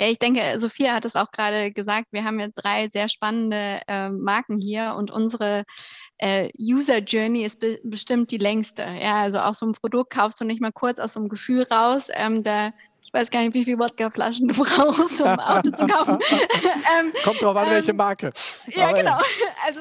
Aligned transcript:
Ja, 0.00 0.06
ich 0.06 0.18
denke, 0.18 0.58
Sophia 0.58 0.94
hat 0.94 1.04
es 1.04 1.14
auch 1.14 1.30
gerade 1.30 1.72
gesagt, 1.72 2.06
wir 2.10 2.24
haben 2.24 2.40
jetzt 2.40 2.54
drei 2.54 2.88
sehr 2.88 3.10
spannende 3.10 3.82
äh, 3.86 4.08
Marken 4.08 4.58
hier 4.58 4.94
und 4.96 5.10
unsere 5.10 5.64
äh, 6.16 6.48
User 6.58 6.98
Journey 6.98 7.44
ist 7.44 7.60
be 7.60 7.78
bestimmt 7.84 8.30
die 8.30 8.38
längste. 8.38 8.82
Ja, 8.82 9.20
also 9.20 9.40
auch 9.40 9.52
so 9.52 9.66
ein 9.66 9.72
Produkt 9.72 10.10
kaufst 10.10 10.40
du 10.40 10.44
nicht 10.46 10.62
mal 10.62 10.72
kurz 10.72 10.98
aus 10.98 11.12
so 11.12 11.20
einem 11.20 11.28
Gefühl 11.28 11.66
raus. 11.70 12.08
Ähm, 12.14 12.42
da 12.42 12.70
ich 13.02 13.12
weiß 13.12 13.30
gar 13.30 13.40
nicht, 13.40 13.54
wie 13.54 13.64
viele 13.64 13.78
Wodkaflaschen 13.78 14.48
du 14.48 14.54
brauchst, 14.64 15.20
um 15.20 15.26
ein 15.26 15.40
Auto 15.40 15.70
zu 15.70 15.86
kaufen. 15.86 16.18
ähm, 17.00 17.12
Kommt 17.24 17.42
drauf 17.42 17.56
an, 17.56 17.66
ähm, 17.66 17.72
welche 17.74 17.92
Marke. 17.92 18.32
Ja, 18.68 18.88
Aber 18.88 18.98
genau. 18.98 19.10
Ja. 19.10 19.22
Also, 19.66 19.80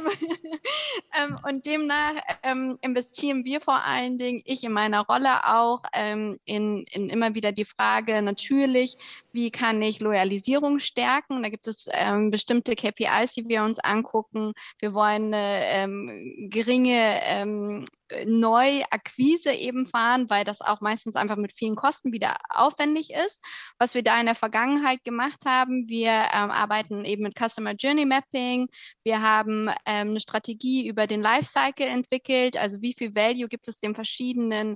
ähm, 1.17 1.39
und 1.47 1.65
demnach 1.65 2.13
ähm, 2.43 2.77
investieren 2.81 3.45
wir 3.45 3.61
vor 3.61 3.81
allen 3.83 4.17
Dingen, 4.17 4.41
ich 4.43 4.63
in 4.63 4.73
meiner 4.73 5.01
Rolle 5.05 5.45
auch, 5.47 5.81
ähm, 5.93 6.37
in, 6.43 6.83
in 6.91 7.09
immer 7.09 7.33
wieder 7.33 7.51
die 7.51 7.65
Frage 7.65 8.21
natürlich, 8.21 8.97
wie 9.31 9.51
kann 9.51 9.81
ich 9.81 9.99
Loyalisierung 9.99 10.79
stärken? 10.79 11.43
Da 11.43 11.49
gibt 11.49 11.67
es 11.67 11.87
ähm, 11.91 12.31
bestimmte 12.31 12.75
KPIs, 12.75 13.33
die 13.33 13.47
wir 13.47 13.63
uns 13.63 13.79
angucken. 13.79 14.53
Wir 14.79 14.93
wollen 14.93 15.33
eine 15.33 16.49
geringe 16.49 17.85
Neuakquise 18.25 19.51
eben 19.51 19.85
fahren, 19.85 20.29
weil 20.29 20.43
das 20.43 20.61
auch 20.61 20.81
meistens 20.81 21.15
einfach 21.15 21.35
mit 21.35 21.53
vielen 21.53 21.75
Kosten 21.75 22.11
wieder 22.11 22.37
aufwendig 22.49 23.11
ist. 23.11 23.39
Was 23.77 23.93
wir 23.93 24.03
da 24.03 24.19
in 24.19 24.25
der 24.25 24.35
Vergangenheit 24.35 25.03
gemacht 25.03 25.45
haben, 25.45 25.87
wir 25.87 26.09
ähm, 26.09 26.51
arbeiten 26.51 27.05
eben 27.05 27.23
mit 27.23 27.37
Customer 27.37 27.73
Journey 27.73 28.05
Mapping. 28.05 28.67
Wir 29.03 29.21
haben 29.21 29.69
ähm, 29.85 30.09
eine 30.09 30.19
Strategie 30.19 30.87
über 30.87 31.07
den 31.07 31.21
Lifecycle 31.21 31.87
entwickelt, 31.87 32.57
also 32.57 32.81
wie 32.81 32.93
viel 32.93 33.15
Value 33.15 33.47
gibt 33.47 33.67
es 33.67 33.79
den 33.79 33.93
verschiedenen 33.93 34.75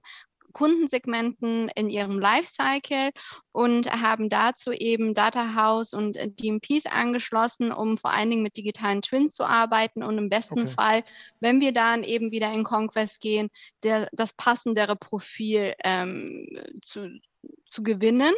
Kundensegmenten 0.53 1.69
in 1.75 1.89
ihrem 1.89 2.19
Lifecycle 2.19 3.11
und 3.51 3.91
haben 3.91 4.29
dazu 4.29 4.71
eben 4.71 5.13
Data 5.13 5.55
House 5.55 5.93
und 5.93 6.15
äh, 6.15 6.29
DMPs 6.29 6.85
angeschlossen, 6.85 7.71
um 7.71 7.97
vor 7.97 8.11
allen 8.11 8.29
Dingen 8.29 8.43
mit 8.43 8.55
digitalen 8.57 9.01
Twins 9.01 9.33
zu 9.33 9.43
arbeiten 9.43 10.03
und 10.03 10.17
im 10.17 10.29
besten 10.29 10.61
okay. 10.61 10.71
Fall, 10.71 11.03
wenn 11.39 11.59
wir 11.59 11.73
dann 11.73 12.03
eben 12.03 12.31
wieder 12.31 12.51
in 12.53 12.63
Conquest 12.63 13.19
gehen, 13.21 13.49
der, 13.83 14.07
das 14.13 14.33
passendere 14.33 14.95
Profil 14.95 15.73
ähm, 15.83 16.47
zu, 16.81 17.19
zu 17.69 17.83
gewinnen 17.83 18.33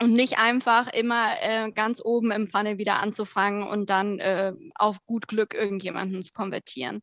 und 0.00 0.14
nicht 0.14 0.38
einfach 0.38 0.92
immer 0.92 1.30
äh, 1.42 1.70
ganz 1.72 2.00
oben 2.02 2.30
im 2.30 2.46
Funnel 2.46 2.78
wieder 2.78 3.00
anzufangen 3.00 3.62
und 3.62 3.90
dann 3.90 4.18
äh, 4.18 4.54
auf 4.74 5.04
gut 5.04 5.28
Glück 5.28 5.54
irgendjemanden 5.54 6.24
zu 6.24 6.32
konvertieren. 6.32 7.02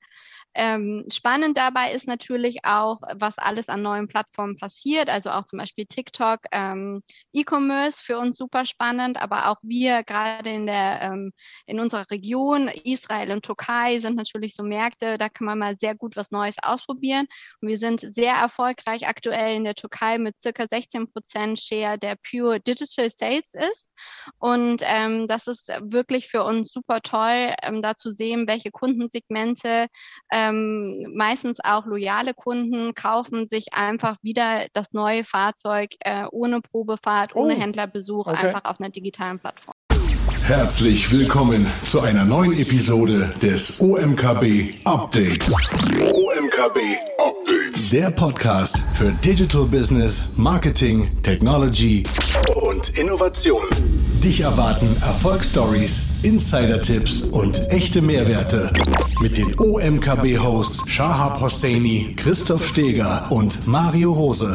Ähm, 0.59 1.05
spannend 1.13 1.55
dabei 1.55 1.91
ist 1.91 2.07
natürlich 2.07 2.65
auch, 2.65 2.99
was 3.13 3.37
alles 3.37 3.69
an 3.69 3.83
neuen 3.83 4.07
Plattformen 4.07 4.57
passiert, 4.57 5.07
also 5.07 5.29
auch 5.29 5.45
zum 5.45 5.59
Beispiel 5.59 5.85
TikTok, 5.85 6.39
ähm, 6.51 7.03
E-Commerce 7.31 8.01
für 8.01 8.17
uns 8.17 8.37
super 8.37 8.65
spannend, 8.65 9.21
aber 9.21 9.49
auch 9.49 9.57
wir 9.61 10.01
gerade 10.01 10.49
in 10.49 10.65
der 10.65 11.01
ähm, 11.03 11.31
in 11.67 11.79
unserer 11.79 12.09
Region, 12.09 12.69
Israel 12.69 13.33
und 13.33 13.45
Türkei 13.45 13.99
sind 13.99 14.15
natürlich 14.15 14.55
so 14.55 14.63
Märkte, 14.63 15.19
da 15.19 15.29
kann 15.29 15.45
man 15.45 15.59
mal 15.59 15.77
sehr 15.77 15.93
gut 15.93 16.15
was 16.15 16.31
Neues 16.31 16.55
ausprobieren. 16.63 17.27
Und 17.61 17.67
wir 17.67 17.77
sind 17.77 17.99
sehr 17.99 18.33
erfolgreich 18.33 19.07
aktuell 19.07 19.57
in 19.57 19.63
der 19.63 19.75
Türkei 19.75 20.17
mit 20.17 20.41
circa 20.41 20.67
16 20.67 21.11
Prozent 21.13 21.59
Share 21.59 21.99
der 21.99 22.15
Pure 22.15 22.59
Digital 22.61 23.11
Sales 23.11 23.53
ist. 23.53 23.91
Und 24.39 24.81
ähm, 24.85 25.27
das 25.27 25.45
ist 25.45 25.67
wirklich 25.81 26.29
für 26.29 26.43
uns 26.43 26.71
super 26.71 27.01
toll, 27.01 27.53
ähm, 27.61 27.83
da 27.83 27.95
zu 27.95 28.09
sehen, 28.09 28.47
welche 28.47 28.71
Kundensegmente 28.71 29.85
äh, 30.29 30.46
ähm, 30.47 31.05
meistens 31.13 31.59
auch 31.63 31.85
loyale 31.85 32.33
Kunden 32.33 32.93
kaufen 32.93 33.47
sich 33.47 33.73
einfach 33.73 34.17
wieder 34.21 34.67
das 34.73 34.93
neue 34.93 35.23
Fahrzeug 35.23 35.91
äh, 36.01 36.25
ohne 36.31 36.61
Probefahrt, 36.61 37.35
oh. 37.35 37.41
ohne 37.41 37.55
Händlerbesuch, 37.55 38.27
okay. 38.27 38.47
einfach 38.47 38.65
auf 38.65 38.79
einer 38.79 38.89
digitalen 38.89 39.39
Plattform. 39.39 39.73
Herzlich 40.43 41.11
willkommen 41.11 41.65
zu 41.85 41.99
einer 41.99 42.23
neuen 42.23 42.53
Episode 42.57 43.33
des 43.41 43.81
OMKB 43.81 44.75
Updates. 44.85 45.51
OMKB 45.51 46.79
Updates. 47.19 47.89
Der 47.89 48.11
Podcast 48.11 48.81
für 48.93 49.11
Digital 49.11 49.65
Business, 49.65 50.23
Marketing, 50.37 51.21
Technology 51.21 52.03
und 52.61 52.97
Innovation. 52.97 54.06
Dich 54.23 54.41
erwarten 54.41 54.87
Erfolgsstories, 55.01 56.01
Insider-Tipps 56.23 57.21
und 57.21 57.71
echte 57.71 58.01
Mehrwerte 58.01 58.73
mit 59.21 59.37
den 59.37 59.57
OMKB-Hosts 59.59 60.89
Shahab 60.89 61.39
Hosseini, 61.39 62.15
Christoph 62.17 62.67
Steger 62.67 63.27
und 63.29 63.67
Mario 63.67 64.11
Rose. 64.11 64.53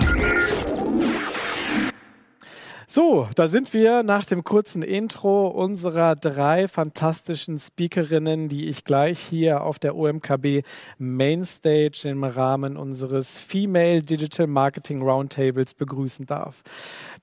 So, 2.94 3.26
da 3.36 3.48
sind 3.48 3.72
wir 3.72 4.02
nach 4.02 4.26
dem 4.26 4.44
kurzen 4.44 4.82
Intro 4.82 5.46
unserer 5.46 6.14
drei 6.14 6.68
fantastischen 6.68 7.58
Speakerinnen, 7.58 8.50
die 8.50 8.68
ich 8.68 8.84
gleich 8.84 9.18
hier 9.18 9.62
auf 9.62 9.78
der 9.78 9.96
OMKB 9.96 10.62
Mainstage 10.98 12.02
im 12.04 12.22
Rahmen 12.22 12.76
unseres 12.76 13.40
Female 13.40 14.02
Digital 14.02 14.46
Marketing 14.46 15.00
Roundtables 15.00 15.72
begrüßen 15.72 16.26
darf. 16.26 16.62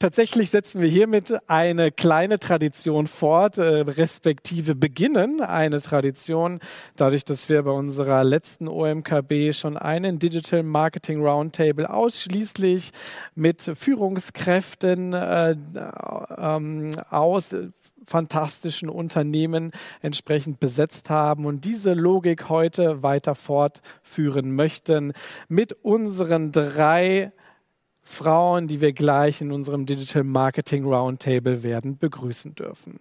Tatsächlich 0.01 0.49
setzen 0.49 0.79
wir 0.79 0.87
hiermit 0.87 1.33
eine 1.47 1.91
kleine 1.91 2.39
Tradition 2.39 3.05
fort, 3.05 3.57
äh, 3.57 3.81
respektive 3.81 4.73
beginnen 4.73 5.41
eine 5.41 5.81
Tradition, 5.81 6.61
dadurch, 6.95 7.25
dass 7.25 7.49
wir 7.49 7.63
bei 7.63 7.71
unserer 7.71 8.23
letzten 8.23 8.69
OMKB 8.69 9.51
schon 9.51 9.75
einen 9.75 10.17
Digital 10.17 10.63
Marketing 10.63 11.21
Roundtable 11.21 11.89
ausschließlich 11.89 12.93
mit 13.35 13.61
Führungskräften 13.61 15.11
äh, 15.11 15.57
ähm, 16.37 16.91
aus 17.09 17.53
fantastischen 18.05 18.87
Unternehmen 18.87 19.71
entsprechend 20.01 20.61
besetzt 20.61 21.09
haben 21.09 21.45
und 21.45 21.65
diese 21.65 21.93
Logik 21.93 22.47
heute 22.47 23.03
weiter 23.03 23.35
fortführen 23.35 24.55
möchten. 24.55 25.11
Mit 25.49 25.73
unseren 25.83 26.53
drei 26.53 27.33
Frauen, 28.01 28.67
die 28.67 28.81
wir 28.81 28.93
gleich 28.93 29.41
in 29.41 29.51
unserem 29.51 29.85
Digital 29.85 30.23
Marketing 30.23 30.85
Roundtable 30.85 31.63
werden 31.63 31.97
begrüßen 31.97 32.55
dürfen. 32.55 32.99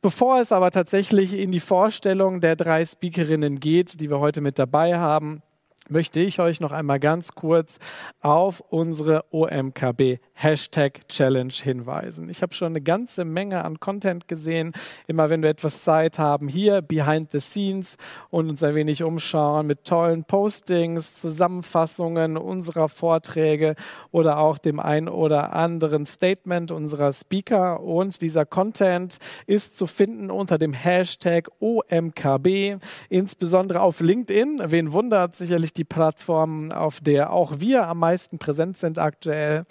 Bevor 0.00 0.40
es 0.40 0.52
aber 0.52 0.70
tatsächlich 0.70 1.32
in 1.32 1.52
die 1.52 1.60
Vorstellung 1.60 2.40
der 2.40 2.56
drei 2.56 2.84
Speakerinnen 2.84 3.60
geht, 3.60 4.00
die 4.00 4.10
wir 4.10 4.20
heute 4.20 4.40
mit 4.40 4.58
dabei 4.58 4.98
haben, 4.98 5.42
möchte 5.88 6.20
ich 6.20 6.40
euch 6.40 6.60
noch 6.60 6.72
einmal 6.72 7.00
ganz 7.00 7.32
kurz 7.32 7.78
auf 8.20 8.60
unsere 8.60 9.24
OMKB 9.30 10.18
Hashtag 10.38 11.08
Challenge 11.08 11.52
hinweisen. 11.52 12.28
Ich 12.28 12.42
habe 12.42 12.52
schon 12.52 12.72
eine 12.72 12.82
ganze 12.82 13.24
Menge 13.24 13.64
an 13.64 13.80
Content 13.80 14.28
gesehen. 14.28 14.72
Immer 15.06 15.30
wenn 15.30 15.40
wir 15.40 15.48
etwas 15.48 15.82
Zeit 15.82 16.18
haben, 16.18 16.46
hier 16.46 16.82
behind 16.82 17.32
the 17.32 17.40
scenes 17.40 17.96
und 18.28 18.50
uns 18.50 18.62
ein 18.62 18.74
wenig 18.74 19.02
umschauen 19.02 19.66
mit 19.66 19.84
tollen 19.84 20.24
Postings, 20.24 21.14
Zusammenfassungen 21.14 22.36
unserer 22.36 22.90
Vorträge 22.90 23.76
oder 24.10 24.36
auch 24.38 24.58
dem 24.58 24.78
ein 24.78 25.08
oder 25.08 25.54
anderen 25.54 26.04
Statement 26.04 26.70
unserer 26.70 27.12
Speaker. 27.12 27.80
Und 27.80 28.20
dieser 28.20 28.44
Content 28.44 29.16
ist 29.46 29.78
zu 29.78 29.86
finden 29.86 30.30
unter 30.30 30.58
dem 30.58 30.74
Hashtag 30.74 31.48
OMKB, 31.60 32.76
insbesondere 33.08 33.80
auf 33.80 34.00
LinkedIn. 34.00 34.60
Wen 34.66 34.92
wundert 34.92 35.34
sicherlich 35.34 35.72
die 35.72 35.84
Plattform, 35.84 36.72
auf 36.72 37.00
der 37.00 37.32
auch 37.32 37.58
wir 37.58 37.88
am 37.88 38.00
meisten 38.00 38.38
präsent 38.38 38.76
sind 38.76 38.98
aktuell 38.98 39.64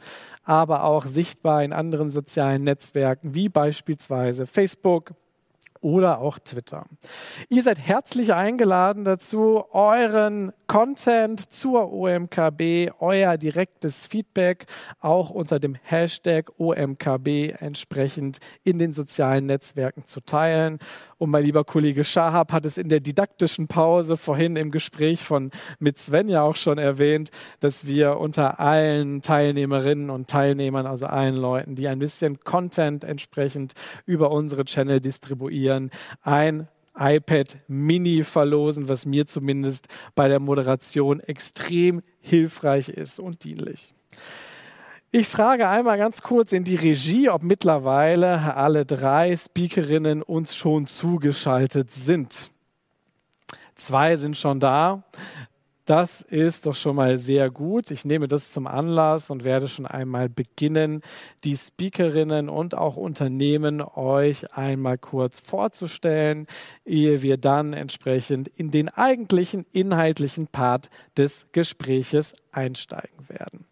aber 0.45 0.85
auch 0.85 1.05
sichtbar 1.05 1.63
in 1.63 1.73
anderen 1.73 2.09
sozialen 2.09 2.63
Netzwerken 2.63 3.35
wie 3.35 3.49
beispielsweise 3.49 4.47
Facebook, 4.47 5.13
oder 5.85 6.19
auch 6.19 6.39
Twitter. 6.39 6.87
Ihr 7.47 7.61
seid 7.61 7.77
herzlich 7.77 8.33
eingeladen 8.33 9.05
dazu, 9.05 9.65
euren 9.71 10.51
Content 10.65 11.53
zur 11.53 11.93
OMKB, 11.93 12.91
euer 12.99 13.37
direktes 13.37 14.07
Feedback 14.07 14.65
auch 14.99 15.29
unter 15.29 15.59
dem 15.59 15.75
Hashtag 15.83 16.51
OMKB 16.57 17.53
entsprechend 17.59 18.39
in 18.63 18.79
den 18.79 18.93
sozialen 18.93 19.45
Netzwerken 19.45 20.05
zu 20.05 20.21
teilen. 20.21 20.79
Und 21.17 21.29
mein 21.29 21.45
lieber 21.45 21.63
Kollege 21.63 22.03
Schahab 22.03 22.51
hat 22.51 22.65
es 22.65 22.77
in 22.77 22.89
der 22.89 22.99
didaktischen 22.99 23.67
Pause 23.67 24.17
vorhin 24.17 24.57
im 24.57 24.69
Gespräch 24.69 25.23
von 25.23 25.51
mit 25.79 25.97
Sven 25.97 26.27
ja 26.27 26.41
auch 26.41 26.57
schon 26.57 26.77
erwähnt, 26.77 27.31
dass 27.61 27.87
wir 27.87 28.17
unter 28.17 28.59
allen 28.59 29.21
Teilnehmerinnen 29.21 30.09
und 30.09 30.29
Teilnehmern, 30.29 30.85
also 30.85 31.05
allen 31.05 31.35
Leuten, 31.35 31.75
die 31.75 31.87
ein 31.87 31.99
bisschen 31.99 32.41
Content 32.41 33.05
entsprechend 33.05 33.73
über 34.05 34.31
unsere 34.31 34.65
Channel 34.65 34.99
distribuieren, 34.99 35.89
ein 36.21 36.67
iPad 36.97 37.59
Mini 37.67 38.23
verlosen, 38.23 38.89
was 38.89 39.05
mir 39.05 39.25
zumindest 39.25 39.87
bei 40.15 40.27
der 40.27 40.39
Moderation 40.39 41.19
extrem 41.21 42.01
hilfreich 42.21 42.89
ist 42.89 43.19
und 43.19 43.43
dienlich. 43.43 43.93
Ich 45.17 45.29
frage 45.29 45.69
einmal 45.69 45.97
ganz 45.97 46.21
kurz 46.21 46.51
in 46.51 46.65
die 46.65 46.75
Regie, 46.75 47.29
ob 47.29 47.41
mittlerweile 47.41 48.53
alle 48.53 48.85
drei 48.85 49.33
Speakerinnen 49.33 50.21
uns 50.21 50.57
schon 50.57 50.87
zugeschaltet 50.87 51.89
sind. 51.89 52.51
Zwei 53.75 54.17
sind 54.17 54.35
schon 54.35 54.59
da. 54.59 55.05
Das 55.85 56.21
ist 56.21 56.65
doch 56.65 56.75
schon 56.75 56.97
mal 56.97 57.17
sehr 57.17 57.49
gut. 57.49 57.91
Ich 57.91 58.03
nehme 58.03 58.27
das 58.27 58.51
zum 58.51 58.67
Anlass 58.67 59.29
und 59.31 59.45
werde 59.45 59.69
schon 59.69 59.85
einmal 59.85 60.27
beginnen, 60.27 61.01
die 61.45 61.55
Speakerinnen 61.55 62.49
und 62.49 62.75
auch 62.75 62.97
Unternehmen 62.97 63.81
euch 63.81 64.53
einmal 64.53 64.97
kurz 64.97 65.39
vorzustellen, 65.39 66.45
ehe 66.83 67.21
wir 67.21 67.37
dann 67.37 67.71
entsprechend 67.71 68.49
in 68.49 68.69
den 68.69 68.89
eigentlichen 68.89 69.65
inhaltlichen 69.71 70.47
Part 70.47 70.89
des 71.15 71.45
Gespräches 71.53 72.33
einsteigen 72.51 73.29
werden. 73.29 73.65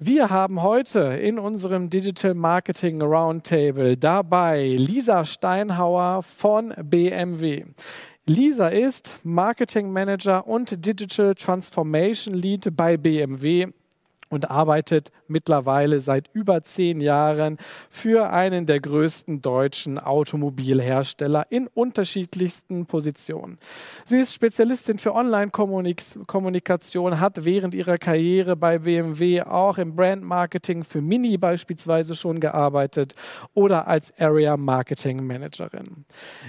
Wir 0.00 0.30
haben 0.30 0.62
heute 0.62 1.00
in 1.00 1.40
unserem 1.40 1.90
Digital 1.90 2.32
Marketing 2.32 3.02
Roundtable 3.02 3.96
dabei 3.96 4.76
Lisa 4.78 5.24
Steinhauer 5.24 6.22
von 6.22 6.72
BMW. 6.80 7.64
Lisa 8.24 8.68
ist 8.68 9.18
Marketing 9.24 9.90
Manager 9.90 10.46
und 10.46 10.86
Digital 10.86 11.34
Transformation 11.34 12.34
Lead 12.34 12.76
bei 12.76 12.96
BMW 12.96 13.72
und 14.28 14.50
arbeitet 14.50 15.10
mittlerweile 15.26 16.00
seit 16.00 16.28
über 16.32 16.62
zehn 16.62 17.00
Jahren 17.00 17.56
für 17.88 18.30
einen 18.30 18.66
der 18.66 18.80
größten 18.80 19.42
deutschen 19.42 19.98
Automobilhersteller 19.98 21.44
in 21.50 21.66
unterschiedlichsten 21.68 22.86
Positionen. 22.86 23.58
Sie 24.04 24.18
ist 24.18 24.34
Spezialistin 24.34 24.98
für 24.98 25.14
Online-Kommunikation, 25.14 27.20
hat 27.20 27.44
während 27.44 27.74
ihrer 27.74 27.98
Karriere 27.98 28.56
bei 28.56 28.78
BMW 28.78 29.42
auch 29.42 29.78
im 29.78 29.96
Brand-Marketing 29.96 30.84
für 30.84 31.00
Mini 31.00 31.38
beispielsweise 31.38 32.14
schon 32.14 32.40
gearbeitet 32.40 33.14
oder 33.54 33.86
als 33.86 34.12
Area 34.18 34.56
Marketing 34.56 35.26
Managerin. 35.26 36.04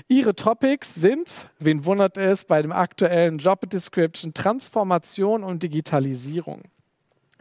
Ihre 0.08 0.36
Topics 0.36 0.96
sind, 0.96 1.48
wen 1.60 1.86
wundert 1.86 2.18
es, 2.18 2.46
bei 2.46 2.62
dem 2.62 2.72
aktuellen 2.72 3.38
Job 3.38 3.70
Description 3.70 4.34
Transformation 4.34 5.44
und 5.44 5.64
Digitalisierung. 5.64 6.64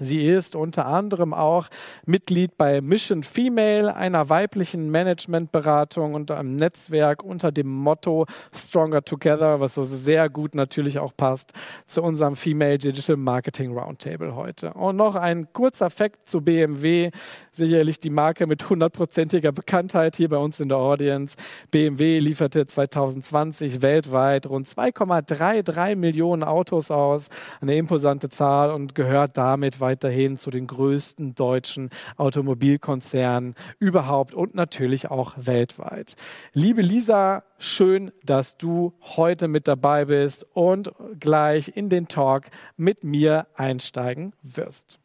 Sie 0.00 0.25
ist 0.25 0.55
unter 0.55 0.87
anderem 0.87 1.35
auch 1.35 1.67
Mitglied 2.06 2.56
bei 2.56 2.81
Mission 2.81 3.25
Female, 3.25 3.95
einer 3.95 4.29
weiblichen 4.29 4.91
Managementberatung 4.91 6.15
und 6.15 6.31
einem 6.31 6.55
Netzwerk 6.55 7.25
unter 7.25 7.50
dem 7.50 7.67
Motto 7.67 8.27
Stronger 8.55 9.03
Together, 9.03 9.59
was 9.59 9.75
so 9.75 9.85
sehr 9.85 10.29
gut 10.29 10.55
natürlich 10.55 11.00
auch 11.00 11.12
passt 11.17 11.53
zu 11.87 12.03
unserem 12.03 12.37
Female 12.37 12.79
Digital 12.79 13.17
Marketing 13.17 13.77
Roundtable 13.77 14.37
heute. 14.37 14.73
Und 14.75 14.97
noch 14.97 15.17
ein 15.17 15.53
kurzer 15.53 15.91
Fakt 15.91 16.29
zu 16.29 16.43
BMW, 16.43 17.11
sicherlich 17.59 17.99
die 17.99 18.09
Marke 18.09 18.47
mit 18.47 18.71
hundertprozentiger 18.71 19.53
Bekanntheit 19.53 20.17
hier 20.17 20.31
bei 20.31 20.39
uns 20.39 20.61
in 20.61 20.71
der 20.71 20.79
Audience. 20.79 21.37
BMW 21.71 22.19
lieferte 22.19 22.65
2020 22.65 23.83
weltweit 23.83 24.47
rund 24.47 24.67
2,33 24.67 25.97
Millionen 25.97 26.43
Autos 26.43 26.91
aus, 26.91 27.29
eine 27.61 27.77
imposante 27.77 28.31
Zahl 28.31 28.71
und 28.71 28.95
gehört 28.95 29.37
damit 29.37 29.81
weiterhin 29.81 30.39
zu 30.39 30.51
den 30.51 30.67
größten 30.67 31.35
deutschen 31.35 31.91
Automobilkonzernen 32.17 33.55
überhaupt 33.79 34.33
und 34.33 34.55
natürlich 34.55 35.11
auch 35.11 35.35
weltweit. 35.37 36.15
Liebe 36.55 36.81
Lisa, 36.81 37.45
schön, 37.59 38.13
dass 38.25 38.57
du 38.57 38.95
heute 39.03 39.49
mit 39.49 39.69
dabei 39.69 40.07
bist 40.07 40.47
und 40.55 40.93
gleich 41.21 41.77
in 41.77 41.91
den 41.91 42.09
Talk 42.09 42.45
mit 42.77 43.05
mir 43.05 43.47
einsteigen 43.55 44.33
wirst. 44.43 44.99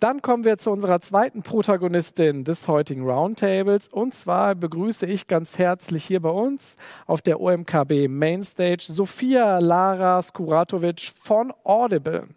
Dann 0.00 0.22
kommen 0.22 0.44
wir 0.44 0.58
zu 0.58 0.70
unserer 0.70 1.00
zweiten 1.00 1.42
Protagonistin 1.42 2.44
des 2.44 2.68
heutigen 2.68 3.02
Roundtables. 3.02 3.88
Und 3.88 4.14
zwar 4.14 4.54
begrüße 4.54 5.06
ich 5.06 5.26
ganz 5.26 5.58
herzlich 5.58 6.04
hier 6.04 6.20
bei 6.20 6.30
uns 6.30 6.76
auf 7.06 7.20
der 7.20 7.40
OMKB 7.40 8.06
Mainstage 8.08 8.84
Sophia 8.86 9.58
Lara 9.58 10.22
Skuratovic 10.22 11.12
von 11.20 11.52
Audible. 11.64 12.28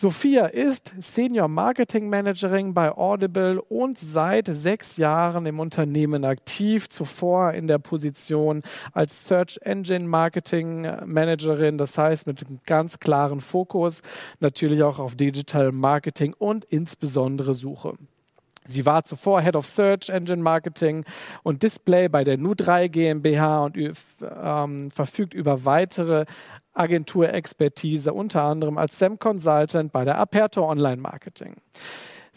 Sophia 0.00 0.46
ist 0.46 0.92
Senior 1.00 1.48
Marketing 1.48 2.08
Managerin 2.08 2.72
bei 2.72 2.92
Audible 2.96 3.60
und 3.60 3.98
seit 3.98 4.46
sechs 4.46 4.96
Jahren 4.96 5.44
im 5.44 5.58
Unternehmen 5.58 6.24
aktiv, 6.24 6.88
zuvor 6.88 7.52
in 7.54 7.66
der 7.66 7.80
Position 7.80 8.62
als 8.92 9.26
Search 9.26 9.58
Engine 9.62 10.06
Marketing 10.06 10.82
Managerin, 11.04 11.78
das 11.78 11.98
heißt 11.98 12.28
mit 12.28 12.46
einem 12.46 12.60
ganz 12.64 13.00
klaren 13.00 13.40
Fokus 13.40 14.02
natürlich 14.38 14.84
auch 14.84 15.00
auf 15.00 15.16
Digital 15.16 15.72
Marketing 15.72 16.32
und 16.38 16.64
insbesondere 16.66 17.52
Suche. 17.54 17.94
Sie 18.68 18.84
war 18.84 19.02
zuvor 19.02 19.40
Head 19.40 19.56
of 19.56 19.66
Search 19.66 20.10
Engine 20.10 20.42
Marketing 20.42 21.06
und 21.42 21.62
Display 21.62 22.08
bei 22.10 22.22
der 22.22 22.38
Nu3 22.38 22.88
GmbH 22.88 23.64
und 23.64 23.78
ähm, 24.42 24.90
verfügt 24.90 25.32
über 25.32 25.64
weitere 25.64 26.26
Agenturexpertise, 26.78 28.12
unter 28.12 28.42
anderem 28.42 28.78
als 28.78 28.98
SEM 28.98 29.18
Consultant 29.18 29.92
bei 29.92 30.04
der 30.04 30.18
Aperto 30.18 30.68
Online 30.68 31.00
Marketing. 31.00 31.56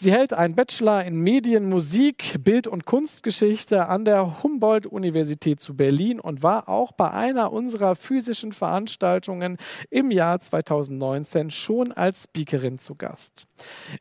Sie 0.02 0.12
hält 0.12 0.34
einen 0.34 0.56
Bachelor 0.56 1.04
in 1.04 1.18
Medien, 1.18 1.70
Musik, 1.70 2.38
Bild- 2.44 2.66
und 2.66 2.86
Kunstgeschichte 2.86 3.88
an 3.88 4.04
der 4.04 4.42
Humboldt-Universität 4.42 5.60
zu 5.60 5.76
Berlin 5.76 6.20
und 6.20 6.42
war 6.42 6.70
auch 6.70 6.92
bei 6.92 7.12
einer 7.12 7.54
unserer 7.54 7.96
physischen 7.96 8.52
Veranstaltungen 8.52 9.58
im 9.92 10.10
Jahr 10.10 10.40
2019 10.40 11.52
schon 11.52 11.92
als 11.92 12.24
Speakerin 12.24 12.80
zu 12.80 12.96
Gast. 12.96 13.46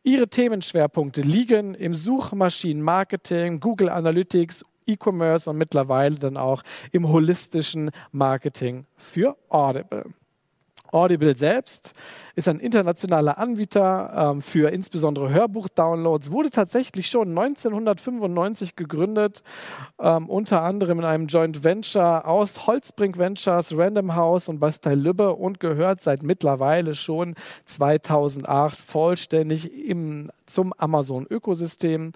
Ihre 0.03 0.29
Themenschwerpunkte 0.29 1.21
liegen 1.21 1.75
im 1.75 1.95
Suchmaschinenmarketing, 1.95 3.61
Google 3.61 3.91
Analytics, 3.91 4.65
E-Commerce 4.87 5.51
und 5.51 5.59
mittlerweile 5.59 6.15
dann 6.15 6.39
auch 6.39 6.63
im 6.93 7.11
holistischen 7.11 7.91
Marketing 8.11 8.87
für 8.97 9.37
Audible. 9.51 10.07
Audible 10.93 11.37
selbst 11.37 11.95
ist 12.35 12.49
ein 12.49 12.59
internationaler 12.59 13.39
Anbieter 13.39 14.33
ähm, 14.33 14.43
für 14.43 14.71
insbesondere 14.71 15.31
Hörbuch-Downloads, 15.31 16.31
wurde 16.31 16.51
tatsächlich 16.51 17.09
schon 17.09 17.29
1995 17.31 18.77
gegründet, 18.77 19.43
ähm, 20.01 20.29
unter 20.29 20.63
anderem 20.63 21.01
in 21.01 21.05
einem 21.05 21.27
Joint 21.27 21.65
Venture 21.65 22.27
aus 22.27 22.67
Holzbrink 22.67 23.19
Ventures, 23.19 23.77
Random 23.77 24.15
House 24.15 24.49
und 24.49 24.61
Bastei 24.61 24.95
Lübbe 24.95 25.35
und 25.35 25.61
gehört 25.61 26.03
seit 26.03 26.23
mittlerweile 26.23 26.95
schon 26.95 27.35
2008 27.67 28.81
vollständig 28.81 29.73
im, 29.87 30.31
zum 30.47 30.73
Amazon-Ökosystem. 30.73 32.13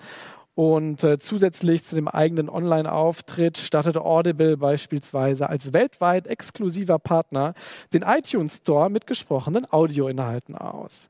Und 0.54 1.02
äh, 1.02 1.18
zusätzlich 1.18 1.82
zu 1.82 1.96
dem 1.96 2.06
eigenen 2.06 2.48
Online-Auftritt 2.48 3.58
startete 3.58 4.02
Audible 4.02 4.56
beispielsweise 4.56 5.48
als 5.48 5.72
weltweit 5.72 6.28
exklusiver 6.28 7.00
Partner 7.00 7.54
den 7.92 8.02
iTunes 8.02 8.58
Store 8.58 8.88
mit 8.88 9.06
gesprochenen 9.08 9.66
Audioinhalten 9.72 10.56
aus. 10.56 11.08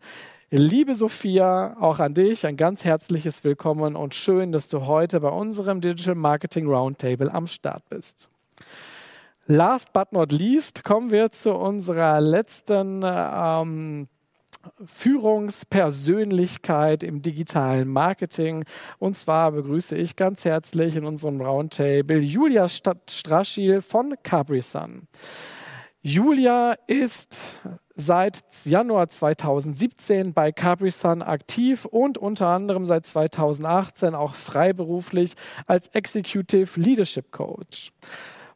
Liebe 0.51 0.95
Sophia, 0.95 1.77
auch 1.79 1.99
an 1.99 2.15
dich 2.15 2.47
ein 2.47 2.57
ganz 2.57 2.85
herzliches 2.85 3.45
Willkommen 3.45 3.97
und 3.97 4.15
schön, 4.15 4.53
dass 4.53 4.69
du 4.69 4.87
heute 4.87 5.21
bei 5.21 5.29
unserem 5.29 5.81
Digital 5.81 6.15
Marketing 6.15 6.67
Roundtable 6.67 7.33
am 7.33 7.47
Start 7.47 7.83
bist. 7.91 8.31
Last 9.47 9.93
but 9.93 10.13
not 10.13 10.33
least 10.33 10.85
kommen 10.85 11.11
wir 11.11 11.33
zu 11.33 11.53
unserer 11.53 12.21
letzten 12.21 13.03
ähm, 13.05 14.09
Führungspersönlichkeit 14.85 17.03
im 17.03 17.23
digitalen 17.23 17.89
Marketing. 17.89 18.65
Und 18.99 19.17
zwar 19.17 19.53
begrüße 19.53 19.97
ich 19.97 20.17
ganz 20.17 20.45
herzlich 20.45 20.97
in 20.97 21.05
unserem 21.05 21.41
Roundtable 21.41 22.19
Julia 22.19 22.69
Straschil 22.69 23.81
von 23.83 24.15
Capri 24.23 24.61
Sun. 24.61 25.09
Julia 26.03 26.75
ist 26.87 27.59
seit 27.95 28.43
Januar 28.65 29.09
2017 29.09 30.35
bei 30.35 30.53
Capri 30.53 30.91
Sun 30.91 31.23
aktiv 31.23 31.87
und 31.87 32.19
unter 32.19 32.49
anderem 32.49 32.87
seit 32.87 33.07
2018 33.07 34.15
auch 34.15 34.35
freiberuflich 34.35 35.33
als 35.67 35.89
Executive 35.89 36.79
Leadership 36.79 37.31
Coach. 37.31 37.93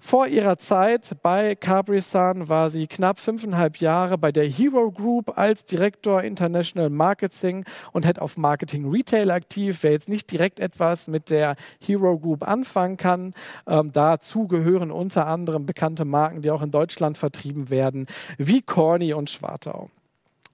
Vor 0.01 0.29
ihrer 0.29 0.59
Zeit 0.59 1.17
bei 1.23 1.57
Capri-Sun 1.57 2.49
war 2.49 2.71
sie 2.71 2.87
knapp 2.87 3.19
fünfeinhalb 3.19 3.79
Jahre 3.79 4.17
bei 4.17 4.31
der 4.31 4.45
Hero 4.45 4.93
Group 4.93 5.37
als 5.37 5.65
Direktor 5.65 6.23
International 6.23 6.89
Marketing 6.89 7.65
und 7.93 8.07
Head 8.07 8.21
of 8.21 8.37
Marketing 8.37 8.89
Retail 8.89 9.33
aktiv. 9.33 9.79
Wer 9.83 9.91
jetzt 9.91 10.09
nicht 10.09 10.31
direkt 10.31 10.61
etwas 10.61 11.09
mit 11.09 11.31
der 11.31 11.57
Hero 11.85 12.17
Group 12.17 12.47
anfangen 12.47 12.97
kann, 12.97 13.35
ähm, 13.67 13.91
dazu 13.93 14.47
gehören 14.47 14.93
unter 14.93 15.27
anderem 15.27 15.67
bekannte 15.67 16.05
Marken, 16.05 16.43
die 16.43 16.53
auch 16.53 16.63
in 16.63 16.71
Deutschland 16.71 17.19
vertrieben 17.19 17.69
werden, 17.69 18.07
wie 18.39 18.63
Corny 18.63 19.13
und 19.15 19.31
Schwartau. 19.31 19.91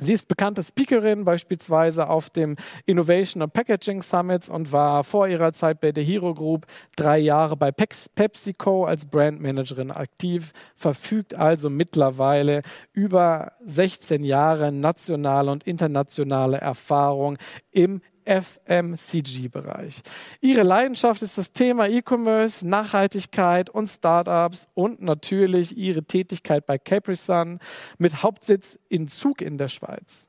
Sie 0.00 0.12
ist 0.12 0.26
bekannte 0.26 0.62
Speakerin 0.62 1.24
beispielsweise 1.24 2.08
auf 2.08 2.28
dem 2.28 2.56
Innovation 2.84 3.42
and 3.42 3.52
Packaging 3.52 4.02
Summits 4.02 4.48
und 4.48 4.72
war 4.72 5.04
vor 5.04 5.28
ihrer 5.28 5.52
Zeit 5.52 5.80
bei 5.80 5.92
der 5.92 6.02
Hero 6.02 6.34
Group 6.34 6.66
drei 6.96 7.18
Jahre 7.18 7.56
bei 7.56 7.70
PepsiCo 7.70 8.86
als 8.86 9.06
Brandmanagerin 9.06 9.92
aktiv, 9.92 10.52
verfügt 10.74 11.34
also 11.34 11.70
mittlerweile 11.70 12.62
über 12.92 13.52
16 13.64 14.24
Jahre 14.24 14.72
nationale 14.72 15.52
und 15.52 15.64
internationale 15.64 16.58
Erfahrung 16.58 17.38
im 17.70 18.00
FMCG-Bereich. 18.24 20.02
Ihre 20.40 20.62
Leidenschaft 20.62 21.22
ist 21.22 21.38
das 21.38 21.52
Thema 21.52 21.88
E-Commerce, 21.88 22.66
Nachhaltigkeit 22.66 23.70
und 23.70 23.88
Startups 23.88 24.68
und 24.74 25.02
natürlich 25.02 25.76
ihre 25.76 26.04
Tätigkeit 26.04 26.66
bei 26.66 26.78
Capri 26.78 27.16
Sun 27.16 27.58
mit 27.98 28.22
Hauptsitz 28.22 28.78
in 28.88 29.08
Zug 29.08 29.40
in 29.40 29.58
der 29.58 29.68
Schweiz. 29.68 30.28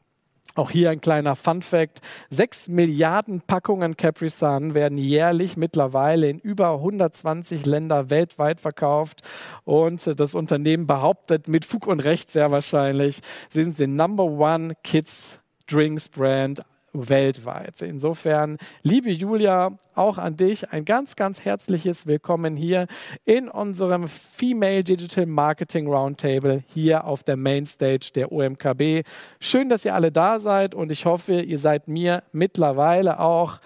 Auch 0.57 0.71
hier 0.71 0.89
ein 0.89 1.01
kleiner 1.01 1.35
Fun 1.35 1.61
Fact. 1.61 1.99
Sechs 2.29 2.69
Milliarden 2.69 3.41
Packungen 3.41 3.97
Capri 3.97 4.29
Sun 4.29 4.73
werden 4.73 4.97
jährlich 4.97 5.57
mittlerweile 5.57 6.29
in 6.29 6.39
über 6.39 6.75
120 6.75 7.65
Länder 7.65 8.09
weltweit 8.09 8.61
verkauft. 8.61 9.21
Und 9.65 10.17
das 10.17 10.33
Unternehmen 10.33 10.87
behauptet 10.87 11.49
mit 11.49 11.65
Fug 11.65 11.87
und 11.87 11.99
Recht 11.99 12.31
sehr 12.31 12.51
wahrscheinlich, 12.51 13.19
sind 13.49 13.75
sie 13.75 13.87
Number 13.87 14.23
One 14.23 14.75
Kids 14.81 15.39
Drinks 15.67 16.07
Brand 16.07 16.61
weltweit. 16.95 17.81
Insofern, 17.81 18.57
liebe 18.83 19.11
Julia, 19.11 19.71
auch 19.95 20.17
an 20.17 20.37
dich 20.37 20.71
ein 20.71 20.85
ganz, 20.85 21.15
ganz 21.15 21.43
herzliches 21.45 22.05
Willkommen 22.05 22.55
hier 22.55 22.87
in 23.25 23.49
unserem 23.49 24.07
Female 24.07 24.83
Digital 24.83 25.25
Marketing 25.25 25.87
Roundtable 25.87 26.63
hier 26.67 27.05
auf 27.05 27.23
der 27.23 27.37
Mainstage 27.37 28.11
der 28.13 28.31
OMKB. 28.31 29.05
Schön, 29.39 29.69
dass 29.69 29.85
ihr 29.85 29.95
alle 29.95 30.11
da 30.11 30.39
seid 30.39 30.75
und 30.75 30.91
ich 30.91 31.05
hoffe, 31.05 31.41
ihr 31.41 31.59
seid 31.59 31.87
mir 31.87 32.23
mittlerweile 32.31 33.19
auch 33.19 33.59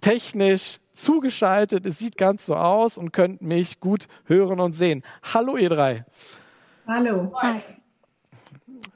technisch 0.00 0.78
zugeschaltet. 0.92 1.86
Es 1.86 1.98
sieht 1.98 2.16
ganz 2.16 2.46
so 2.46 2.56
aus 2.56 2.98
und 2.98 3.12
könnt 3.12 3.42
mich 3.42 3.80
gut 3.80 4.06
hören 4.26 4.60
und 4.60 4.74
sehen. 4.74 5.02
Hallo 5.32 5.56
ihr 5.56 5.68
drei. 5.68 6.04
Hallo. 6.86 7.32
Hi. 7.36 7.60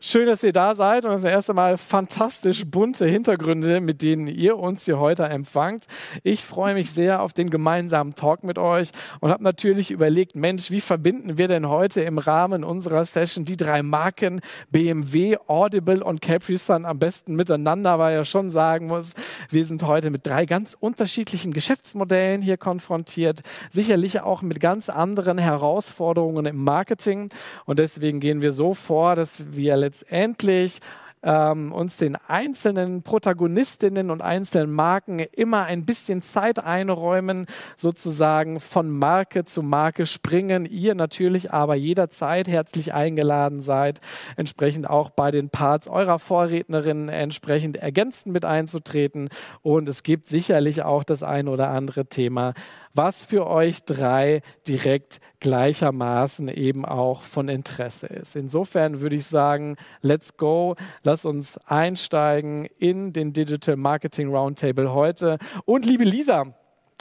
Schön, 0.00 0.26
dass 0.26 0.42
ihr 0.42 0.52
da 0.52 0.74
seid 0.74 1.04
und 1.04 1.10
das 1.10 1.24
erste 1.24 1.54
Mal 1.54 1.76
fantastisch 1.76 2.64
bunte 2.66 3.04
Hintergründe, 3.06 3.80
mit 3.80 4.00
denen 4.02 4.28
ihr 4.28 4.56
uns 4.56 4.84
hier 4.84 5.00
heute 5.00 5.24
empfangt. 5.24 5.86
Ich 6.22 6.44
freue 6.44 6.74
mich 6.74 6.92
sehr 6.92 7.22
auf 7.22 7.32
den 7.32 7.50
gemeinsamen 7.50 8.14
Talk 8.14 8.44
mit 8.44 8.58
euch 8.58 8.90
und 9.20 9.30
habe 9.30 9.42
natürlich 9.42 9.90
überlegt, 9.90 10.36
Mensch, 10.36 10.70
wie 10.70 10.80
verbinden 10.80 11.38
wir 11.38 11.48
denn 11.48 11.68
heute 11.68 12.02
im 12.02 12.18
Rahmen 12.18 12.64
unserer 12.64 13.04
Session 13.06 13.44
die 13.44 13.56
drei 13.56 13.82
Marken 13.82 14.40
BMW, 14.70 15.36
Audible 15.46 16.04
und 16.04 16.20
Capri 16.20 16.56
Sun 16.56 16.84
am 16.84 16.98
besten 16.98 17.34
miteinander, 17.34 17.98
weil 17.98 18.12
ich 18.12 18.18
ja 18.18 18.24
schon 18.24 18.50
sagen 18.50 18.86
muss, 18.86 19.14
wir 19.50 19.64
sind 19.64 19.82
heute 19.82 20.10
mit 20.10 20.26
drei 20.26 20.46
ganz 20.46 20.76
unterschiedlichen 20.78 21.52
Geschäftsmodellen 21.52 22.42
hier 22.42 22.56
konfrontiert, 22.56 23.40
sicherlich 23.70 24.20
auch 24.20 24.42
mit 24.42 24.60
ganz 24.60 24.88
anderen 24.90 25.38
Herausforderungen 25.38 26.46
im 26.46 26.62
Marketing 26.62 27.30
und 27.64 27.78
deswegen 27.78 28.20
gehen 28.20 28.42
wir 28.42 28.52
so 28.52 28.74
vor, 28.74 29.16
dass 29.16 29.56
wir 29.56 29.77
letztendlich 29.78 30.80
ähm, 31.22 31.72
uns 31.72 31.96
den 31.96 32.16
einzelnen 32.16 33.02
Protagonistinnen 33.02 34.10
und 34.10 34.22
einzelnen 34.22 34.72
Marken 34.72 35.18
immer 35.18 35.64
ein 35.64 35.84
bisschen 35.84 36.22
Zeit 36.22 36.64
einräumen, 36.64 37.46
sozusagen 37.76 38.60
von 38.60 38.90
Marke 38.90 39.44
zu 39.44 39.62
Marke 39.62 40.06
springen. 40.06 40.64
Ihr 40.64 40.94
natürlich 40.94 41.52
aber 41.52 41.74
jederzeit 41.74 42.48
herzlich 42.48 42.94
eingeladen 42.94 43.62
seid, 43.62 44.00
entsprechend 44.36 44.88
auch 44.88 45.10
bei 45.10 45.30
den 45.30 45.50
Parts 45.50 45.88
eurer 45.88 46.18
Vorrednerinnen 46.18 47.08
entsprechend 47.08 47.76
ergänzend 47.76 48.32
mit 48.32 48.44
einzutreten. 48.44 49.28
Und 49.62 49.88
es 49.88 50.02
gibt 50.02 50.28
sicherlich 50.28 50.82
auch 50.82 51.04
das 51.04 51.22
ein 51.22 51.48
oder 51.48 51.70
andere 51.70 52.06
Thema, 52.06 52.54
was 52.98 53.24
für 53.24 53.46
euch 53.46 53.84
drei 53.84 54.42
direkt 54.66 55.20
gleichermaßen 55.38 56.48
eben 56.48 56.84
auch 56.84 57.22
von 57.22 57.48
Interesse 57.48 58.08
ist. 58.08 58.34
Insofern 58.34 58.98
würde 58.98 59.14
ich 59.14 59.26
sagen, 59.26 59.76
let's 60.02 60.36
go, 60.36 60.74
lass 61.04 61.24
uns 61.24 61.58
einsteigen 61.58 62.66
in 62.80 63.12
den 63.12 63.32
Digital 63.32 63.76
Marketing 63.76 64.34
Roundtable 64.34 64.92
heute. 64.92 65.38
Und 65.64 65.86
liebe 65.86 66.02
Lisa, 66.02 66.52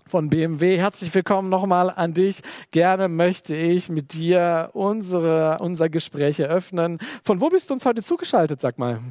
von 0.05 0.29
BMW. 0.29 0.77
Herzlich 0.77 1.13
willkommen 1.15 1.49
nochmal 1.49 1.89
an 1.89 2.13
dich. 2.13 2.41
Gerne 2.69 3.09
möchte 3.09 3.55
ich 3.55 3.89
mit 3.89 4.13
dir 4.13 4.69
unsere, 4.73 5.57
unser 5.61 5.89
Gespräch 5.89 6.39
eröffnen. 6.39 6.99
Von 7.23 7.41
wo 7.41 7.49
bist 7.49 7.71
du 7.71 7.73
uns 7.73 7.87
heute 7.87 8.03
zugeschaltet, 8.03 8.61
sag 8.61 8.77
mal? 8.77 9.01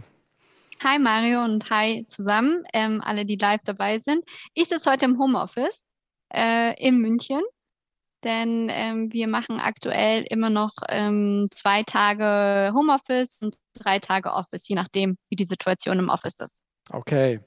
Hi 0.84 1.00
Mario 1.00 1.42
und 1.42 1.68
hi 1.68 2.06
zusammen, 2.06 2.62
ähm, 2.72 3.02
alle, 3.04 3.24
die 3.24 3.36
live 3.36 3.62
dabei 3.64 3.98
sind. 3.98 4.24
Ich 4.54 4.68
sitze 4.68 4.88
heute 4.88 5.06
im 5.06 5.18
Homeoffice 5.18 5.85
äh, 6.32 6.74
in 6.78 7.00
München. 7.00 7.42
Denn 8.24 8.70
ähm, 8.72 9.12
wir 9.12 9.28
machen 9.28 9.60
aktuell 9.60 10.24
immer 10.30 10.50
noch 10.50 10.72
ähm, 10.88 11.46
zwei 11.52 11.82
Tage 11.82 12.72
Homeoffice 12.74 13.42
und 13.42 13.56
drei 13.74 13.98
Tage 13.98 14.32
Office, 14.32 14.68
je 14.68 14.74
nachdem, 14.74 15.16
wie 15.28 15.36
die 15.36 15.44
Situation 15.44 15.98
im 15.98 16.08
Office 16.08 16.40
ist. 16.40 16.62
Okay. 16.90 17.40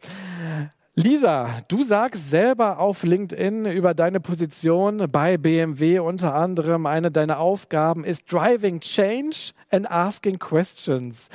Lisa, 0.95 1.61
du 1.69 1.83
sagst 1.83 2.29
selber 2.29 2.79
auf 2.79 3.03
LinkedIn 3.03 3.65
über 3.65 3.93
deine 3.93 4.19
Position 4.19 5.07
bei 5.09 5.37
BMW 5.37 5.99
unter 5.99 6.35
anderem, 6.35 6.85
eine 6.85 7.09
deiner 7.09 7.39
Aufgaben 7.39 8.03
ist 8.03 8.31
Driving 8.31 8.81
Change 8.81 9.53
and 9.71 9.89
Asking 9.89 10.39
Questions. 10.39 11.29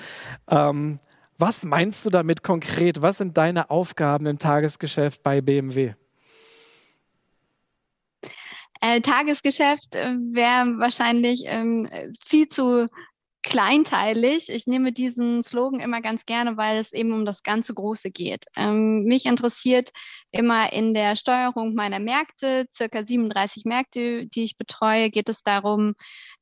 Ähm, 0.51 0.99
was 1.39 1.65
meinst 1.65 2.05
du 2.05 2.11
damit 2.11 2.43
konkret? 2.43 3.03
Was 3.03 3.19
sind 3.19 3.37
deine 3.37 3.71
Aufgaben 3.71 4.27
im 4.27 4.39
Tagesgeschäft 4.39 5.23
bei 5.23 5.41
BMW? 5.41 5.95
Äh, 8.87 9.01
Tagesgeschäft 9.01 9.95
äh, 9.95 10.15
wäre 10.33 10.79
wahrscheinlich 10.79 11.45
ähm, 11.47 11.89
viel 12.23 12.49
zu 12.49 12.87
kleinteilig. 13.43 14.51
Ich 14.51 14.67
nehme 14.67 14.93
diesen 14.93 15.43
Slogan 15.43 15.81
immer 15.81 16.03
ganz 16.03 16.27
gerne, 16.27 16.59
weil 16.59 16.77
es 16.77 16.93
eben 16.93 17.13
um 17.13 17.25
das 17.25 17.43
ganze 17.43 17.73
Große 17.73 18.11
geht. 18.11 18.45
Ähm, 18.57 19.05
mich 19.05 19.25
interessiert 19.25 19.89
immer 20.33 20.71
in 20.75 20.93
der 20.93 21.17
Steuerung 21.17 21.75
meiner 21.75 21.99
Märkte, 21.99 22.67
circa 22.75 23.07
37 23.07 23.65
Märkte, 23.65 24.27
die 24.27 24.45
ich 24.45 24.59
betreue, 24.59 25.09
geht 25.09 25.31
es 25.31 25.43
darum, 25.43 25.95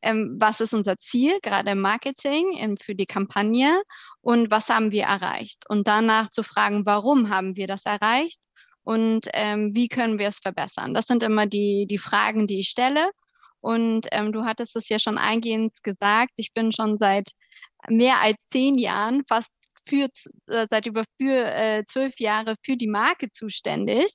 ähm, 0.03 0.35
was 0.41 0.61
ist 0.61 0.75
unser 0.75 0.99
Ziel, 0.99 1.39
gerade 1.43 1.71
im 1.71 1.81
Marketing 1.81 2.57
ähm, 2.57 2.77
für 2.77 2.97
die 2.97 3.07
Kampagne 3.07 3.83
und 4.21 4.51
was 4.51 4.69
haben 4.69 4.91
wir 4.91 5.05
erreicht. 5.05 5.65
Und 5.69 5.87
danach 5.87 6.29
zu 6.31 6.43
fragen, 6.43 6.87
warum 6.87 7.31
haben 7.31 7.55
wir 7.55 7.69
das 7.69 7.87
erreicht 7.87 8.41
und 8.85 9.29
ähm, 9.33 9.75
wie 9.75 9.89
können 9.89 10.19
wir 10.19 10.29
es 10.29 10.39
verbessern? 10.39 10.95
Das 10.95 11.07
sind 11.07 11.23
immer 11.23 11.47
die, 11.47 11.87
die 11.89 11.99
Fragen, 11.99 12.47
die 12.47 12.61
ich 12.61 12.69
stelle. 12.69 13.11
Und 13.61 14.09
ähm, 14.11 14.33
du 14.33 14.45
hattest 14.45 14.75
es 14.75 14.89
ja 14.89 14.99
schon 14.99 15.19
eingehend 15.19 15.73
gesagt, 15.85 16.33
ich 16.37 16.53
bin 16.53 16.73
schon 16.73 16.99
seit 16.99 17.31
mehr 17.89 18.21
als 18.21 18.49
zehn 18.49 18.77
Jahren, 18.77 19.23
fast 19.29 19.51
für, 19.87 20.09
äh, 20.49 20.67
seit 20.71 20.87
über 20.87 21.05
für, 21.21 21.47
äh, 21.47 21.85
zwölf 21.87 22.19
Jahre 22.19 22.57
für 22.63 22.77
die 22.77 22.89
Marke 22.89 23.31
zuständig 23.31 24.07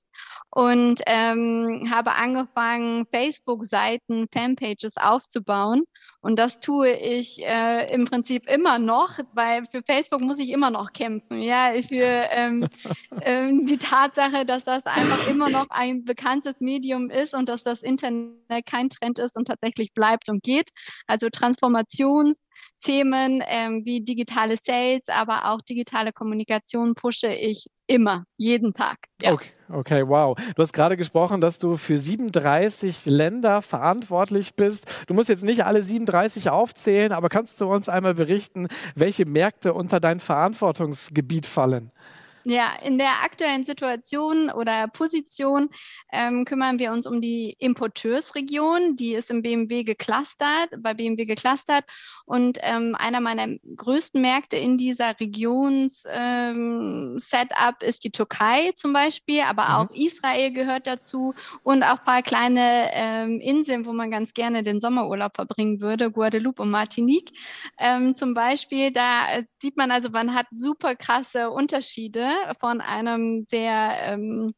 und 0.49 1.01
ähm, 1.05 1.89
habe 1.93 2.13
angefangen, 2.13 3.05
Facebook-Seiten, 3.11 4.27
Fanpages 4.33 4.97
aufzubauen 4.97 5.83
und 6.27 6.37
das 6.39 6.59
tue 6.59 6.91
ich 6.91 7.41
äh, 7.45 7.93
im 7.93 8.05
Prinzip 8.05 8.49
immer 8.49 8.79
noch, 8.79 9.17
weil 9.33 9.65
für 9.65 9.81
Facebook 9.83 10.21
muss 10.21 10.39
ich 10.39 10.49
immer 10.49 10.71
noch 10.71 10.91
kämpfen. 10.91 11.41
Ja, 11.41 11.71
für 11.87 12.27
ähm, 12.31 12.67
ähm, 13.21 13.65
die 13.65 13.77
Tatsache, 13.77 14.45
dass 14.45 14.65
das 14.65 14.85
einfach 14.85 15.27
immer 15.29 15.49
noch 15.49 15.67
ein 15.69 16.03
bekanntes 16.03 16.59
Medium 16.59 17.09
ist 17.09 17.33
und 17.33 17.47
dass 17.47 17.63
das 17.63 17.81
Internet 17.81 18.65
kein 18.65 18.89
Trend 18.89 19.19
ist 19.19 19.37
und 19.37 19.45
tatsächlich 19.45 19.93
bleibt 19.93 20.27
und 20.27 20.43
geht. 20.43 20.71
Also 21.05 21.29
Transformations 21.29 22.39
Themen 22.83 23.43
ähm, 23.47 23.85
wie 23.85 24.01
digitale 24.01 24.57
Sales, 24.61 25.03
aber 25.07 25.51
auch 25.51 25.61
digitale 25.61 26.11
Kommunikation 26.11 26.93
pushe 26.93 27.33
ich 27.33 27.67
immer, 27.87 28.25
jeden 28.37 28.73
Tag. 28.73 28.97
Ja. 29.21 29.33
Okay, 29.33 29.49
okay, 29.69 30.07
wow. 30.07 30.37
Du 30.55 30.61
hast 30.61 30.73
gerade 30.73 30.97
gesprochen, 30.97 31.41
dass 31.41 31.59
du 31.59 31.77
für 31.77 31.99
37 31.99 33.05
Länder 33.05 33.61
verantwortlich 33.61 34.55
bist. 34.55 34.85
Du 35.07 35.13
musst 35.13 35.29
jetzt 35.29 35.43
nicht 35.43 35.65
alle 35.65 35.83
37 35.83 36.49
aufzählen, 36.49 37.11
aber 37.11 37.29
kannst 37.29 37.59
du 37.61 37.71
uns 37.71 37.89
einmal 37.89 38.13
berichten, 38.13 38.67
welche 38.95 39.25
Märkte 39.25 39.73
unter 39.73 39.99
dein 39.99 40.19
Verantwortungsgebiet 40.19 41.45
fallen? 41.45 41.91
Ja, 42.49 42.77
in 42.81 42.97
der 42.97 43.23
aktuellen 43.25 43.65
Situation 43.65 44.49
oder 44.49 44.87
Position 44.87 45.67
ähm, 46.13 46.45
kümmern 46.45 46.79
wir 46.79 46.93
uns 46.93 47.05
um 47.05 47.19
die 47.19 47.57
Importeursregion, 47.59 48.95
die 48.95 49.15
ist 49.15 49.29
im 49.29 49.41
BMW 49.41 49.83
geclustert, 49.83 50.69
bei 50.79 50.93
BMW 50.93 51.25
geclustert. 51.25 51.83
Und 52.25 52.57
ähm, 52.61 52.95
einer 52.97 53.19
meiner 53.19 53.53
größten 53.75 54.21
Märkte 54.21 54.55
in 54.55 54.77
dieser 54.77 55.19
Regions-Setup 55.19 57.75
ähm, 57.81 57.81
ist 57.81 58.05
die 58.05 58.11
Türkei 58.11 58.71
zum 58.77 58.93
Beispiel, 58.93 59.41
aber 59.41 59.63
mhm. 59.63 59.73
auch 59.73 59.89
Israel 59.93 60.53
gehört 60.53 60.87
dazu 60.87 61.33
und 61.63 61.83
auch 61.83 61.99
ein 61.99 62.05
paar 62.05 62.21
kleine 62.21 62.91
ähm, 62.93 63.41
Inseln, 63.41 63.85
wo 63.85 63.91
man 63.91 64.09
ganz 64.09 64.33
gerne 64.33 64.63
den 64.63 64.79
Sommerurlaub 64.79 65.35
verbringen 65.35 65.81
würde, 65.81 66.11
Guadeloupe 66.11 66.61
und 66.61 66.71
Martinique 66.71 67.33
ähm, 67.77 68.15
zum 68.15 68.33
Beispiel. 68.33 68.93
Da 68.93 69.33
äh, 69.33 69.43
sieht 69.61 69.75
man 69.75 69.91
also, 69.91 70.11
man 70.11 70.33
hat 70.33 70.45
super 70.55 70.95
krasse 70.95 71.49
Unterschiede 71.49 72.36
von 72.59 72.81
einem 72.81 73.45
sehr 73.47 73.91
ähm, 74.01 74.53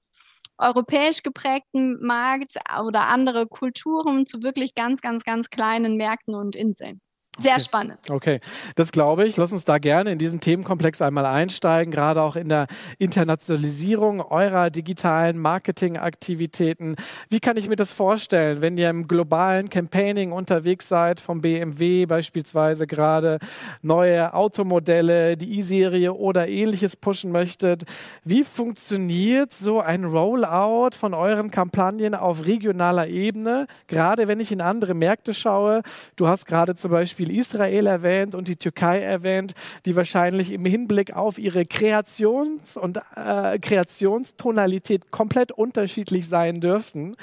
europäisch 0.57 1.23
geprägten 1.23 2.05
Markt 2.05 2.55
oder 2.85 3.07
andere 3.07 3.47
Kulturen 3.47 4.25
zu 4.25 4.43
wirklich 4.43 4.75
ganz, 4.75 5.01
ganz, 5.01 5.23
ganz 5.23 5.49
kleinen 5.49 5.95
Märkten 5.95 6.35
und 6.35 6.55
Inseln. 6.55 7.01
Sehr 7.39 7.53
okay. 7.53 7.61
spannend. 7.61 7.99
Okay, 8.09 8.39
das 8.75 8.91
glaube 8.91 9.25
ich. 9.25 9.37
Lass 9.37 9.51
uns 9.51 9.65
da 9.65 9.77
gerne 9.77 10.11
in 10.11 10.19
diesen 10.19 10.39
Themenkomplex 10.39 11.01
einmal 11.01 11.25
einsteigen, 11.25 11.91
gerade 11.91 12.21
auch 12.21 12.35
in 12.35 12.49
der 12.49 12.67
Internationalisierung 12.97 14.21
eurer 14.21 14.69
digitalen 14.69 15.37
Marketingaktivitäten. 15.37 16.95
Wie 17.29 17.39
kann 17.39 17.57
ich 17.57 17.69
mir 17.69 17.75
das 17.75 17.91
vorstellen, 17.91 18.61
wenn 18.61 18.77
ihr 18.77 18.89
im 18.89 19.07
globalen 19.07 19.69
Campaigning 19.69 20.31
unterwegs 20.31 20.87
seid, 20.87 21.19
vom 21.19 21.41
BMW 21.41 22.05
beispielsweise 22.05 22.87
gerade 22.87 23.39
neue 23.81 24.33
Automodelle, 24.33 25.37
die 25.37 25.59
E-Serie 25.59 26.13
oder 26.13 26.47
ähnliches 26.47 26.95
pushen 26.95 27.31
möchtet? 27.31 27.83
Wie 28.23 28.43
funktioniert 28.43 29.53
so 29.53 29.79
ein 29.79 30.05
Rollout 30.05 30.91
von 30.97 31.13
euren 31.13 31.51
Kampagnen 31.51 32.15
auf 32.15 32.45
regionaler 32.45 33.07
Ebene, 33.07 33.67
gerade 33.87 34.27
wenn 34.27 34.39
ich 34.39 34.51
in 34.51 34.61
andere 34.61 34.93
Märkte 34.93 35.33
schaue? 35.33 35.81
Du 36.15 36.27
hast 36.27 36.45
gerade 36.45 36.75
zum 36.75 36.91
Beispiel 36.91 37.28
Beispiel 37.29 37.39
Israel 37.39 37.87
erwähnt 37.87 38.35
und 38.35 38.47
die 38.47 38.55
Türkei 38.55 38.99
erwähnt, 38.99 39.53
die 39.85 39.95
wahrscheinlich 39.95 40.51
im 40.51 40.65
Hinblick 40.65 41.15
auf 41.15 41.37
ihre 41.37 41.61
Kreations- 41.65 42.77
und 42.77 42.99
äh, 43.15 43.59
Kreationstonalität 43.59 45.11
komplett 45.11 45.51
unterschiedlich 45.51 46.27
sein 46.27 46.59
dürften. 46.61 47.15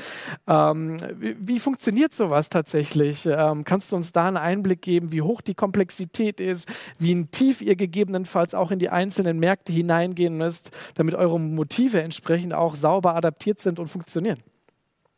Ähm, 0.46 0.96
wie, 1.18 1.36
wie, 1.38 1.58
funktioniert 1.58 2.14
sowas 2.14 2.48
tatsächlich? 2.48 3.26
Ähm, 3.26 3.64
kannst 3.64 3.92
du 3.92 3.96
uns 3.96 4.12
da 4.12 4.28
einen 4.28 4.36
Einblick 4.36 4.82
geben, 4.82 5.12
wie 5.12 5.22
hoch 5.22 5.40
die 5.40 5.54
Komplexität 5.54 6.40
ist, 6.40 6.68
wie 6.98 7.24
tief 7.26 7.60
ihr 7.60 7.76
gegebenenfalls 7.76 8.54
auch 8.54 8.70
in 8.70 8.78
die 8.78 8.90
einzelnen 8.90 9.38
Märkte 9.38 9.72
hineingehen 9.72 10.36
müsst, 10.36 10.70
damit 10.94 11.14
eure 11.14 11.40
Motive 11.40 12.00
entsprechend 12.02 12.54
auch 12.54 12.76
sauber 12.76 13.14
adaptiert 13.14 13.60
sind 13.60 13.78
und 13.78 13.88
funktionieren? 13.88 14.42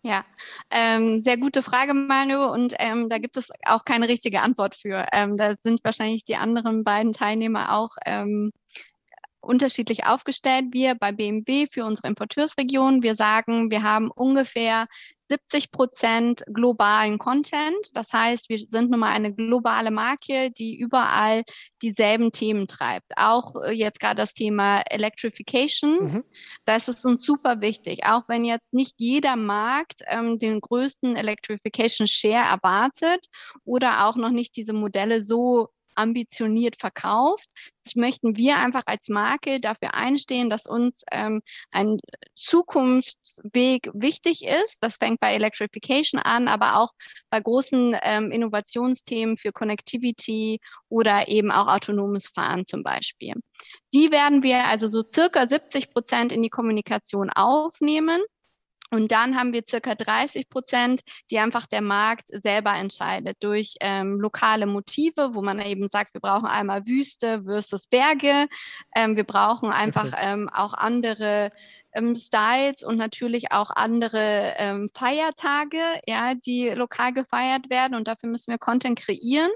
Ja, 0.03 0.25
ähm, 0.71 1.19
sehr 1.19 1.37
gute 1.39 1.63
Frage, 1.63 1.93
Mario. 1.93 2.53
Und 2.53 2.75
ähm, 2.79 3.09
da 3.09 3.19
gibt 3.19 3.37
es 3.37 3.51
auch 3.67 3.85
keine 3.85 4.09
richtige 4.09 4.43
Antwort 4.43 4.75
für. 4.77 5.07
Ähm, 5.13 5.37
da 5.37 5.55
sind 5.59 5.83
wahrscheinlich 5.85 6.25
die 6.25 6.37
anderen 6.37 6.85
beiden 6.85 7.13
Teilnehmer 7.13 7.75
auch 7.77 7.91
ähm, 8.07 8.53
unterschiedlich 9.41 10.05
aufgestellt. 10.05 10.67
Wir 10.73 10.95
bei 10.95 11.13
BMW 11.13 11.67
für 11.67 11.85
unsere 11.85 12.09
Importeursregion, 12.09 13.03
wir 13.03 13.15
sagen, 13.15 13.71
wir 13.71 13.83
haben 13.83 14.11
ungefähr 14.11 14.87
70 15.31 15.71
Prozent 15.71 16.43
globalen 16.53 17.19
Content. 17.19 17.91
Das 17.95 18.13
heißt, 18.13 18.49
wir 18.49 18.59
sind 18.59 18.91
nun 18.91 19.01
mal 19.01 19.13
eine 19.13 19.35
globale 19.35 19.91
Marke, 19.91 20.51
die 20.51 20.79
überall 20.79 21.45
dieselben 21.83 22.33
Themen 22.33 22.67
treibt. 22.67 23.13
Auch 23.17 23.55
äh, 23.63 23.73
jetzt 23.73 24.01
gerade 24.01 24.17
das 24.17 24.35
Thema 24.35 24.81
Electrification. 24.91 26.05
Mhm. 26.05 26.25
Das 26.65 26.89
ist 26.89 27.05
uns 27.05 27.25
super 27.25 27.61
wichtig. 27.61 28.07
Auch 28.07 28.23
wenn 28.29 28.45
jetzt 28.45 28.73
nicht 28.73 28.95
jeder 28.99 29.37
Markt 29.37 30.03
ähm, 30.09 30.39
den 30.39 30.61
größten 30.61 31.17
Electrification 31.17 32.07
Share 32.07 32.49
erwartet 32.49 33.27
oder 33.65 34.07
auch 34.07 34.17
noch 34.17 34.31
nicht 34.31 34.57
diese 34.57 34.73
Modelle 34.73 35.21
so 35.21 35.69
ambitioniert 35.99 36.77
verkauft. 36.79 37.47
Das 37.85 37.95
möchten 37.95 38.37
wir 38.37 38.57
einfach 38.57 38.83
als 38.87 39.09
Marke 39.09 39.61
dafür 39.61 39.95
einstehen, 39.95 40.51
dass 40.51 40.67
uns 40.67 41.03
ähm, 41.11 41.43
ein 41.71 41.99
Zukunftsweg 42.35 43.91
wichtig 43.95 44.45
ist. 44.45 44.79
Das 44.81 44.97
fängt 44.97 45.21
bei 45.21 45.35
Electrification 45.35 46.21
an, 46.21 46.49
aber 46.49 46.79
auch 46.79 46.93
bei 47.31 47.41
großen 47.41 47.97
ähm, 48.03 48.31
Innovationsthemen 48.31 49.37
für 49.37 49.53
Connectivity 49.53 50.61
oder 50.89 51.29
eben 51.29 51.51
auch 51.51 51.69
autonomes 51.69 52.29
Fahren 52.29 52.67
zum 52.67 52.83
Beispiel. 52.83 53.35
Die 53.93 54.11
werden 54.11 54.43
wir 54.43 54.65
also 54.65 54.89
so 54.89 55.03
circa 55.11 55.49
70 55.49 55.91
Prozent 55.91 56.33
in 56.33 56.43
die 56.43 56.51
Kommunikation 56.51 57.31
aufnehmen. 57.31 58.21
Und 58.91 59.13
dann 59.13 59.37
haben 59.37 59.53
wir 59.53 59.63
circa 59.69 59.95
30 59.95 60.49
Prozent, 60.49 61.03
die 61.31 61.39
einfach 61.39 61.67
der 61.67 61.83
Markt 61.83 62.29
selber 62.29 62.75
entscheidet 62.75 63.37
durch 63.41 63.75
ähm, 63.81 64.21
lokale 64.21 64.67
Motive, 64.67 65.35
wo 65.35 65.43
man 65.43 65.61
eben 65.61 65.89
sagt, 65.89 66.15
wir 66.15 66.21
brauchen 66.21 66.47
einmal 66.47 66.87
Wüste 66.87 67.43
versus 67.45 67.87
Berge. 67.87 68.49
Ähm, 68.97 69.17
wir 69.17 69.25
brauchen 69.25 69.71
einfach 69.71 70.13
ähm, 70.17 70.49
auch 70.49 70.75
andere 70.75 71.53
ähm, 71.95 72.15
Styles 72.15 72.83
und 72.83 72.97
natürlich 72.97 73.53
auch 73.53 73.71
andere 73.71 74.55
ähm, 74.57 74.89
Feiertage, 74.95 75.81
ja, 76.07 76.35
die 76.35 76.69
lokal 76.71 77.13
gefeiert 77.13 77.71
werden 77.71 77.95
und 77.95 78.09
dafür 78.09 78.29
müssen 78.29 78.51
wir 78.51 78.59
Content 78.59 78.99
kreieren. 78.99 79.51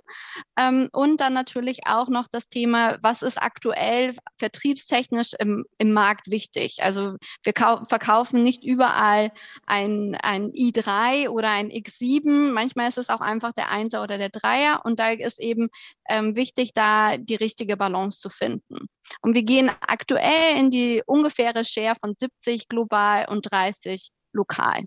Ähm, 0.58 0.88
und 0.92 1.20
dann 1.20 1.32
natürlich 1.32 1.86
auch 1.86 2.08
noch 2.08 2.28
das 2.28 2.48
Thema, 2.48 2.98
was 3.02 3.22
ist 3.22 3.40
aktuell 3.40 4.14
vertriebstechnisch 4.38 5.32
im, 5.38 5.64
im 5.78 5.92
Markt 5.92 6.30
wichtig? 6.30 6.78
Also 6.82 7.16
wir 7.42 7.52
verkaufen 7.54 8.42
nicht 8.42 8.64
überall 8.64 9.30
ein, 9.66 10.16
ein 10.22 10.50
i3 10.52 11.28
oder 11.28 11.50
ein 11.50 11.70
X7. 11.70 12.52
Manchmal 12.52 12.88
ist 12.88 12.98
es 12.98 13.08
auch 13.08 13.20
einfach 13.20 13.52
der 13.52 13.70
Einser 13.70 14.02
oder 14.02 14.18
der 14.18 14.30
Dreier 14.30 14.82
und 14.84 14.98
da 14.98 15.10
ist 15.10 15.40
eben 15.40 15.68
ähm, 16.08 16.36
wichtig, 16.36 16.72
da 16.74 17.16
die 17.16 17.36
richtige 17.36 17.76
Balance 17.76 18.20
zu 18.20 18.30
finden. 18.30 18.88
Und 19.20 19.34
wir 19.34 19.42
gehen 19.42 19.70
aktuell 19.80 20.56
in 20.56 20.70
die 20.70 21.02
ungefähre 21.06 21.64
Share 21.64 21.96
von 22.02 22.14
70 22.18 22.68
global 22.68 23.26
und 23.28 23.50
30 23.50 24.10
lokal. 24.32 24.84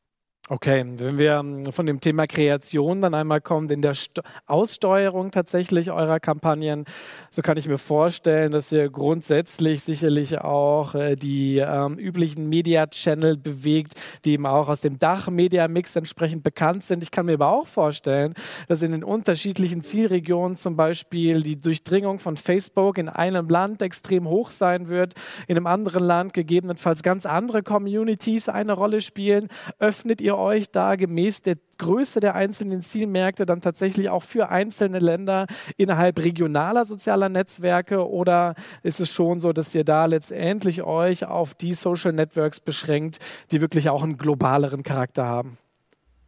Okay, 0.47 0.85
wenn 0.97 1.17
wir 1.17 1.39
ähm, 1.39 1.71
von 1.71 1.87
dem 1.87 1.99
Thema 1.99 2.27
Kreation 2.27 3.01
dann 3.01 3.15
einmal 3.15 3.41
kommen, 3.41 3.67
in 3.71 3.81
der 3.81 3.95
St 3.95 4.21
Aussteuerung 4.45 5.31
tatsächlich 5.31 5.89
eurer 5.89 6.19
Kampagnen, 6.19 6.85
so 7.31 7.41
kann 7.41 7.57
ich 7.57 7.67
mir 7.67 7.79
vorstellen, 7.79 8.51
dass 8.51 8.71
ihr 8.71 8.91
grundsätzlich 8.91 9.81
sicherlich 9.81 10.37
auch 10.37 10.93
äh, 10.93 11.15
die 11.15 11.57
ähm, 11.57 11.97
üblichen 11.97 12.47
Media-Channel 12.47 13.37
bewegt, 13.37 13.93
die 14.23 14.33
eben 14.33 14.45
auch 14.45 14.69
aus 14.69 14.81
dem 14.81 14.99
Dach-Media-Mix 14.99 15.95
entsprechend 15.95 16.43
bekannt 16.43 16.83
sind. 16.85 17.01
Ich 17.01 17.09
kann 17.09 17.25
mir 17.25 17.33
aber 17.33 17.49
auch 17.49 17.65
vorstellen, 17.65 18.35
dass 18.67 18.83
in 18.83 18.91
den 18.91 19.03
unterschiedlichen 19.03 19.81
Zielregionen 19.81 20.57
zum 20.57 20.75
Beispiel 20.75 21.41
die 21.41 21.57
Durchdringung 21.57 22.19
von 22.19 22.37
Facebook 22.37 22.99
in 22.99 23.09
einem 23.09 23.49
Land 23.49 23.81
extrem 23.81 24.27
hoch 24.27 24.51
sein 24.51 24.89
wird, 24.89 25.15
in 25.47 25.57
einem 25.57 25.65
anderen 25.65 26.03
Land 26.03 26.33
gegebenenfalls 26.33 27.01
ganz 27.01 27.25
andere 27.25 27.63
Communities 27.63 28.47
eine 28.47 28.73
Rolle 28.73 29.01
spielen. 29.01 29.47
Öffnet 29.79 30.21
ihr 30.21 30.34
euch 30.37 30.71
da 30.71 30.95
gemäß 30.95 31.41
der 31.41 31.55
Größe 31.77 32.19
der 32.19 32.35
einzelnen 32.35 32.81
Zielmärkte 32.81 33.45
dann 33.45 33.61
tatsächlich 33.61 34.09
auch 34.09 34.23
für 34.23 34.49
einzelne 34.49 34.99
Länder 34.99 35.47
innerhalb 35.77 36.19
regionaler 36.19 36.85
sozialer 36.85 37.29
Netzwerke 37.29 38.09
oder 38.09 38.55
ist 38.83 38.99
es 38.99 39.11
schon 39.11 39.39
so, 39.39 39.51
dass 39.51 39.75
ihr 39.75 39.83
da 39.83 40.05
letztendlich 40.05 40.83
euch 40.83 41.25
auf 41.25 41.53
die 41.53 41.73
Social 41.73 42.13
Networks 42.13 42.59
beschränkt, 42.59 43.19
die 43.51 43.61
wirklich 43.61 43.89
auch 43.89 44.03
einen 44.03 44.17
globaleren 44.17 44.83
Charakter 44.83 45.25
haben? 45.25 45.57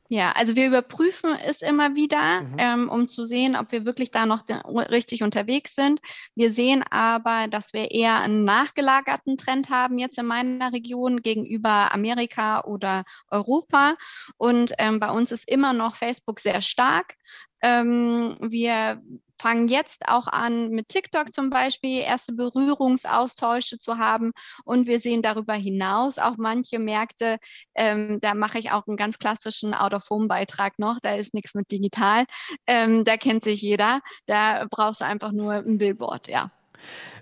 Ja, 0.10 0.32
also 0.36 0.56
wir 0.56 0.68
überprüfen 0.68 1.32
es 1.46 1.62
immer 1.62 1.96
wieder, 1.96 2.42
mhm. 2.42 2.56
ähm, 2.58 2.90
um 2.90 3.10
zu 3.10 3.26
sehen, 3.26 3.58
ob 3.58 3.72
wir 3.74 3.86
wirklich 3.86 4.10
da 4.10 4.26
noch 4.26 4.44
richtig 4.90 5.22
unterwegs 5.22 5.76
sind. 5.76 6.00
Wir 6.34 6.54
sehen 6.54 6.84
aber, 6.90 7.48
dass 7.50 7.74
wir 7.74 7.92
eher 7.92 8.22
einen 8.22 8.46
nachgelagerten 8.46 9.38
Trend 9.38 9.70
haben 9.70 9.98
jetzt 9.98 10.18
in 10.18 10.26
meiner 10.26 10.72
Region 10.72 11.22
gegenüber 11.22 11.94
Amerika 11.94 12.64
oder 12.64 13.04
Europa. 13.30 13.96
Und 14.38 14.74
ähm, 14.78 15.00
bei 15.00 15.12
uns 15.12 15.32
ist 15.34 15.50
immer 15.50 15.74
noch 15.74 15.96
Facebook 15.96 16.40
sehr 16.40 16.62
stark. 16.62 17.16
Ähm, 17.62 18.38
wir 18.40 19.02
fangen 19.40 19.68
jetzt 19.68 20.08
auch 20.08 20.28
an, 20.28 20.70
mit 20.70 20.90
TikTok 20.90 21.34
zum 21.34 21.50
Beispiel 21.50 22.02
erste 22.02 22.34
Berührungsaustausche 22.34 23.80
zu 23.80 23.98
haben. 23.98 24.32
Und 24.66 24.88
wir 24.88 25.00
sehen 25.00 25.22
darüber 25.22 25.54
hinaus 25.54 26.18
auch 26.18 26.38
manche 26.38 26.80
Märkte, 26.80 27.38
ähm, 27.76 28.20
da 28.22 28.34
mache 28.34 28.60
ich 28.60 28.72
auch 28.72 28.88
einen 28.88 28.98
ganz 28.98 29.18
klassischen 29.18 29.74
Out-of-Home-Beitrag 29.74 30.80
noch, 30.80 31.00
da 31.02 31.16
ist 31.16 31.34
nichts 31.34 31.54
mit 31.54 31.72
digital. 31.72 32.26
Ähm, 32.68 33.04
da 33.04 33.18
kennt 33.18 33.44
sich 33.44 33.62
jeder. 33.62 34.02
Da 34.26 34.66
brauchst 34.70 35.02
du 35.02 35.06
einfach 35.06 35.32
nur 35.32 35.54
ein 35.54 35.78
Billboard, 35.78 36.28
ja. 36.28 36.52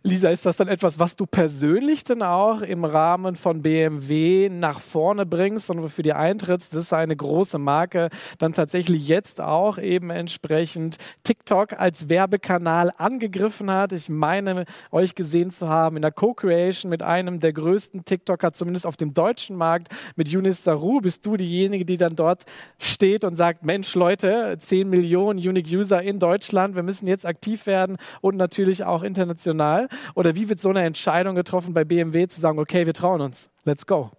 Lisa, 0.07 0.29
ist 0.29 0.45
das 0.45 0.55
dann 0.55 0.67
etwas, 0.67 0.99
was 0.99 1.15
du 1.15 1.25
persönlich 1.25 2.03
dann 2.03 2.21
auch 2.21 2.61
im 2.61 2.85
Rahmen 2.85 3.35
von 3.35 3.63
BMW 3.63 4.49
nach 4.49 4.79
vorne 4.79 5.25
bringst 5.25 5.71
und 5.71 5.81
wofür 5.81 6.03
dir 6.03 6.17
eintrittst? 6.17 6.75
Das 6.75 6.83
ist 6.83 6.93
eine 6.93 7.15
große 7.15 7.57
Marke, 7.57 8.09
dann 8.37 8.53
tatsächlich 8.53 9.07
jetzt 9.07 9.41
auch 9.41 9.79
eben 9.79 10.11
entsprechend 10.11 10.97
TikTok 11.23 11.73
als 11.73 12.07
Werbekanal 12.07 12.91
angegriffen 12.99 13.71
hat. 13.71 13.93
Ich 13.93 14.07
meine, 14.07 14.65
euch 14.91 15.15
gesehen 15.15 15.49
zu 15.49 15.69
haben 15.69 15.95
in 15.95 16.03
der 16.03 16.11
Co-Creation 16.11 16.87
mit 16.91 17.01
einem 17.01 17.39
der 17.39 17.53
größten 17.53 18.05
TikToker, 18.05 18.53
zumindest 18.53 18.85
auf 18.85 18.97
dem 18.97 19.15
deutschen 19.15 19.55
Markt, 19.55 19.87
mit 20.15 20.27
Yunis 20.27 20.63
Saru. 20.63 21.01
Bist 21.01 21.25
du 21.25 21.35
diejenige, 21.35 21.83
die 21.83 21.97
dann 21.97 22.15
dort 22.15 22.43
steht 22.77 23.23
und 23.23 23.35
sagt, 23.37 23.65
Mensch, 23.65 23.95
Leute, 23.95 24.55
10 24.59 24.87
Millionen 24.87 25.39
Unique 25.39 25.71
User 25.71 26.03
in 26.03 26.19
Deutschland, 26.19 26.75
wir 26.75 26.83
müssen 26.83 27.07
jetzt 27.07 27.25
aktiv 27.25 27.65
werden 27.65 27.97
und 28.21 28.37
natürlich 28.37 28.83
auch 28.83 29.01
international. 29.01 29.87
Oder 30.15 30.35
wie 30.35 30.49
wird 30.49 30.59
so 30.59 30.69
eine 30.69 30.83
Entscheidung 30.83 31.35
getroffen 31.35 31.73
bei 31.73 31.83
BMW 31.83 32.27
zu 32.27 32.39
sagen, 32.39 32.59
okay, 32.59 32.85
wir 32.85 32.93
trauen 32.93 33.21
uns, 33.21 33.49
let's 33.63 33.85
go? 33.85 34.11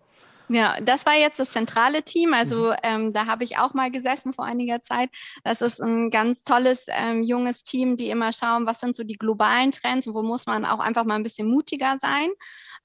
Ja, 0.48 0.80
das 0.80 1.04
war 1.06 1.14
jetzt 1.14 1.40
das 1.40 1.50
zentrale 1.50 2.02
Team. 2.02 2.32
Also 2.32 2.68
mhm. 2.68 2.76
ähm, 2.82 3.12
da 3.12 3.26
habe 3.26 3.44
ich 3.44 3.58
auch 3.58 3.74
mal 3.74 3.90
gesessen 3.90 4.32
vor 4.32 4.44
einiger 4.44 4.82
Zeit. 4.82 5.10
Das 5.42 5.60
ist 5.60 5.80
ein 5.80 6.10
ganz 6.10 6.44
tolles 6.44 6.84
ähm, 6.88 7.24
junges 7.24 7.64
Team, 7.64 7.96
die 7.96 8.10
immer 8.10 8.32
schauen, 8.32 8.66
was 8.66 8.80
sind 8.80 8.96
so 8.96 9.02
die 9.02 9.16
globalen 9.16 9.72
Trends 9.72 10.06
und 10.06 10.14
wo 10.14 10.22
muss 10.22 10.46
man 10.46 10.64
auch 10.64 10.78
einfach 10.78 11.04
mal 11.04 11.16
ein 11.16 11.24
bisschen 11.24 11.48
mutiger 11.48 11.96
sein. 12.00 12.28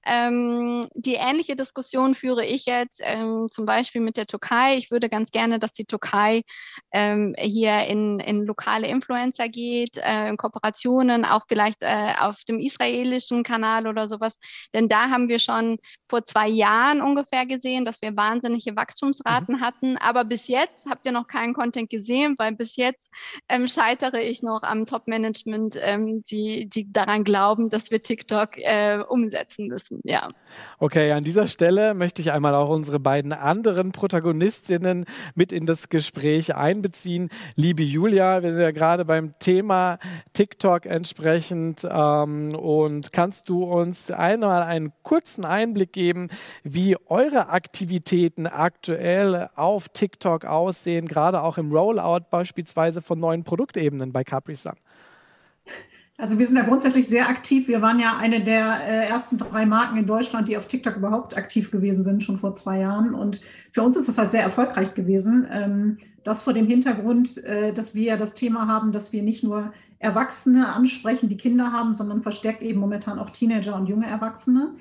Ähm, 0.06 0.86
die 0.96 1.16
ähnliche 1.16 1.56
Diskussion 1.56 2.16
führe 2.16 2.46
ich 2.46 2.66
jetzt 2.66 3.02
ähm, 3.04 3.48
zum 3.52 3.66
Beispiel 3.66 4.02
mit 4.02 4.18
der 4.18 4.28
Türkei. 4.28 4.76
Ich 4.76 4.92
würde 4.92 5.10
ganz 5.10 5.32
gerne, 5.32 5.60
dass 5.60 5.74
die 5.74 5.86
Türkei 5.86 6.44
ähm, 6.92 7.36
hier 7.38 7.86
in, 7.88 8.20
in 8.20 8.46
lokale 8.46 8.88
Influencer 8.88 9.50
geht, 9.50 9.98
äh, 9.98 10.30
in 10.30 10.38
Kooperationen, 10.38 11.26
auch 11.26 11.44
vielleicht 11.48 11.84
äh, 11.84 12.14
auf 12.20 12.44
dem 12.46 12.60
israelischen 12.60 13.44
Kanal 13.44 13.88
oder 13.88 14.08
sowas. 14.08 14.40
Denn 14.74 14.88
da 14.88 15.10
haben 15.10 15.30
wir 15.30 15.40
schon 15.40 15.78
vor 16.10 16.26
zwei 16.26 16.48
Jahren 16.48 17.02
ungefähr 17.02 17.46
gesehen, 17.46 17.86
dass 17.86 18.02
wir 18.02 18.16
wahnsinnige 18.16 18.76
Wachstumsraten 18.76 19.58
mhm. 19.58 19.62
hatten. 19.62 19.98
Aber 19.98 20.24
bis 20.26 20.48
jetzt 20.48 20.86
habt 20.90 21.06
ihr 21.06 21.12
noch 21.12 21.28
keinen 21.28 21.54
Content 21.54 21.90
gesehen, 21.90 22.36
weil 22.38 22.54
bis 22.54 22.76
jetzt 22.76 23.12
ähm, 23.50 23.68
scheitere 23.68 24.22
ich 24.22 24.42
noch 24.42 24.64
am 24.64 24.86
Top-Management, 24.86 25.78
ähm, 25.82 26.24
die, 26.24 26.68
die 26.68 26.92
daran 26.92 27.24
glauben, 27.24 27.70
dass 27.70 27.92
wir 27.92 28.02
TikTok 28.02 28.58
äh, 28.58 29.04
umsetzen 29.08 29.68
müssen. 29.68 29.91
Ja. 30.04 30.30
Okay, 30.80 31.12
an 31.12 31.24
dieser 31.24 31.48
Stelle 31.48 31.94
möchte 31.94 32.22
ich 32.22 32.32
einmal 32.32 32.56
auch 32.56 32.70
unsere 32.70 33.00
beiden 33.00 33.34
anderen 33.34 33.92
Protagonistinnen 33.92 35.06
mit 35.36 35.52
in 35.52 35.66
das 35.66 35.90
Gespräch 35.90 36.56
einbeziehen. 36.56 37.30
Liebe 37.56 37.84
Julia, 37.84 38.42
wir 38.42 38.54
sind 38.54 38.62
ja 38.62 38.72
gerade 38.72 39.04
beim 39.04 39.38
Thema 39.40 40.00
TikTok 40.34 40.86
entsprechend 40.86 41.86
ähm, 41.90 42.56
und 42.56 43.12
kannst 43.12 43.50
du 43.50 43.64
uns 43.66 44.10
einmal 44.12 44.64
einen 44.64 44.94
kurzen 45.04 45.44
Einblick 45.46 45.92
geben, 45.92 46.30
wie 46.64 46.96
eure 47.08 47.50
Aktivitäten 47.50 48.48
aktuell 48.48 49.50
auf 49.56 49.90
TikTok 49.90 50.46
aussehen, 50.46 51.08
gerade 51.08 51.42
auch 51.42 51.58
im 51.58 51.72
Rollout 51.72 52.26
beispielsweise 52.30 53.02
von 53.02 53.20
neuen 53.20 53.44
Produktebenen 53.44 54.14
bei 54.14 54.24
Capri 54.24 54.56
Sun? 54.56 54.76
Also 56.22 56.38
wir 56.38 56.46
sind 56.46 56.56
da 56.56 56.62
grundsätzlich 56.62 57.08
sehr 57.08 57.28
aktiv. 57.28 57.68
Wir 57.68 57.82
waren 57.82 58.00
ja 58.00 58.16
eine 58.16 58.44
der 58.44 58.80
äh, 58.88 59.08
ersten 59.08 59.40
drei 59.40 59.66
Marken 59.66 59.98
in 59.98 60.06
Deutschland, 60.06 60.48
die 60.48 60.56
auf 60.56 60.68
TikTok 60.68 60.98
überhaupt 60.98 61.36
aktiv 61.36 61.72
gewesen 61.72 62.04
sind, 62.04 62.24
schon 62.24 62.38
vor 62.38 62.54
zwei 62.54 62.82
Jahren. 62.82 63.16
Und 63.16 63.42
für 63.72 63.82
uns 63.82 63.98
ist 63.98 64.08
das 64.08 64.20
halt 64.20 64.30
sehr 64.30 64.44
erfolgreich 64.44 64.94
gewesen. 64.94 65.48
Ähm, 65.52 65.98
das 66.24 66.44
vor 66.44 66.54
dem 66.54 66.68
Hintergrund, 66.68 67.44
äh, 67.44 67.74
dass 67.74 67.96
wir 67.96 68.04
ja 68.04 68.18
das 68.18 68.36
Thema 68.36 68.68
haben, 68.68 68.92
dass 68.92 69.12
wir 69.12 69.24
nicht 69.24 69.44
nur 69.44 69.74
Erwachsene 69.98 70.72
ansprechen, 70.72 71.28
die 71.28 71.38
Kinder 71.38 71.72
haben, 71.72 71.96
sondern 71.96 72.22
verstärkt 72.22 72.62
eben 72.62 72.80
momentan 72.80 73.18
auch 73.18 73.32
Teenager 73.32 73.76
und 73.76 73.88
junge 73.88 74.06
Erwachsene. 74.06 74.76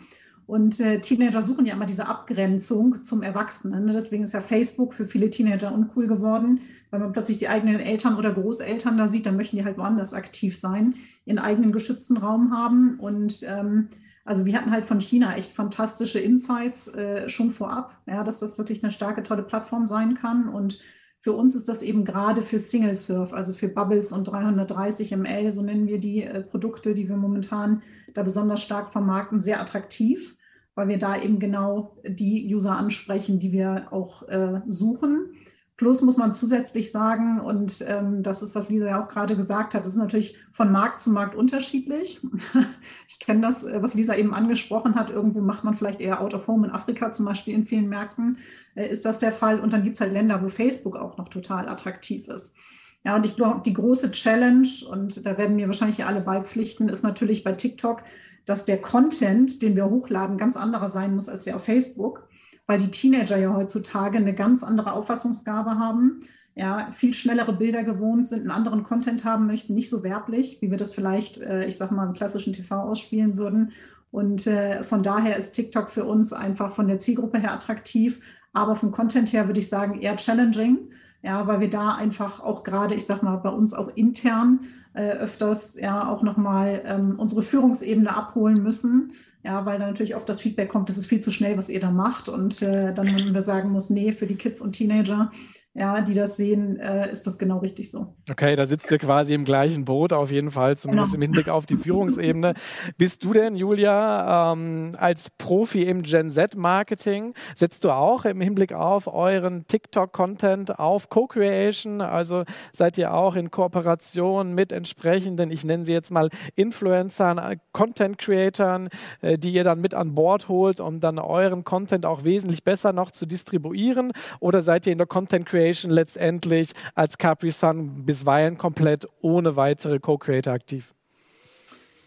Und 0.47 0.79
äh, 0.79 1.01
Teenager 1.01 1.41
suchen 1.41 1.65
ja 1.65 1.73
immer 1.73 1.87
diese 1.87 2.07
Abgrenzung 2.07 3.03
zum 3.03 3.23
Erwachsenen. 3.23 3.87
Ne? 3.87 3.95
Deswegen 3.95 4.25
ist 4.25 4.35
ja 4.35 4.43
Facebook 4.43 4.93
für 4.93 5.07
viele 5.07 5.31
Teenager 5.31 5.73
uncool 5.73 6.07
geworden 6.07 6.61
wenn 6.91 7.01
man 7.01 7.13
plötzlich 7.13 7.39
die 7.39 7.49
eigenen 7.49 7.81
Eltern 7.81 8.17
oder 8.17 8.33
Großeltern 8.33 8.97
da 8.97 9.09
sieht, 9.09 9.27
dann 9.27 9.37
möchten 9.37 9.57
die 9.57 9.65
halt 9.65 9.79
woanders 9.79 10.13
aktiv 10.13 10.59
sein, 10.59 10.95
ihren 11.25 11.39
eigenen 11.39 11.73
geschützten 11.73 12.17
Raum 12.17 12.53
haben. 12.53 12.99
Und 12.99 13.45
ähm, 13.49 13.89
also 14.25 14.45
wir 14.45 14.57
hatten 14.57 14.71
halt 14.71 14.87
von 14.87 15.01
China 15.01 15.37
echt 15.37 15.53
fantastische 15.53 16.19
Insights 16.19 16.89
äh, 16.89 17.29
schon 17.29 17.51
vorab, 17.51 17.97
ja, 18.07 18.25
dass 18.25 18.41
das 18.41 18.59
wirklich 18.59 18.83
eine 18.83 18.93
starke, 18.93 19.23
tolle 19.23 19.43
Plattform 19.43 19.87
sein 19.87 20.15
kann. 20.15 20.49
Und 20.49 20.81
für 21.21 21.33
uns 21.33 21.55
ist 21.55 21.69
das 21.69 21.83
eben 21.83 22.05
gerade 22.05 22.41
für 22.41 22.59
Single 22.59 22.97
Surf, 22.97 23.33
also 23.33 23.53
für 23.53 23.69
Bubbles 23.69 24.11
und 24.11 24.25
330 24.25 25.15
ml, 25.17 25.53
so 25.53 25.63
nennen 25.63 25.87
wir 25.87 25.99
die 25.99 26.25
äh, 26.25 26.43
Produkte, 26.43 26.95
die 26.95 27.09
wir 27.09 27.17
momentan 27.17 27.83
da 28.15 28.23
besonders 28.23 28.63
stark 28.63 28.91
vermarkten, 28.91 29.41
sehr 29.41 29.61
attraktiv, 29.61 30.37
weil 30.75 30.89
wir 30.89 30.99
da 30.99 31.21
eben 31.21 31.39
genau 31.39 31.97
die 32.07 32.55
User 32.55 32.73
ansprechen, 32.73 33.39
die 33.39 33.53
wir 33.53 33.89
auch 33.91 34.27
äh, 34.29 34.63
suchen. 34.67 35.35
Plus 35.81 36.03
muss 36.03 36.19
man 36.19 36.35
zusätzlich 36.35 36.93
sagen, 36.93 37.41
und 37.41 37.83
ähm, 37.89 38.23
das 38.23 38.43
ist, 38.43 38.55
was 38.55 38.69
Lisa 38.69 38.87
ja 38.87 39.03
auch 39.03 39.09
gerade 39.09 39.35
gesagt 39.35 39.73
hat, 39.73 39.87
das 39.87 39.95
ist 39.95 39.99
natürlich 39.99 40.37
von 40.53 40.71
Markt 40.71 41.01
zu 41.01 41.09
Markt 41.09 41.35
unterschiedlich. 41.35 42.21
ich 43.09 43.19
kenne 43.19 43.41
das, 43.41 43.65
äh, 43.65 43.83
was 43.83 43.95
Lisa 43.95 44.15
eben 44.15 44.35
angesprochen 44.35 44.95
hat. 44.95 45.09
Irgendwo 45.09 45.41
macht 45.41 45.65
man 45.65 45.73
vielleicht 45.73 46.03
eher 46.03 46.21
Out 46.21 46.35
of 46.35 46.47
Home 46.49 46.67
in 46.67 46.71
Afrika 46.75 47.13
zum 47.13 47.25
Beispiel 47.25 47.55
in 47.55 47.65
vielen 47.65 47.89
Märkten. 47.89 48.37
Äh, 48.75 48.91
ist 48.91 49.07
das 49.07 49.21
der 49.21 49.33
Fall? 49.33 49.59
Und 49.59 49.73
dann 49.73 49.83
gibt 49.83 49.95
es 49.95 50.03
halt 50.03 50.13
Länder, 50.13 50.43
wo 50.43 50.51
Facebook 50.51 50.97
auch 50.97 51.17
noch 51.17 51.31
total 51.31 51.67
attraktiv 51.67 52.29
ist. 52.29 52.55
Ja, 53.03 53.17
und 53.17 53.25
ich 53.25 53.35
glaube, 53.35 53.63
die 53.65 53.73
große 53.73 54.11
Challenge, 54.11 54.69
und 54.91 55.25
da 55.25 55.39
werden 55.39 55.57
mir 55.57 55.67
wahrscheinlich 55.67 56.05
alle 56.05 56.21
beipflichten, 56.21 56.91
ist 56.91 57.05
natürlich 57.05 57.43
bei 57.43 57.53
TikTok, 57.53 58.03
dass 58.45 58.67
der 58.67 58.83
Content, 58.83 59.63
den 59.63 59.77
wir 59.77 59.89
hochladen, 59.89 60.37
ganz 60.37 60.59
anderer 60.59 60.91
sein 60.91 61.15
muss 61.15 61.31
als 61.31 61.45
der 61.45 61.57
auf 61.57 61.65
Facebook 61.65 62.29
weil 62.71 62.79
die 62.79 62.93
Teenager 62.93 63.37
ja 63.37 63.53
heutzutage 63.53 64.19
eine 64.19 64.33
ganz 64.33 64.63
andere 64.63 64.93
Auffassungsgabe 64.93 65.71
haben, 65.81 66.21
ja, 66.55 66.93
viel 66.93 67.13
schnellere 67.15 67.53
Bilder 67.53 67.83
gewohnt 67.83 68.29
sind, 68.29 68.43
einen 68.43 68.53
anderen 68.53 68.85
Content 68.85 69.25
haben 69.25 69.49
möchten, 69.49 69.75
nicht 69.75 69.91
so 69.91 70.05
werblich, 70.05 70.59
wie 70.61 70.71
wir 70.71 70.79
das 70.79 70.95
vielleicht, 70.95 71.43
äh, 71.43 71.65
ich 71.65 71.79
sag 71.79 71.91
mal, 71.91 72.07
im 72.07 72.13
klassischen 72.13 72.53
TV 72.53 72.77
ausspielen 72.77 73.37
würden. 73.37 73.73
Und 74.13 74.47
äh, 74.47 74.85
von 74.85 75.03
daher 75.03 75.37
ist 75.37 75.51
TikTok 75.51 75.91
für 75.91 76.05
uns 76.05 76.33
einfach 76.33 76.71
von 76.71 76.87
der 76.87 77.01
Zielgruppe 77.01 77.41
her 77.41 77.55
attraktiv, 77.55 78.21
aber 78.53 78.77
vom 78.77 78.93
Content 78.93 79.33
her 79.33 79.49
würde 79.49 79.59
ich 79.59 79.69
sagen 79.69 80.01
eher 80.01 80.15
challenging, 80.15 80.79
ja, 81.23 81.47
weil 81.47 81.61
wir 81.61 81.71
da 81.71 81.95
einfach 81.95 82.41
auch 82.41 82.65
gerade, 82.65 82.95
ich 82.95 83.07
sag 83.07 83.23
mal, 83.23 83.37
bei 83.37 83.51
uns 83.51 83.75
auch 83.75 83.91
intern 83.95 84.61
äh, 84.95 85.11
öfters 85.11 85.77
ja 85.77 86.09
auch 86.09 86.23
nochmal 86.23 86.83
ähm, 86.85 87.15
unsere 87.19 87.43
Führungsebene 87.43 88.15
abholen 88.15 88.63
müssen 88.63 89.13
ja, 89.43 89.65
weil 89.65 89.79
da 89.79 89.87
natürlich 89.87 90.17
oft 90.17 90.29
das 90.29 90.41
Feedback 90.41 90.69
kommt, 90.69 90.89
das 90.91 90.99
ist 90.99 91.07
viel 91.07 91.23
zu 91.23 91.31
schnell, 91.31 91.57
was 91.57 91.71
ihr 91.71 91.81
da 91.81 91.91
macht. 91.91 92.29
Und 92.29 92.61
äh, 92.61 92.93
dann, 92.93 93.07
wenn 93.07 93.33
wir 93.33 93.43
sagen 93.43 93.71
muss, 93.71 93.89
nee, 93.89 94.13
für 94.13 94.27
die 94.27 94.37
Kids 94.37 94.61
und 94.61 94.73
Teenager 94.73 95.33
ja, 95.73 96.01
die 96.01 96.15
das 96.15 96.37
sehen, 96.37 96.81
äh, 96.81 97.13
ist 97.13 97.29
das 97.29 97.39
genau 97.39 97.59
richtig 97.59 97.93
so. 97.93 98.17
Okay, 98.29 98.57
da 98.57 98.67
sitzt 98.67 98.91
ihr 98.91 98.99
quasi 98.99 99.35
im 99.35 99.45
gleichen 99.45 99.85
Boot 99.85 100.13
auf 100.13 100.33
jeden 100.33 100.51
Fall, 100.51 100.77
zumindest 100.77 101.13
genau. 101.13 101.19
im 101.19 101.23
Hinblick 101.23 101.49
auf 101.49 101.65
die 101.65 101.77
Führungsebene. 101.77 102.55
Bist 102.99 103.23
du 103.23 103.33
denn, 103.33 103.55
Julia, 103.55 104.53
ähm, 104.53 104.93
als 104.99 105.31
Profi 105.39 105.85
im 105.85 106.03
Gen 106.03 106.31
Z-Marketing, 106.31 107.35
setzt 107.55 107.85
du 107.85 107.91
auch 107.91 108.25
im 108.25 108.41
Hinblick 108.41 108.73
auf 108.73 109.07
euren 109.07 109.65
TikTok-Content 109.69 110.81
auf 110.81 111.09
Co-Creation? 111.09 112.01
Also 112.01 112.43
seid 112.73 112.99
ihr 112.99 113.15
auch 113.15 113.37
in 113.37 113.53
Kooperation 113.53 114.57
mit 114.57 114.73
entsprechenden, 114.73 115.53
ich 115.53 115.65
nenne 115.65 115.85
sie 115.85 115.93
jetzt 115.93 116.11
mal 116.11 116.31
Influencern, 116.57 117.39
äh, 117.39 117.59
Content-Creatern, 117.71 118.89
äh, 119.21 119.39
die 119.39 119.53
ihr 119.53 119.63
dann 119.63 119.81
mit 119.81 119.95
an 119.95 120.17
Bord 120.17 120.49
holt, 120.49 120.81
um 120.81 120.99
dann 120.99 121.21
euren 121.21 121.63
Content 121.63 122.07
auch 122.07 122.25
wesentlich 122.25 122.65
besser 122.65 122.93
noch 122.93 123.13
zu 123.13 123.25
distribuieren? 123.25 124.11
Oder 124.41 124.63
seid 124.63 124.89
ihr 124.89 124.93
in 124.93 124.99
der 124.99 125.07
Content-Creation 125.07 125.60
Creation 125.61 125.91
letztendlich 125.91 126.73
als 126.95 127.19
Capri 127.19 127.51
Sun 127.51 128.07
bisweilen 128.07 128.57
komplett 128.57 129.07
ohne 129.21 129.57
weitere 129.57 129.99
Co-Creator 129.99 130.55
aktiv? 130.55 130.95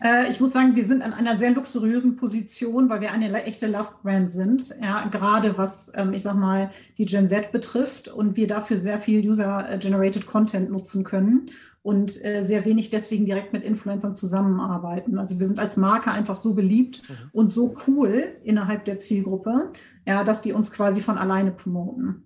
Äh, 0.04 0.30
ich 0.32 0.40
muss 0.40 0.54
sagen, 0.54 0.76
wir 0.76 0.86
sind 0.86 1.04
an 1.04 1.14
einer 1.14 1.38
sehr 1.38 1.52
luxuriösen 1.52 2.16
Position, 2.16 2.90
weil 2.90 3.02
wir 3.02 3.12
eine 3.12 3.44
echte 3.44 3.68
Love-Brand 3.68 4.32
sind. 4.32 4.74
Ja, 4.82 5.06
gerade 5.06 5.56
was, 5.56 5.92
ähm, 5.94 6.14
ich 6.14 6.24
sag 6.24 6.36
mal, 6.36 6.72
die 6.98 7.06
Gen 7.06 7.30
Z 7.30 7.52
betrifft 7.52 8.08
und 8.08 8.36
wir 8.36 8.48
dafür 8.48 8.78
sehr 8.78 8.98
viel 8.98 9.30
User-Generated 9.30 10.26
Content 10.26 10.72
nutzen 10.72 11.04
können 11.04 11.52
und 11.84 12.26
äh, 12.26 12.42
sehr 12.42 12.66
wenig 12.66 12.90
deswegen 12.90 13.26
direkt 13.26 13.54
mit 13.54 13.64
Influencern 13.64 14.16
zusammenarbeiten. 14.16 15.20
Also 15.20 15.38
wir 15.38 15.46
sind 15.46 15.60
als 15.60 15.78
Marke 15.78 16.10
einfach 16.10 16.38
so 16.38 16.56
beliebt 16.56 17.04
mhm. 17.08 17.16
und 17.34 17.54
so 17.54 17.76
cool 17.86 18.30
innerhalb 18.44 18.86
der 18.86 19.00
Zielgruppe, 19.00 19.74
ja, 20.08 20.24
dass 20.24 20.42
die 20.42 20.54
uns 20.54 20.72
quasi 20.72 21.02
von 21.02 21.20
alleine 21.20 21.52
promoten. 21.52 22.24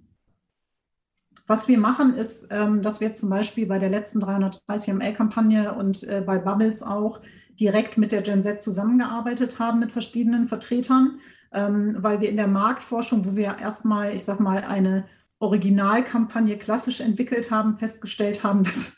Was 1.47 1.69
wir 1.69 1.79
machen, 1.79 2.15
ist, 2.15 2.49
ähm, 2.51 2.81
dass 2.81 2.99
wir 2.99 3.15
zum 3.15 3.29
Beispiel 3.29 3.65
bei 3.65 3.79
der 3.79 3.89
letzten 3.89 4.19
330 4.19 4.93
ML-Kampagne 4.93 5.73
und 5.73 6.03
äh, 6.03 6.21
bei 6.25 6.37
Bubbles 6.37 6.83
auch 6.83 7.21
direkt 7.57 7.97
mit 7.97 8.11
der 8.11 8.21
Gen 8.21 8.43
Z 8.43 8.61
zusammengearbeitet 8.61 9.57
haben, 9.57 9.79
mit 9.79 9.93
verschiedenen 9.93 10.49
Vertretern, 10.49 11.19
ähm, 11.53 11.95
weil 11.99 12.19
wir 12.19 12.29
in 12.29 12.35
der 12.35 12.47
Marktforschung, 12.47 13.25
wo 13.25 13.35
wir 13.37 13.57
erstmal, 13.59 14.13
ich 14.13 14.25
sag 14.25 14.41
mal, 14.41 14.63
eine 14.65 15.05
Originalkampagne 15.39 16.57
klassisch 16.57 16.99
entwickelt 16.99 17.49
haben, 17.49 17.77
festgestellt 17.77 18.43
haben, 18.43 18.63
dass 18.65 18.97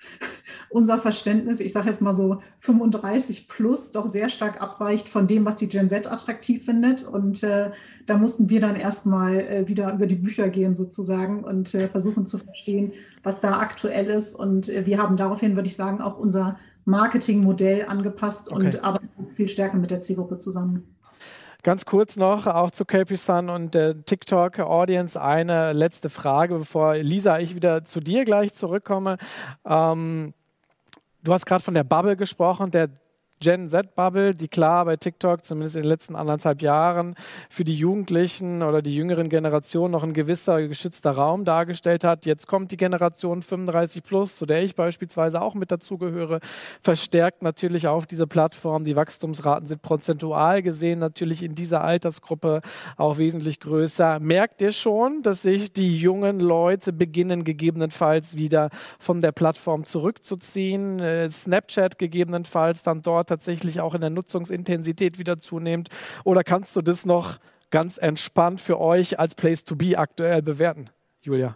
unser 0.70 1.00
Verständnis, 1.00 1.60
ich 1.60 1.74
sage 1.74 1.90
jetzt 1.90 2.02
mal 2.02 2.14
so 2.14 2.42
35 2.60 3.48
plus, 3.48 3.92
doch 3.92 4.08
sehr 4.08 4.30
stark 4.30 4.62
abweicht 4.62 5.10
von 5.10 5.28
dem, 5.28 5.46
was 5.46 5.56
die 5.56 5.68
Gen 5.68 5.90
Z 5.90 6.12
attraktiv 6.12 6.66
findet. 6.66 7.08
Und 7.08 7.44
äh, 7.44 7.72
da 8.06 8.18
mussten 8.18 8.50
wir 8.50 8.60
dann 8.60 8.76
erstmal 8.76 9.40
äh, 9.40 9.68
wieder 9.68 9.94
über 9.94 10.08
die 10.08 10.16
Bücher 10.16 10.50
gehen 10.50 10.76
sozusagen 10.76 11.44
und 11.44 11.74
äh, 11.74 11.88
versuchen 11.88 12.28
zu 12.28 12.38
verstehen, 12.38 12.94
was 13.24 13.42
da 13.42 13.60
aktuell 13.60 14.08
ist. 14.08 14.36
Und 14.36 14.70
äh, 14.70 14.86
wir 14.86 15.02
haben 15.02 15.18
daraufhin, 15.18 15.56
würde 15.56 15.70
ich 15.70 15.76
sagen, 15.76 16.02
auch 16.02 16.18
unser 16.18 16.58
Marketingmodell 16.86 17.86
angepasst 17.88 18.52
okay. 18.52 18.66
und 18.66 18.84
arbeiten 18.84 19.28
viel 19.28 19.48
stärker 19.48 19.78
mit 19.78 19.92
der 19.92 20.02
Zielgruppe 20.02 20.38
zusammen. 20.38 20.96
Ganz 21.62 21.86
kurz 21.86 22.16
noch 22.16 22.48
auch 22.48 22.72
zu 22.72 22.86
Capri 22.86 23.18
Sun 23.18 23.50
und 23.50 23.74
der 23.74 24.06
TikTok-Audience 24.06 25.22
eine 25.22 25.74
letzte 25.74 26.10
Frage, 26.10 26.58
bevor 26.60 26.96
Lisa, 26.96 27.40
ich 27.40 27.54
wieder 27.54 27.84
zu 27.84 28.00
dir 28.00 28.24
gleich 28.24 28.54
zurückkomme. 28.54 29.18
Ähm, 29.66 30.34
du 31.24 31.34
hast 31.34 31.46
gerade 31.46 31.64
von 31.64 31.74
der 31.74 31.84
Bubble 31.84 32.16
gesprochen, 32.16 32.72
der 32.72 32.90
Gen 33.42 33.70
Z-Bubble, 33.70 34.34
die 34.34 34.50
klar 34.50 34.84
bei 34.84 34.98
TikTok 34.98 35.46
zumindest 35.46 35.78
in 35.78 35.84
den 35.84 35.88
letzten 35.88 36.18
anderthalb 36.18 36.62
Jahren 36.62 37.16
für 37.50 37.64
die 37.64 37.74
Jugendlichen 37.74 38.64
oder 38.64 38.82
die 38.82 38.94
jüngeren 38.94 39.30
Generationen 39.30 39.94
noch 39.94 40.04
ein 40.04 40.12
gewisser 40.12 40.68
geschützter 40.68 41.12
Raum 41.12 41.46
dargestellt 41.46 42.04
hat. 42.04 42.26
Jetzt 42.26 42.48
kommt 42.48 42.74
die 42.74 42.78
Generation 42.78 43.42
35 43.42 44.04
plus, 44.04 44.36
zu 44.36 44.46
der 44.46 44.62
ich 44.64 44.76
beispielsweise 44.76 45.42
auch 45.42 45.56
mit 45.56 45.72
dazugehöre, 45.72 46.42
verstärkt 46.82 47.42
natürlich 47.42 47.88
auf 47.88 48.06
diese 48.06 48.28
Plattform. 48.28 48.84
Die 48.84 48.98
Wachstumsraten 48.98 49.68
sind 49.68 49.82
prozentual 49.82 50.62
gesehen 50.62 51.00
natürlich 51.00 51.42
in 51.42 51.56
dieser 51.56 51.82
Altersgruppe 51.82 52.60
auch 52.98 53.20
wesentlich 53.20 53.62
größer. 53.62 54.20
Merkt 54.20 54.62
ihr 54.62 54.74
schon, 54.74 55.22
dass 55.24 55.44
sich 55.44 55.72
die 55.72 55.98
jungen 55.98 56.42
Leute 56.42 56.92
beginnen 56.92 57.46
gegebenenfalls 57.46 58.36
wieder 58.36 58.70
von 59.00 59.22
der 59.22 59.32
Plattform 59.32 59.86
zurückzuziehen? 59.86 61.00
Äh, 61.00 61.30
Snapchat 61.30 61.98
gegebenenfalls 61.98 62.84
dann 62.84 63.02
dort 63.02 63.29
tatsächlich 63.30 63.80
auch 63.80 63.96
in 63.96 64.02
der 64.02 64.10
Nutzungsintensität 64.10 65.20
wieder 65.20 65.38
zunehmend? 65.38 65.90
Oder 66.24 66.44
kannst 66.44 66.76
du 66.76 66.82
das 66.82 67.06
noch 67.06 67.40
ganz 67.72 67.98
entspannt 67.98 68.60
für 68.60 68.80
euch 68.80 69.20
als 69.20 69.36
Place 69.36 69.64
to 69.64 69.76
be 69.76 69.98
aktuell 69.98 70.42
bewerten, 70.42 70.90
Julia? 71.22 71.56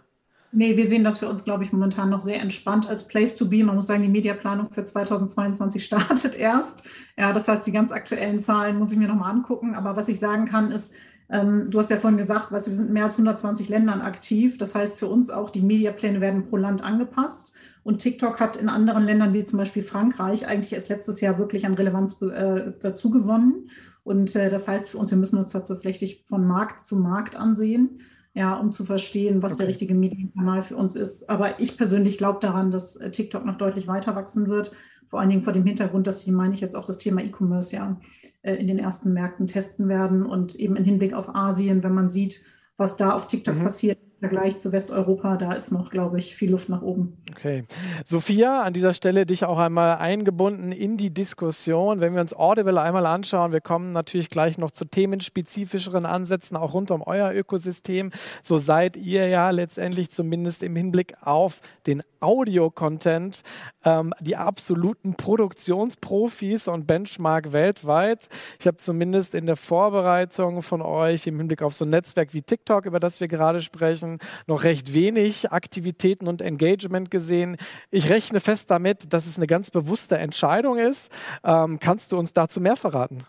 Nee, 0.56 0.76
wir 0.76 0.86
sehen 0.86 1.02
das 1.02 1.18
für 1.18 1.28
uns, 1.28 1.42
glaube 1.42 1.64
ich, 1.64 1.72
momentan 1.72 2.10
noch 2.10 2.20
sehr 2.20 2.40
entspannt 2.40 2.88
als 2.88 3.08
Place 3.08 3.34
to 3.34 3.46
be. 3.46 3.64
Man 3.64 3.74
muss 3.74 3.88
sagen, 3.88 4.02
die 4.02 4.08
Mediaplanung 4.08 4.70
für 4.70 4.84
2022 4.84 5.84
startet 5.84 6.36
erst. 6.38 6.84
Ja, 7.18 7.32
das 7.32 7.48
heißt, 7.48 7.66
die 7.66 7.72
ganz 7.72 7.90
aktuellen 7.90 8.38
Zahlen 8.38 8.78
muss 8.78 8.92
ich 8.92 8.98
mir 8.98 9.08
nochmal 9.08 9.32
angucken. 9.32 9.74
Aber 9.74 9.96
was 9.96 10.08
ich 10.08 10.20
sagen 10.20 10.46
kann, 10.46 10.70
ist, 10.70 10.94
ähm, 11.28 11.68
du 11.68 11.78
hast 11.80 11.90
ja 11.90 11.96
vorhin 11.96 12.18
gesagt, 12.18 12.52
weißt 12.52 12.68
wir 12.68 12.76
sind 12.76 12.86
in 12.86 12.92
mehr 12.92 13.06
als 13.06 13.14
120 13.14 13.68
Ländern 13.68 14.00
aktiv. 14.00 14.56
Das 14.56 14.76
heißt, 14.76 14.96
für 14.96 15.08
uns 15.08 15.28
auch 15.28 15.50
die 15.50 15.60
Mediapläne 15.60 16.20
werden 16.20 16.46
pro 16.48 16.56
Land 16.56 16.84
angepasst. 16.84 17.53
Und 17.84 17.98
TikTok 17.98 18.40
hat 18.40 18.56
in 18.56 18.68
anderen 18.68 19.04
Ländern 19.04 19.34
wie 19.34 19.44
zum 19.44 19.58
Beispiel 19.58 19.82
Frankreich 19.82 20.46
eigentlich 20.46 20.72
erst 20.72 20.88
letztes 20.88 21.20
Jahr 21.20 21.38
wirklich 21.38 21.66
an 21.66 21.74
Relevanz 21.74 22.20
äh, 22.22 22.72
dazu 22.80 23.10
gewonnen. 23.10 23.68
Und 24.02 24.34
äh, 24.34 24.48
das 24.48 24.66
heißt 24.66 24.88
für 24.88 24.98
uns, 24.98 25.10
wir 25.10 25.18
müssen 25.18 25.38
uns 25.38 25.52
tatsächlich 25.52 26.24
von 26.26 26.46
Markt 26.46 26.86
zu 26.86 26.96
Markt 26.96 27.36
ansehen, 27.36 28.00
ja, 28.32 28.54
um 28.54 28.72
zu 28.72 28.84
verstehen, 28.84 29.42
was 29.42 29.52
okay. 29.52 29.60
der 29.60 29.68
richtige 29.68 29.94
Medienkanal 29.94 30.62
für 30.62 30.76
uns 30.76 30.96
ist. 30.96 31.28
Aber 31.28 31.60
ich 31.60 31.76
persönlich 31.76 32.16
glaube 32.16 32.40
daran, 32.40 32.70
dass 32.70 32.96
äh, 32.96 33.10
TikTok 33.10 33.44
noch 33.44 33.58
deutlich 33.58 33.86
weiter 33.86 34.16
wachsen 34.16 34.48
wird. 34.48 34.72
Vor 35.08 35.20
allen 35.20 35.28
Dingen 35.28 35.42
vor 35.42 35.52
dem 35.52 35.64
Hintergrund, 35.66 36.06
dass 36.06 36.22
sie, 36.22 36.32
meine 36.32 36.54
ich, 36.54 36.60
jetzt 36.60 36.74
auch 36.74 36.86
das 36.86 36.98
Thema 36.98 37.22
E-Commerce 37.22 37.76
ja 37.76 38.00
äh, 38.42 38.54
in 38.54 38.66
den 38.66 38.78
ersten 38.78 39.12
Märkten 39.12 39.46
testen 39.46 39.88
werden 39.88 40.24
und 40.24 40.54
eben 40.54 40.76
im 40.76 40.84
Hinblick 40.84 41.12
auf 41.12 41.34
Asien, 41.34 41.82
wenn 41.82 41.94
man 41.94 42.08
sieht, 42.08 42.42
was 42.78 42.96
da 42.96 43.12
auf 43.12 43.28
TikTok 43.28 43.56
mhm. 43.56 43.62
passiert, 43.62 43.98
Vergleich 44.24 44.58
zu 44.58 44.72
Westeuropa, 44.72 45.36
da 45.36 45.52
ist 45.52 45.70
noch, 45.70 45.90
glaube 45.90 46.18
ich, 46.18 46.34
viel 46.34 46.50
Luft 46.50 46.70
nach 46.70 46.80
oben. 46.80 47.18
Okay. 47.30 47.64
Sophia, 48.06 48.62
an 48.62 48.72
dieser 48.72 48.94
Stelle 48.94 49.26
dich 49.26 49.44
auch 49.44 49.58
einmal 49.58 49.98
eingebunden 49.98 50.72
in 50.72 50.96
die 50.96 51.12
Diskussion. 51.12 52.00
Wenn 52.00 52.14
wir 52.14 52.22
uns 52.22 52.34
Audible 52.34 52.80
einmal 52.80 53.04
anschauen, 53.04 53.52
wir 53.52 53.60
kommen 53.60 53.90
natürlich 53.90 54.30
gleich 54.30 54.56
noch 54.56 54.70
zu 54.70 54.86
themenspezifischeren 54.86 56.06
Ansätzen, 56.06 56.56
auch 56.56 56.72
rund 56.72 56.90
um 56.90 57.02
euer 57.02 57.32
Ökosystem. 57.32 58.12
So 58.42 58.56
seid 58.56 58.96
ihr 58.96 59.28
ja 59.28 59.50
letztendlich 59.50 60.10
zumindest 60.10 60.62
im 60.62 60.74
Hinblick 60.74 61.12
auf 61.20 61.60
den 61.86 62.02
Audio-Content 62.24 63.42
ähm, 63.84 64.14
die 64.20 64.36
absoluten 64.36 65.14
Produktionsprofis 65.14 66.68
und 66.68 66.86
Benchmark 66.86 67.52
weltweit. 67.52 68.28
Ich 68.58 68.66
habe 68.66 68.78
zumindest 68.78 69.34
in 69.34 69.44
der 69.44 69.56
Vorbereitung 69.56 70.62
von 70.62 70.80
euch 70.80 71.26
im 71.26 71.36
Hinblick 71.36 71.62
auf 71.62 71.74
so 71.74 71.84
ein 71.84 71.90
Netzwerk 71.90 72.32
wie 72.32 72.40
TikTok, 72.42 72.86
über 72.86 72.98
das 72.98 73.20
wir 73.20 73.28
gerade 73.28 73.60
sprechen, 73.60 74.13
noch 74.46 74.64
recht 74.64 74.94
wenig 74.94 75.52
Aktivitäten 75.52 76.28
und 76.28 76.42
Engagement 76.42 77.10
gesehen. 77.10 77.56
Ich 77.90 78.10
rechne 78.10 78.40
fest 78.40 78.70
damit, 78.70 79.12
dass 79.12 79.26
es 79.26 79.36
eine 79.36 79.46
ganz 79.46 79.70
bewusste 79.70 80.18
Entscheidung 80.18 80.78
ist. 80.78 81.10
Ähm, 81.42 81.78
kannst 81.78 82.12
du 82.12 82.18
uns 82.18 82.32
dazu 82.32 82.60
mehr 82.60 82.76
verraten? 82.76 83.24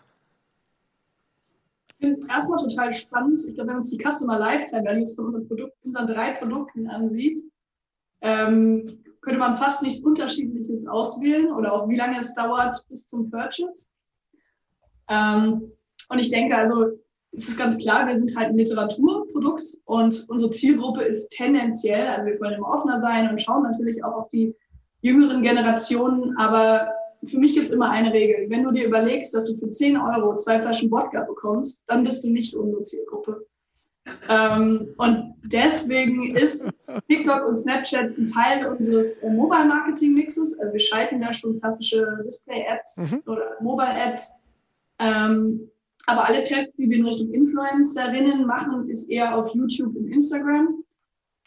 Ich 1.88 1.95
finde 1.98 2.19
es 2.19 2.36
erstmal 2.36 2.67
total 2.67 2.91
spannend. 2.91 3.41
Ich 3.48 3.56
glaube, 3.56 3.69
wenn 3.69 3.76
man 3.76 3.84
sich 3.84 3.98
die 3.98 4.04
Customer 4.04 4.38
Lifetime 4.38 4.84
Values 4.86 5.15
von 5.15 5.26
unseren, 5.26 5.48
Produkt, 5.48 5.74
unseren 5.84 6.08
drei 6.08 6.32
Produkten 6.32 6.88
ansieht, 6.88 7.41
ähm, 8.21 9.04
könnte 9.21 9.39
man 9.39 9.58
fast 9.58 9.82
nichts 9.82 10.02
Unterschiedliches 10.02 10.86
auswählen 10.88 11.52
oder 11.52 11.74
auch 11.74 11.89
wie 11.89 11.95
lange 11.95 12.19
es 12.19 12.36
dauert 12.36 12.86
bis 12.89 13.08
zum 13.08 13.30
Purchase. 13.32 13.88
Ähm, 15.10 15.71
und 16.10 16.19
ich 16.19 16.30
denke, 16.30 16.56
also 16.56 17.00
es 17.36 17.50
ist 17.50 17.58
ganz 17.58 17.78
klar, 17.78 18.08
wir 18.08 18.17
sind 18.17 18.36
halt 18.38 18.50
ein 18.50 18.58
Literaturprodukt 18.58 19.78
und 19.86 20.26
unsere 20.30 20.50
Zielgruppe 20.50 21.04
ist 21.04 21.30
tendenziell, 21.30 22.08
also 22.08 22.26
wir 22.26 22.39
wollen 22.39 22.54
immer 22.54 22.69
offener 22.69 23.02
sein 23.02 23.30
und 23.30 23.41
schauen 23.41 23.63
natürlich 23.63 24.04
auch 24.04 24.13
auf 24.13 24.30
die 24.30 24.56
jüngeren 25.02 25.41
Generationen, 25.43 26.36
aber 26.38 26.89
für 27.24 27.38
mich 27.38 27.54
gibt 27.54 27.67
es 27.67 27.74
immer 27.74 27.89
eine 27.89 28.13
Regel. 28.13 28.50
Wenn 28.50 28.63
du 28.63 28.71
dir 28.71 28.88
überlegst, 28.88 29.34
dass 29.34 29.45
du 29.45 29.58
für 29.58 29.69
10 29.69 29.98
Euro 29.98 30.36
zwei 30.36 30.60
Flaschen 30.60 30.91
Wodka 30.91 31.24
bekommst, 31.24 31.84
dann 31.88 32.04
bist 32.04 32.24
du 32.24 32.32
nicht 32.32 32.54
unsere 32.56 32.84
Zielgruppe. 32.84 33.45
Ähm, 34.30 34.93
und 34.98 35.34
deswegen 35.43 36.36
ist 36.36 36.71
TikTok 37.08 37.48
und 37.48 37.56
Snapchat 37.58 38.17
ein 38.17 38.28
Teil 38.28 38.67
unseres 38.67 39.19
äh, 39.19 39.32
Mobile 39.32 39.65
Marketing 39.65 40.13
Mixes. 40.13 40.60
Also 40.60 40.74
wir 40.74 40.80
schalten 40.80 41.21
da 41.21 41.34
schon 41.34 41.60
klassische 41.60 42.06
Display 42.24 42.65
Ads 42.67 43.12
mhm. 43.12 43.24
oder 43.26 43.56
Mobile 43.62 43.89
Ads. 43.89 44.36
Ähm, 45.00 45.71
aber 46.08 46.28
alle 46.28 46.44
Tests, 46.44 46.76
die 46.76 46.89
wir 46.89 46.98
in 46.98 47.06
Richtung 47.06 47.34
Influencerinnen 47.34 48.46
machen, 48.46 48.89
ist 48.89 49.10
eher 49.10 49.36
auf 49.36 49.54
YouTube 49.54 49.96
und 49.96 50.08
Instagram. 50.08 50.84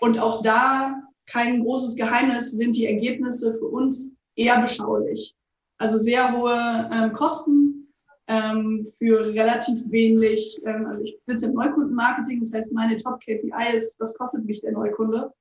Und 0.00 0.18
auch 0.18 0.42
da 0.42 1.02
kein 1.26 1.62
großes 1.62 1.96
Geheimnis 1.96 2.52
sind 2.52 2.76
die 2.76 2.86
Ergebnisse 2.86 3.58
für 3.58 3.66
uns 3.66 4.14
eher 4.34 4.60
beschaulich. 4.60 5.34
Also 5.78 5.98
sehr 5.98 6.36
hohe 6.36 6.90
ähm, 6.92 7.12
Kosten 7.12 7.92
ähm, 8.26 8.92
für 8.98 9.26
relativ 9.26 9.80
wenig, 9.90 10.60
ähm, 10.64 10.86
also 10.86 11.02
ich 11.02 11.18
sitze 11.22 11.46
im 11.46 11.54
Neukundenmarketing, 11.54 12.40
das 12.40 12.52
heißt, 12.52 12.72
meine 12.72 12.96
Top-KPI 12.96 13.76
ist, 13.76 13.98
was 14.00 14.14
kostet 14.16 14.44
mich 14.44 14.60
der 14.60 14.72
Neukunde? 14.72 15.32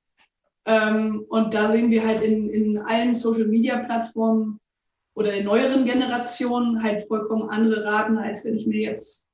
Ähm, 0.66 1.24
und 1.28 1.54
da 1.54 1.70
sehen 1.70 1.90
wir 1.90 2.06
halt 2.06 2.22
in, 2.22 2.50
in 2.50 2.78
allen 2.78 3.14
Social-Media-Plattformen 3.14 4.60
oder 5.18 5.34
in 5.34 5.44
neueren 5.44 5.84
Generationen 5.84 6.82
halt 6.82 7.08
vollkommen 7.08 7.50
andere 7.50 7.84
Raten, 7.84 8.16
als 8.18 8.44
wenn 8.44 8.56
ich 8.56 8.66
mir 8.68 8.80
jetzt 8.80 9.28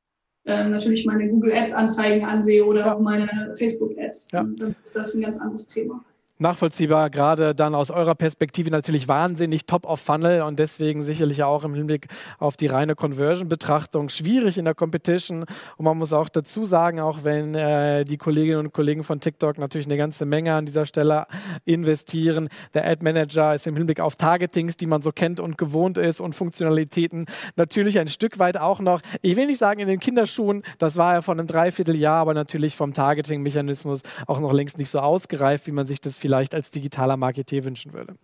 ähm, 0.47 0.71
natürlich 0.71 1.05
meine 1.05 1.29
Google 1.29 1.53
Ads-Anzeigen 1.53 2.25
ansehe 2.25 2.65
oder 2.65 2.97
auch 2.97 3.01
meine 3.01 3.55
Facebook 3.59 3.93
Ads. 3.99 4.31
Ja. 4.33 4.43
Dann 4.43 4.75
ist 4.83 4.97
das 4.97 5.15
ein 5.15 5.23
ganz 5.23 5.39
anderes 5.39 5.69
Thema 5.69 6.03
nachvollziehbar, 6.39 7.11
gerade 7.11 7.55
dann 7.55 7.75
aus 7.75 7.91
eurer 7.91 8.15
Perspektive 8.17 8.71
natürlich 8.71 9.07
wahnsinnig 9.07 9.67
top 9.67 9.87
of 9.87 10.01
funnel 10.01 10.43
und 10.43 10.59
deswegen 10.59 11.03
sicherlich 11.03 11.45
auch 11.45 11.63
im 11.65 11.75
Hinblick 11.75 12.09
auf 12.39 12.57
die 12.57 12.67
reine 12.67 12.97
Conversion-Betrachtung 12.97 14.09
schwierig 14.09 14.59
in 14.59 14.65
der 14.65 14.75
Competition. 14.75 15.45
Und 15.77 15.85
man 15.85 15.97
muss 15.97 16.13
auch 16.13 16.29
dazu 16.29 16.65
sagen, 16.65 16.99
auch 16.99 17.23
wenn 17.23 17.55
äh, 17.55 18.05
die 18.05 18.17
Kolleginnen 18.17 18.59
und 18.59 18.73
Kollegen 18.73 19.05
von 19.05 19.21
TikTok 19.21 19.59
natürlich 19.59 19.87
eine 19.87 19.97
ganze 19.97 20.27
Menge 20.27 20.55
an 20.55 20.67
dieser 20.67 20.87
Stelle 20.87 21.27
investieren, 21.65 22.49
der 22.75 22.85
Ad 22.85 23.05
Manager 23.05 23.55
ist 23.55 23.67
im 23.69 23.77
Hinblick 23.77 24.01
auf 24.01 24.17
Targetings, 24.17 24.77
die 24.77 24.87
man 24.87 25.03
so 25.03 25.13
kennt 25.13 25.39
und 25.39 25.57
gewohnt 25.57 25.99
ist 25.99 26.21
und 26.21 26.35
Funktionalitäten 26.35 27.27
natürlich 27.55 28.01
ein 28.01 28.09
Stück 28.09 28.41
weit 28.41 28.57
auch 28.57 28.81
noch, 28.81 29.03
ich 29.23 29.37
will 29.37 29.47
nicht 29.47 29.59
sagen 29.59 29.81
in 29.81 29.89
den 29.89 30.01
Kinderschuhen, 30.01 30.63
das 30.79 30.97
war 30.97 31.15
ja 31.15 31.23
von 31.23 31.39
einem 31.39 31.47
Dreivierteljahr, 31.47 32.17
aber 32.17 32.35
natürlich 32.35 32.75
vom 32.75 32.93
Targeting-Mechanismus 32.93 34.03
auch 34.27 34.41
noch 34.41 34.53
längst 34.53 34.79
nicht 34.79 34.91
so 34.91 34.99
ausgereift, 34.99 35.69
wie 35.69 35.73
man 35.73 35.87
sich 35.87 36.01
das 36.01 36.17
vielleicht 36.17 36.34
als 36.35 36.71
digitaler 36.71 37.17
Marketeer 37.17 37.65
wünschen 37.65 37.93
würde. 37.93 38.17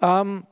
Ähm, 0.00 0.46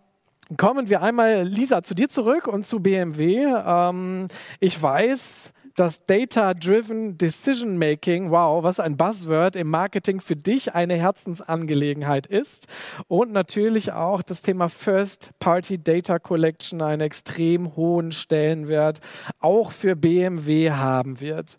kommen 0.57 0.89
wir 0.89 1.03
einmal, 1.03 1.43
Lisa, 1.45 1.83
zu 1.83 1.95
dir 1.95 2.09
zurück 2.09 2.47
und 2.47 2.67
zu 2.67 2.81
BMW. 2.81 3.47
Ähm, 3.47 4.27
ich 4.59 4.81
weiß, 4.81 5.53
dass 5.81 6.05
Data-Driven 6.05 7.17
Decision 7.17 7.79
Making, 7.79 8.31
wow, 8.31 8.63
was 8.63 8.81
ein 8.81 8.99
Buzzword 8.99 9.57
im 9.57 9.71
Marketing 9.71 10.21
für 10.21 10.37
dich 10.37 10.75
eine 10.75 10.95
Herzensangelegenheit 10.97 12.27
ist. 12.27 12.67
Und 13.09 13.33
natürlich 13.33 13.91
auch 13.91 14.21
das 14.21 14.43
Thema 14.43 14.69
First-Party 14.69 15.83
Data 15.83 16.19
Collection 16.19 16.83
einen 16.83 17.01
extrem 17.01 17.77
hohen 17.77 18.13
Stellenwert 18.13 19.01
auch 19.39 19.73
für 19.73 19.97
BMW 19.97 20.71
haben 20.73 21.23
wird. 21.23 21.57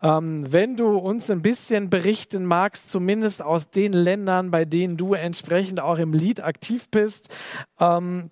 Ähm, 0.00 0.46
wenn 0.52 0.76
du 0.76 0.96
uns 0.96 1.28
ein 1.28 1.42
bisschen 1.42 1.90
berichten 1.90 2.46
magst, 2.46 2.90
zumindest 2.92 3.42
aus 3.42 3.70
den 3.70 3.92
Ländern, 3.92 4.52
bei 4.52 4.64
denen 4.64 4.96
du 4.96 5.14
entsprechend 5.14 5.80
auch 5.80 5.98
im 5.98 6.12
Lead 6.12 6.44
aktiv 6.44 6.88
bist, 6.90 7.28
ähm, 7.80 8.30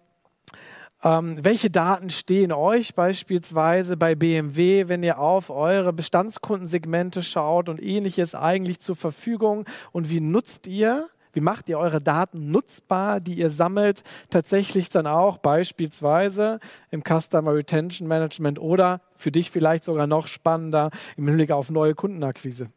ähm, 1.02 1.38
welche 1.42 1.70
Daten 1.70 2.10
stehen 2.10 2.52
euch 2.52 2.94
beispielsweise 2.94 3.96
bei 3.96 4.14
BMW, 4.14 4.88
wenn 4.88 5.02
ihr 5.02 5.18
auf 5.18 5.50
eure 5.50 5.92
Bestandskundensegmente 5.92 7.22
schaut 7.22 7.68
und 7.68 7.82
ähnliches 7.82 8.34
eigentlich 8.34 8.80
zur 8.80 8.94
Verfügung? 8.94 9.64
Und 9.90 10.10
wie 10.10 10.20
nutzt 10.20 10.66
ihr, 10.66 11.08
wie 11.32 11.40
macht 11.40 11.68
ihr 11.68 11.78
eure 11.78 12.00
Daten 12.00 12.50
nutzbar, 12.52 13.20
die 13.20 13.34
ihr 13.34 13.50
sammelt, 13.50 14.04
tatsächlich 14.30 14.90
dann 14.90 15.06
auch 15.06 15.38
beispielsweise 15.38 16.60
im 16.90 17.02
Customer 17.02 17.54
Retention 17.54 18.06
Management 18.06 18.60
oder 18.60 19.00
für 19.14 19.32
dich 19.32 19.50
vielleicht 19.50 19.84
sogar 19.84 20.06
noch 20.06 20.28
spannender 20.28 20.90
im 21.16 21.26
Hinblick 21.26 21.50
auf 21.50 21.70
neue 21.70 21.94
Kundenakquise? 21.94 22.68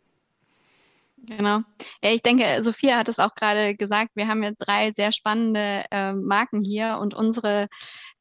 Genau. 1.27 1.61
Ja, 2.03 2.11
ich 2.11 2.21
denke, 2.21 2.45
Sophia 2.61 2.97
hat 2.97 3.09
es 3.09 3.19
auch 3.19 3.33
gerade 3.35 3.75
gesagt, 3.75 4.11
wir 4.15 4.27
haben 4.27 4.43
ja 4.43 4.51
drei 4.57 4.91
sehr 4.91 5.11
spannende 5.11 5.83
äh, 5.89 6.13
Marken 6.13 6.61
hier 6.61 6.99
und 7.01 7.13
unsere 7.13 7.67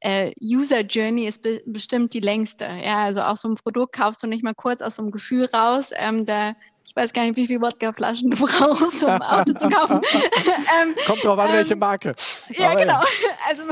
äh, 0.05 0.33
User 0.43 0.81
Journey 0.83 1.27
ist 1.27 1.43
be 1.43 1.63
bestimmt 1.65 2.13
die 2.13 2.21
längste. 2.21 2.65
Ja, 2.65 3.05
also 3.05 3.23
auch 3.23 3.37
so 3.37 3.49
ein 3.49 3.55
Produkt 3.55 3.95
kaufst 3.95 4.23
du 4.23 4.27
nicht 4.27 4.45
mal 4.45 4.55
kurz 4.55 4.83
aus 4.83 4.97
so 4.97 5.03
einem 5.03 5.11
Gefühl 5.11 5.47
raus. 5.47 5.93
Ähm, 5.97 6.27
da 6.27 6.55
ich 6.97 7.03
weiß 7.03 7.13
gar 7.13 7.23
nicht, 7.23 7.37
wie 7.37 7.49
viele 7.49 7.61
Wodkaflaschen 7.61 8.31
du 8.31 8.37
brauchst, 8.37 9.03
um 9.03 9.11
ein 9.11 9.23
Auto 9.23 9.53
zu 9.53 9.69
kaufen. 9.69 10.01
ähm, 10.81 10.95
Kommt 11.07 11.25
drauf 11.25 11.37
an, 11.41 11.51
ähm, 11.51 11.57
welche 11.57 11.75
Marke. 11.75 12.15
Ja, 12.51 12.71
Aber 12.71 12.81
genau. 12.81 13.01
Also, 13.49 13.63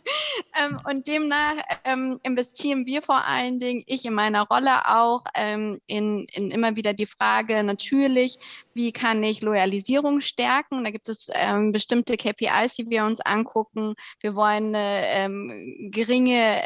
ähm, 0.58 0.80
und 0.88 1.06
demnach 1.06 1.56
ähm, 1.84 2.18
investieren 2.22 2.86
wir 2.86 3.02
vor 3.02 3.26
allen 3.26 3.60
Dingen, 3.60 3.84
ich 3.86 4.06
in 4.06 4.14
meiner 4.14 4.46
Rolle 4.46 4.88
auch, 4.88 5.22
ähm, 5.34 5.80
in, 5.86 6.26
in 6.32 6.50
immer 6.50 6.74
wieder 6.74 6.94
die 6.94 7.04
Frage 7.04 7.62
natürlich, 7.62 8.38
wie 8.72 8.90
kann 8.90 9.22
ich 9.22 9.42
Loyalisierung 9.42 10.22
stärken? 10.22 10.82
Da 10.82 10.90
gibt 10.90 11.10
es 11.10 11.28
ähm, 11.34 11.72
bestimmte 11.72 12.16
KPIs, 12.16 12.76
die 12.76 12.88
wir 12.88 13.04
uns 13.04 13.20
angucken. 13.20 13.94
Wir 14.20 14.34
wollen 14.34 14.74
eine 14.74 15.90
geringe 15.90 16.62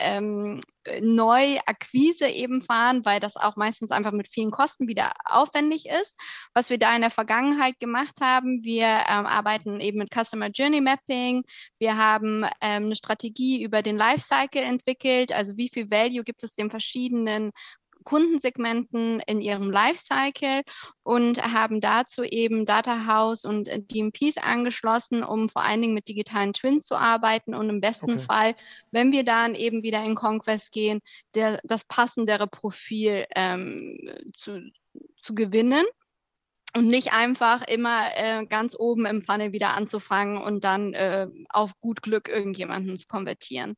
Neuakquise 1.00 2.28
eben 2.28 2.62
fahren, 2.62 3.04
weil 3.04 3.20
das 3.20 3.36
auch 3.36 3.56
meistens 3.56 3.90
einfach 3.90 4.12
mit 4.12 4.28
vielen 4.28 4.50
Kosten 4.50 4.88
wieder 4.88 5.12
aufwendig 5.24 5.86
ist. 5.86 6.14
Was 6.54 6.70
wir 6.70 6.78
da 6.78 6.94
in 6.94 7.02
der 7.02 7.10
Vergangenheit 7.10 7.78
gemacht 7.78 8.20
haben, 8.20 8.64
wir 8.64 8.86
ähm, 8.86 9.26
arbeiten 9.26 9.80
eben 9.80 9.98
mit 9.98 10.10
Customer 10.14 10.48
Journey 10.48 10.80
Mapping. 10.80 11.42
Wir 11.78 11.96
haben 11.96 12.44
ähm, 12.60 12.86
eine 12.86 12.96
Strategie 12.96 13.62
über 13.62 13.82
den 13.82 13.96
Lifecycle 13.96 14.62
entwickelt, 14.62 15.32
also 15.32 15.56
wie 15.56 15.68
viel 15.68 15.90
Value 15.90 16.24
gibt 16.24 16.42
es 16.44 16.54
den 16.54 16.70
verschiedenen 16.70 17.52
Kundensegmenten 18.06 19.20
in 19.26 19.42
ihrem 19.42 19.70
Lifecycle 19.70 20.62
und 21.02 21.42
haben 21.42 21.82
dazu 21.82 22.22
eben 22.22 22.64
Data 22.64 23.06
House 23.06 23.44
und 23.44 23.68
DMPs 23.92 24.38
angeschlossen, 24.38 25.22
um 25.22 25.50
vor 25.50 25.62
allen 25.62 25.82
Dingen 25.82 25.94
mit 25.94 26.08
digitalen 26.08 26.54
Twins 26.54 26.86
zu 26.86 26.94
arbeiten 26.94 27.54
und 27.54 27.68
im 27.68 27.82
besten 27.82 28.12
okay. 28.12 28.22
Fall, 28.22 28.54
wenn 28.92 29.12
wir 29.12 29.24
dann 29.24 29.54
eben 29.54 29.82
wieder 29.82 30.02
in 30.02 30.14
Conquest 30.14 30.72
gehen, 30.72 31.00
der, 31.34 31.60
das 31.64 31.84
passendere 31.84 32.46
Profil 32.46 33.26
ähm, 33.34 33.98
zu, 34.32 34.70
zu 35.20 35.34
gewinnen 35.34 35.84
und 36.76 36.88
nicht 36.88 37.12
einfach 37.12 37.66
immer 37.66 38.06
äh, 38.16 38.44
ganz 38.46 38.76
oben 38.78 39.06
im 39.06 39.22
Funnel 39.22 39.52
wieder 39.52 39.74
anzufangen 39.74 40.36
und 40.36 40.62
dann 40.62 40.92
äh, 40.92 41.26
auf 41.48 41.72
gut 41.80 42.02
Glück 42.02 42.28
irgendjemanden 42.28 42.98
zu 42.98 43.06
konvertieren. 43.06 43.76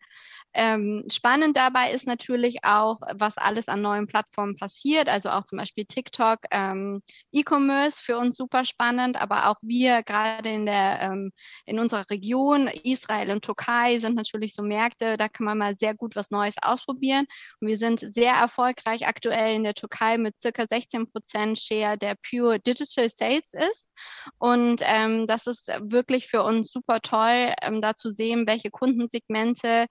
Ähm, 0.55 1.05
spannend 1.11 1.57
dabei 1.57 1.93
ist 1.93 2.07
natürlich 2.07 2.65
auch, 2.65 3.01
was 3.15 3.37
alles 3.37 3.69
an 3.69 3.83
neuen 3.83 4.07
Plattformen 4.07 4.57
passiert, 4.57 5.09
also 5.09 5.31
auch 5.31 5.45
zum 5.45 5.59
Beispiel 5.59 5.85
TikTok, 5.85 6.41
ähm, 6.51 7.03
E-Commerce 7.33 8.03
für 8.03 8.19
uns 8.19 8.37
super 8.37 8.65
spannend, 8.65 9.21
aber 9.21 9.49
auch 9.49 9.57
wir 9.63 10.03
gerade 10.03 10.49
in 10.49 10.67
der 10.67 11.01
ähm, 11.03 11.33
in 11.67 11.79
unserer 11.79 12.09
Region, 12.11 12.69
Israel 12.69 13.31
und 13.31 13.45
Türkei 13.45 13.99
sind 13.99 14.17
natürlich 14.17 14.55
so 14.55 14.63
Märkte, 14.63 15.17
da 15.17 15.29
kann 15.29 15.45
man 15.45 15.59
mal 15.59 15.77
sehr 15.77 15.95
gut 15.95 16.17
was 16.17 16.31
Neues 16.31 16.57
ausprobieren. 16.63 17.27
Und 17.61 17.69
wir 17.69 17.79
sind 17.79 18.01
sehr 18.01 18.35
erfolgreich 18.35 19.07
aktuell 19.07 19.55
in 19.55 19.65
der 19.65 19.75
Türkei 19.75 20.19
mit 20.19 20.41
circa 20.41 20.67
16 20.67 21.11
Prozent 21.11 21.59
Share 21.59 21.99
der 21.99 22.17
Pure 22.29 22.59
Digital 22.61 23.09
Sales 23.09 23.53
ist. 23.53 23.91
Und 24.39 24.83
ähm, 24.85 25.27
das 25.27 25.47
ist 25.47 25.69
wirklich 25.81 26.29
für 26.29 26.43
uns 26.43 26.71
super 26.71 27.01
toll, 27.01 27.53
ähm, 27.63 27.81
da 27.81 27.95
zu 27.95 28.11
sehen, 28.11 28.47
welche 28.47 28.71
Kundensegmente 28.71 29.87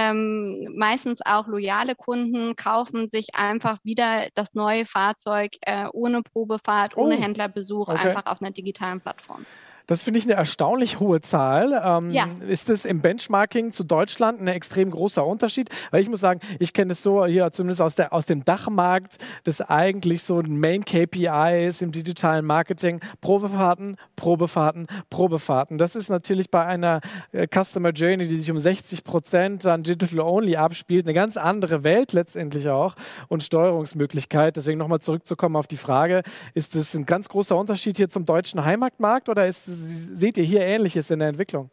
ähm, 0.00 0.68
meistens 0.74 1.20
auch 1.24 1.46
loyale 1.46 1.94
Kunden 1.94 2.56
kaufen 2.56 3.08
sich 3.08 3.34
einfach 3.34 3.78
wieder 3.84 4.28
das 4.34 4.54
neue 4.54 4.84
Fahrzeug 4.84 5.52
äh, 5.62 5.86
ohne 5.92 6.22
Probefahrt, 6.22 6.96
ohne 6.96 7.16
oh, 7.16 7.20
Händlerbesuch, 7.20 7.88
okay. 7.88 8.08
einfach 8.08 8.26
auf 8.26 8.40
einer 8.40 8.50
digitalen 8.50 9.00
Plattform. 9.00 9.44
Das 9.90 10.04
finde 10.04 10.18
ich 10.18 10.24
eine 10.24 10.34
erstaunlich 10.34 11.00
hohe 11.00 11.20
Zahl. 11.20 11.72
Ähm, 11.84 12.12
ja. 12.12 12.28
Ist 12.46 12.70
es 12.70 12.84
im 12.84 13.00
Benchmarking 13.00 13.72
zu 13.72 13.82
Deutschland 13.82 14.40
ein 14.40 14.46
extrem 14.46 14.92
großer 14.92 15.26
Unterschied? 15.26 15.68
Weil 15.90 16.00
ich 16.00 16.08
muss 16.08 16.20
sagen, 16.20 16.38
ich 16.60 16.72
kenne 16.72 16.92
es 16.92 17.02
so 17.02 17.26
hier 17.26 17.50
zumindest 17.50 17.80
aus, 17.80 17.96
der, 17.96 18.12
aus 18.12 18.24
dem 18.24 18.44
Dachmarkt, 18.44 19.16
dass 19.42 19.60
eigentlich 19.60 20.22
so 20.22 20.38
ein 20.38 20.60
Main 20.60 20.84
KPI 20.84 21.66
ist 21.66 21.82
im 21.82 21.90
digitalen 21.90 22.44
Marketing 22.44 23.00
Probefahrten, 23.20 23.96
Probefahrten, 24.14 24.86
Probefahrten. 25.10 25.76
Das 25.76 25.96
ist 25.96 26.08
natürlich 26.08 26.52
bei 26.52 26.64
einer 26.64 27.00
äh, 27.32 27.48
Customer 27.48 27.90
Journey, 27.90 28.28
die 28.28 28.36
sich 28.36 28.48
um 28.52 28.60
60 28.60 29.02
Prozent 29.02 29.64
dann 29.64 29.82
Digital 29.82 30.20
Only 30.20 30.54
abspielt, 30.54 31.04
eine 31.04 31.14
ganz 31.14 31.36
andere 31.36 31.82
Welt 31.82 32.12
letztendlich 32.12 32.68
auch 32.68 32.94
und 33.26 33.42
Steuerungsmöglichkeit. 33.42 34.54
Deswegen 34.54 34.78
nochmal 34.78 35.00
zurückzukommen 35.00 35.56
auf 35.56 35.66
die 35.66 35.76
Frage, 35.76 36.22
ist 36.54 36.76
das 36.76 36.94
ein 36.94 37.06
ganz 37.06 37.28
großer 37.28 37.56
Unterschied 37.56 37.96
hier 37.96 38.08
zum 38.08 38.24
deutschen 38.24 38.64
Heimatmarkt 38.64 39.28
oder 39.28 39.48
ist 39.48 39.66
es 39.66 39.79
seht 39.80 40.36
ihr 40.36 40.44
hier 40.44 40.62
Ähnliches 40.62 41.10
in 41.10 41.20
der 41.20 41.28
Entwicklung? 41.28 41.70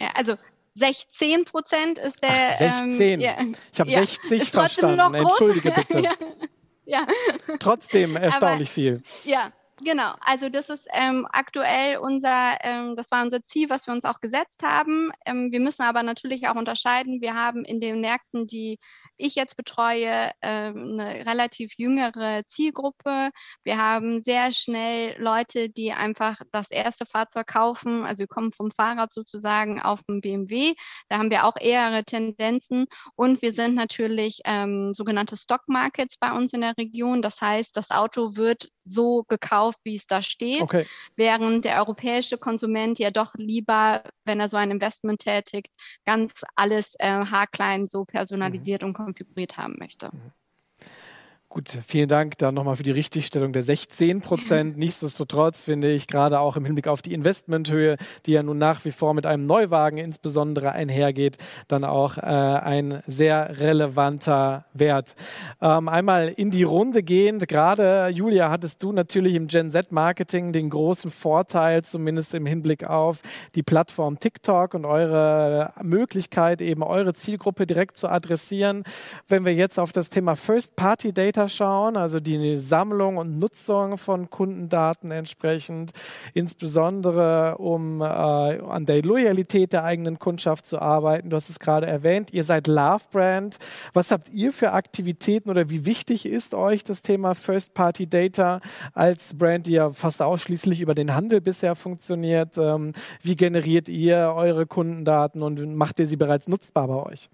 Ja, 0.00 0.08
also 0.14 0.36
16 0.74 1.44
Prozent 1.44 1.98
ist 1.98 2.22
der. 2.22 2.50
Ach, 2.52 2.58
16. 2.58 3.00
Ähm, 3.00 3.20
ja, 3.20 3.36
ich 3.72 3.80
habe 3.80 3.90
ja, 3.90 3.98
60 4.00 4.44
verstanden. 4.50 5.14
Entschuldige 5.14 5.72
bitte. 5.72 6.02
ja. 6.84 7.06
Trotzdem 7.58 8.16
erstaunlich 8.16 8.68
Aber, 8.68 8.74
viel. 8.74 9.02
Ja, 9.24 9.52
Genau, 9.84 10.14
also 10.20 10.48
das 10.48 10.70
ist 10.70 10.88
ähm, 10.92 11.26
aktuell 11.30 11.98
unser, 11.98 12.56
ähm, 12.62 12.96
das 12.96 13.12
war 13.12 13.22
unser 13.22 13.42
Ziel, 13.44 13.70
was 13.70 13.86
wir 13.86 13.94
uns 13.94 14.04
auch 14.04 14.20
gesetzt 14.20 14.62
haben. 14.64 15.12
Ähm, 15.24 15.52
wir 15.52 15.60
müssen 15.60 15.82
aber 15.82 16.02
natürlich 16.02 16.48
auch 16.48 16.56
unterscheiden. 16.56 17.20
Wir 17.20 17.34
haben 17.34 17.64
in 17.64 17.80
den 17.80 18.00
Märkten, 18.00 18.48
die 18.48 18.80
ich 19.16 19.36
jetzt 19.36 19.56
betreue, 19.56 20.32
ähm, 20.42 20.98
eine 20.98 21.26
relativ 21.26 21.74
jüngere 21.76 22.44
Zielgruppe. 22.46 23.30
Wir 23.62 23.78
haben 23.78 24.20
sehr 24.20 24.50
schnell 24.50 25.14
Leute, 25.20 25.70
die 25.70 25.92
einfach 25.92 26.40
das 26.50 26.72
erste 26.72 27.06
Fahrzeug 27.06 27.46
kaufen. 27.46 28.04
Also 28.04 28.20
wir 28.20 28.28
kommen 28.28 28.50
vom 28.50 28.72
Fahrrad 28.72 29.12
sozusagen 29.12 29.80
auf 29.80 30.02
den 30.08 30.20
BMW. 30.20 30.74
Da 31.08 31.18
haben 31.18 31.30
wir 31.30 31.44
auch 31.44 31.56
eher 31.56 32.04
Tendenzen. 32.04 32.86
Und 33.14 33.42
wir 33.42 33.52
sind 33.52 33.76
natürlich 33.76 34.40
ähm, 34.44 34.92
sogenannte 34.92 35.36
Stock 35.36 35.62
Markets 35.68 36.16
bei 36.18 36.32
uns 36.32 36.52
in 36.52 36.62
der 36.62 36.76
Region. 36.76 37.22
Das 37.22 37.40
heißt, 37.40 37.76
das 37.76 37.90
Auto 37.92 38.34
wird 38.34 38.70
so 38.88 39.24
gekauft, 39.28 39.78
wie 39.84 39.96
es 39.96 40.06
da 40.06 40.22
steht, 40.22 40.62
okay. 40.62 40.86
während 41.16 41.64
der 41.64 41.78
europäische 41.78 42.38
Konsument 42.38 42.98
ja 42.98 43.10
doch 43.10 43.34
lieber, 43.34 44.02
wenn 44.24 44.40
er 44.40 44.48
so 44.48 44.56
ein 44.56 44.70
Investment 44.70 45.20
tätigt, 45.20 45.68
ganz 46.04 46.42
alles 46.56 46.94
äh, 46.98 47.10
haarklein 47.10 47.86
so 47.86 48.04
personalisiert 48.04 48.82
mhm. 48.82 48.88
und 48.88 48.94
konfiguriert 48.94 49.56
haben 49.56 49.76
möchte. 49.78 50.10
Mhm. 50.12 50.32
Gut, 51.50 51.78
vielen 51.86 52.10
Dank 52.10 52.36
dann 52.36 52.54
nochmal 52.54 52.76
für 52.76 52.82
die 52.82 52.90
Richtigstellung 52.90 53.54
der 53.54 53.62
16 53.62 54.20
Prozent. 54.20 54.76
Nichtsdestotrotz 54.76 55.64
finde 55.64 55.90
ich 55.90 56.06
gerade 56.06 56.40
auch 56.40 56.58
im 56.58 56.66
Hinblick 56.66 56.88
auf 56.88 57.00
die 57.00 57.14
Investmenthöhe, 57.14 57.96
die 58.26 58.32
ja 58.32 58.42
nun 58.42 58.58
nach 58.58 58.84
wie 58.84 58.90
vor 58.90 59.14
mit 59.14 59.24
einem 59.24 59.46
Neuwagen 59.46 59.96
insbesondere 59.96 60.72
einhergeht, 60.72 61.38
dann 61.66 61.84
auch 61.84 62.18
äh, 62.18 62.20
ein 62.20 63.02
sehr 63.06 63.60
relevanter 63.60 64.66
Wert. 64.74 65.16
Ähm, 65.62 65.88
einmal 65.88 66.28
in 66.28 66.50
die 66.50 66.64
Runde 66.64 67.02
gehend, 67.02 67.48
gerade 67.48 68.08
Julia, 68.08 68.50
hattest 68.50 68.82
du 68.82 68.92
natürlich 68.92 69.34
im 69.34 69.46
Gen 69.46 69.70
Z 69.70 69.90
Marketing 69.90 70.52
den 70.52 70.68
großen 70.68 71.10
Vorteil, 71.10 71.82
zumindest 71.82 72.34
im 72.34 72.44
Hinblick 72.44 72.86
auf 72.86 73.20
die 73.54 73.62
Plattform 73.62 74.20
TikTok 74.20 74.74
und 74.74 74.84
eure 74.84 75.72
Möglichkeit, 75.82 76.60
eben 76.60 76.82
eure 76.82 77.14
Zielgruppe 77.14 77.66
direkt 77.66 77.96
zu 77.96 78.06
adressieren. 78.06 78.84
Wenn 79.28 79.46
wir 79.46 79.54
jetzt 79.54 79.78
auf 79.78 79.92
das 79.92 80.10
Thema 80.10 80.36
First 80.36 80.76
Party 80.76 81.14
Data 81.14 81.37
Data 81.38 81.48
schauen, 81.48 81.96
also 81.96 82.18
die 82.18 82.56
Sammlung 82.56 83.16
und 83.16 83.38
Nutzung 83.38 83.96
von 83.96 84.28
Kundendaten 84.28 85.12
entsprechend, 85.12 85.92
insbesondere 86.34 87.58
um 87.58 88.00
äh, 88.00 88.04
an 88.04 88.86
der 88.86 89.04
Loyalität 89.04 89.72
der 89.72 89.84
eigenen 89.84 90.18
Kundschaft 90.18 90.66
zu 90.66 90.80
arbeiten. 90.82 91.30
Du 91.30 91.36
hast 91.36 91.48
es 91.48 91.60
gerade 91.60 91.86
erwähnt, 91.86 92.32
ihr 92.32 92.42
seid 92.42 92.66
Love 92.66 93.04
Brand. 93.12 93.58
Was 93.92 94.10
habt 94.10 94.30
ihr 94.30 94.52
für 94.52 94.72
Aktivitäten 94.72 95.48
oder 95.48 95.70
wie 95.70 95.86
wichtig 95.86 96.26
ist 96.26 96.54
euch 96.54 96.82
das 96.82 97.02
Thema 97.02 97.36
First 97.36 97.72
Party 97.72 98.08
Data 98.08 98.60
als 98.92 99.38
Brand, 99.38 99.68
die 99.68 99.72
ja 99.72 99.92
fast 99.92 100.20
ausschließlich 100.20 100.80
über 100.80 100.96
den 100.96 101.14
Handel 101.14 101.40
bisher 101.40 101.76
funktioniert? 101.76 102.58
Ähm, 102.58 102.94
wie 103.22 103.36
generiert 103.36 103.88
ihr 103.88 104.32
eure 104.34 104.66
Kundendaten 104.66 105.44
und 105.44 105.76
macht 105.76 106.00
ihr 106.00 106.08
sie 106.08 106.16
bereits 106.16 106.48
nutzbar 106.48 106.88
bei 106.88 107.12
euch? 107.12 107.30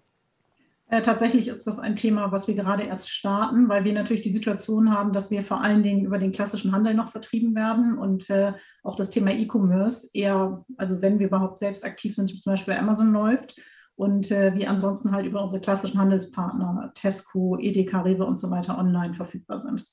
Äh, 0.89 1.01
tatsächlich 1.01 1.49
ist 1.49 1.67
das 1.67 1.79
ein 1.79 1.97
Thema, 1.97 2.31
was 2.31 2.47
wir 2.47 2.55
gerade 2.55 2.83
erst 2.83 3.11
starten, 3.11 3.69
weil 3.69 3.85
wir 3.85 3.95
natürlich 3.95 4.23
die 4.23 4.33
Situation 4.33 4.93
haben, 4.93 5.13
dass 5.13 5.31
wir 5.31 5.43
vor 5.43 5.63
allen 5.63 5.83
Dingen 5.83 6.05
über 6.05 6.19
den 6.19 6.33
klassischen 6.33 6.73
Handel 6.73 6.95
noch 6.95 7.11
vertrieben 7.11 7.55
werden 7.55 7.97
und 7.97 8.29
äh, 8.29 8.53
auch 8.83 8.95
das 8.95 9.11
Thema 9.11 9.31
E-Commerce 9.31 10.11
eher, 10.13 10.65
also 10.77 11.01
wenn 11.01 11.19
wir 11.19 11.29
überhaupt 11.29 11.59
selbst 11.59 11.85
aktiv 11.85 12.15
sind, 12.15 12.31
zum 12.31 12.53
Beispiel 12.53 12.75
Amazon 12.75 13.13
läuft 13.13 13.57
und 13.97 14.31
äh, 14.31 14.55
wir 14.55 14.69
ansonsten 14.69 15.13
halt 15.13 15.25
über 15.25 15.43
unsere 15.43 15.63
klassischen 15.63 15.99
Handelspartner, 15.99 16.93
Tesco, 16.95 17.57
EDK, 17.59 18.05
Rewe 18.05 18.27
und 18.27 18.39
so 18.39 18.51
weiter 18.51 18.79
online 18.79 19.15
verfügbar 19.15 19.59
sind. 19.59 19.87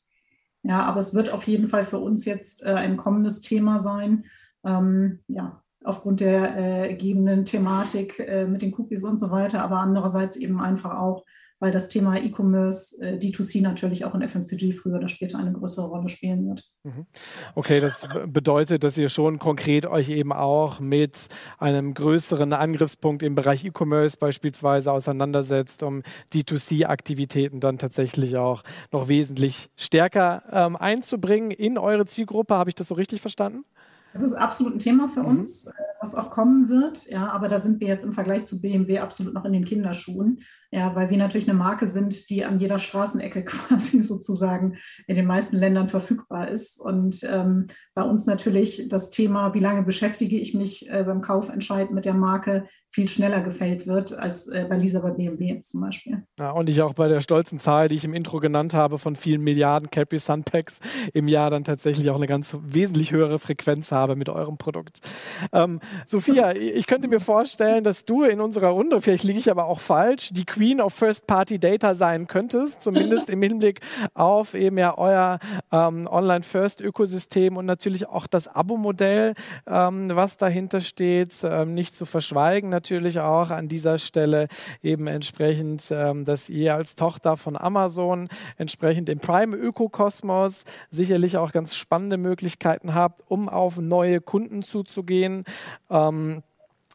Ja, 0.63 0.83
aber 0.83 0.99
es 0.99 1.13
wird 1.13 1.31
auf 1.31 1.47
jeden 1.47 1.69
Fall 1.69 1.85
für 1.85 1.97
uns 1.97 2.25
jetzt 2.25 2.63
ein 2.63 2.95
kommendes 2.95 3.41
Thema 3.41 3.81
sein. 3.81 4.25
Ähm, 4.63 5.21
ja, 5.27 5.60
aufgrund 5.83 6.19
der 6.21 6.57
äh, 6.57 6.89
gegebenen 6.89 7.45
Thematik 7.45 8.19
äh, 8.19 8.45
mit 8.45 8.61
den 8.61 8.73
Cookies 8.75 9.03
und 9.03 9.19
so 9.19 9.31
weiter, 9.31 9.63
aber 9.63 9.77
andererseits 9.77 10.37
eben 10.37 10.59
einfach 10.61 10.97
auch, 10.97 11.25
weil 11.59 11.71
das 11.71 11.89
Thema 11.89 12.17
E-Commerce, 12.17 12.99
äh, 13.03 13.17
D2C 13.17 13.61
natürlich 13.61 14.05
auch 14.05 14.15
in 14.15 14.27
FMCG 14.27 14.73
früher 14.73 14.97
oder 14.97 15.09
später 15.09 15.37
eine 15.37 15.53
größere 15.53 15.87
Rolle 15.87 16.09
spielen 16.09 16.47
wird. 16.47 16.63
Mhm. 16.83 17.05
Okay, 17.53 17.79
das 17.79 18.07
bedeutet, 18.27 18.83
dass 18.83 18.97
ihr 18.97 19.09
schon 19.09 19.37
konkret 19.37 19.85
euch 19.85 20.09
eben 20.09 20.33
auch 20.33 20.79
mit 20.79 21.27
einem 21.59 21.93
größeren 21.93 22.53
Angriffspunkt 22.53 23.21
im 23.21 23.35
Bereich 23.35 23.63
E-Commerce 23.63 24.17
beispielsweise 24.17 24.91
auseinandersetzt, 24.91 25.83
um 25.83 26.01
D2C-Aktivitäten 26.33 27.59
dann 27.59 27.77
tatsächlich 27.77 28.37
auch 28.37 28.63
noch 28.91 29.07
wesentlich 29.07 29.69
stärker 29.75 30.43
ähm, 30.51 30.75
einzubringen 30.75 31.51
in 31.51 31.77
eure 31.77 32.05
Zielgruppe. 32.05 32.55
Habe 32.55 32.71
ich 32.71 32.75
das 32.75 32.87
so 32.87 32.95
richtig 32.95 33.21
verstanden? 33.21 33.63
Das 34.13 34.23
ist 34.23 34.33
absolut 34.33 34.75
ein 34.75 34.79
Thema 34.79 35.07
für 35.07 35.21
mhm. 35.21 35.39
uns, 35.39 35.67
äh, 35.67 35.71
was 36.01 36.15
auch 36.15 36.29
kommen 36.29 36.69
wird. 36.69 37.07
Ja, 37.07 37.29
aber 37.29 37.47
da 37.47 37.59
sind 37.59 37.79
wir 37.79 37.87
jetzt 37.87 38.03
im 38.03 38.13
Vergleich 38.13 38.45
zu 38.45 38.61
BMW 38.61 38.99
absolut 38.99 39.33
noch 39.33 39.45
in 39.45 39.53
den 39.53 39.65
Kinderschuhen. 39.65 40.41
Ja, 40.73 40.95
weil 40.95 41.09
wir 41.09 41.17
natürlich 41.17 41.49
eine 41.49 41.57
Marke 41.57 41.85
sind, 41.85 42.29
die 42.29 42.45
an 42.45 42.59
jeder 42.59 42.79
Straßenecke 42.79 43.43
quasi 43.45 44.01
sozusagen 44.01 44.77
in 45.05 45.17
den 45.17 45.25
meisten 45.25 45.57
Ländern 45.57 45.89
verfügbar 45.89 46.47
ist. 46.47 46.79
Und 46.79 47.27
ähm, 47.29 47.67
bei 47.93 48.03
uns 48.03 48.25
natürlich 48.25 48.87
das 48.87 49.11
Thema, 49.11 49.53
wie 49.53 49.59
lange 49.59 49.83
beschäftige 49.83 50.37
ich 50.39 50.53
mich 50.53 50.89
äh, 50.89 51.03
beim 51.03 51.21
Kaufentscheid 51.21 51.91
mit 51.91 52.05
der 52.05 52.13
Marke, 52.13 52.67
viel 52.93 53.07
schneller 53.07 53.39
gefällt 53.39 53.87
wird 53.87 54.13
als 54.13 54.47
äh, 54.47 54.65
bei 54.67 54.75
Lisa 54.75 54.99
bei 54.99 55.11
BMW 55.11 55.61
zum 55.61 55.79
Beispiel. 55.79 56.23
Ja, 56.37 56.51
und 56.51 56.67
ich 56.67 56.81
auch 56.81 56.93
bei 56.93 57.07
der 57.07 57.21
stolzen 57.21 57.57
Zahl, 57.57 57.87
die 57.87 57.95
ich 57.95 58.03
im 58.03 58.13
Intro 58.13 58.39
genannt 58.39 58.73
habe, 58.73 58.97
von 58.97 59.15
vielen 59.15 59.41
Milliarden 59.41 59.89
Capri 59.89 60.17
Sun 60.17 60.43
Packs 60.43 60.81
im 61.13 61.29
Jahr 61.29 61.49
dann 61.49 61.63
tatsächlich 61.63 62.09
auch 62.09 62.17
eine 62.17 62.27
ganz 62.27 62.57
wesentlich 62.61 63.13
höhere 63.13 63.39
Frequenz 63.39 63.93
habe 63.93 64.17
mit 64.17 64.27
eurem 64.27 64.57
Produkt. 64.57 64.99
Ähm, 65.53 65.79
Sophia, 66.05 66.51
ich 66.55 66.85
könnte 66.85 67.07
mir 67.07 67.21
vorstellen, 67.21 67.85
dass 67.85 68.03
du 68.03 68.23
in 68.23 68.41
unserer 68.41 68.69
Runde, 68.69 68.99
vielleicht 68.99 69.23
liege 69.23 69.39
ich 69.39 69.49
aber 69.49 69.67
auch 69.67 69.79
falsch, 69.79 70.31
die 70.33 70.45
Queen 70.45 70.60
of 70.81 70.93
First-Party-Data 70.93 71.95
sein 71.95 72.27
könntest, 72.27 72.81
zumindest 72.81 73.29
im 73.29 73.41
Hinblick 73.41 73.79
auf 74.13 74.53
eben 74.53 74.77
ja 74.77 74.97
euer 74.97 75.39
ähm, 75.71 76.07
Online-First-Ökosystem 76.07 77.57
und 77.57 77.65
natürlich 77.65 78.07
auch 78.07 78.27
das 78.27 78.47
Abo-Modell, 78.47 79.33
ähm, 79.67 80.11
was 80.13 80.37
dahinter 80.37 80.81
steht, 80.81 81.33
ähm, 81.43 81.73
nicht 81.73 81.95
zu 81.95 82.05
verschweigen 82.05 82.69
natürlich 82.69 83.19
auch 83.19 83.49
an 83.49 83.67
dieser 83.67 83.97
Stelle 83.97 84.47
eben 84.81 85.07
entsprechend, 85.07 85.89
ähm, 85.91 86.25
dass 86.25 86.49
ihr 86.49 86.75
als 86.75 86.95
Tochter 86.95 87.37
von 87.37 87.57
Amazon 87.57 88.29
entsprechend 88.57 89.09
im 89.09 89.19
Prime-Ökokosmos 89.19 90.63
sicherlich 90.89 91.37
auch 91.37 91.51
ganz 91.51 91.75
spannende 91.75 92.17
Möglichkeiten 92.17 92.93
habt, 92.93 93.21
um 93.27 93.49
auf 93.49 93.77
neue 93.77 94.21
Kunden 94.21 94.63
zuzugehen. 94.63 95.43
Ähm, 95.89 96.43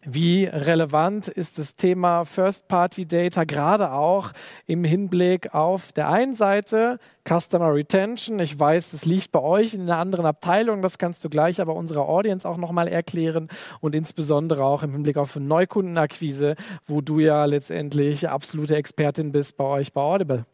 wie 0.06 0.44
relevant 0.44 1.26
ist 1.26 1.58
das 1.58 1.74
Thema 1.74 2.24
First-Party-Data 2.24 3.44
gerade 3.44 3.92
auch 3.92 4.30
im 4.66 4.84
Hinblick 4.84 5.52
auf 5.52 5.90
der 5.92 6.08
einen 6.08 6.34
Seite 6.34 6.98
Customer 7.28 7.74
Retention? 7.74 8.38
Ich 8.38 8.58
weiß, 8.58 8.92
das 8.92 9.04
liegt 9.04 9.32
bei 9.32 9.40
euch 9.40 9.74
in 9.74 9.82
einer 9.82 9.98
anderen 9.98 10.24
Abteilung, 10.24 10.80
das 10.80 10.98
kannst 10.98 11.24
du 11.24 11.28
gleich 11.28 11.60
aber 11.60 11.74
unserer 11.74 12.08
Audience 12.08 12.48
auch 12.48 12.56
nochmal 12.56 12.86
erklären 12.86 13.48
und 13.80 13.94
insbesondere 13.96 14.64
auch 14.64 14.84
im 14.84 14.92
Hinblick 14.92 15.16
auf 15.16 15.34
Neukundenakquise, 15.34 16.54
wo 16.84 17.00
du 17.00 17.18
ja 17.18 17.44
letztendlich 17.44 18.28
absolute 18.28 18.76
Expertin 18.76 19.32
bist 19.32 19.56
bei 19.56 19.64
euch 19.64 19.92
bei 19.92 20.00
Audible. 20.00 20.46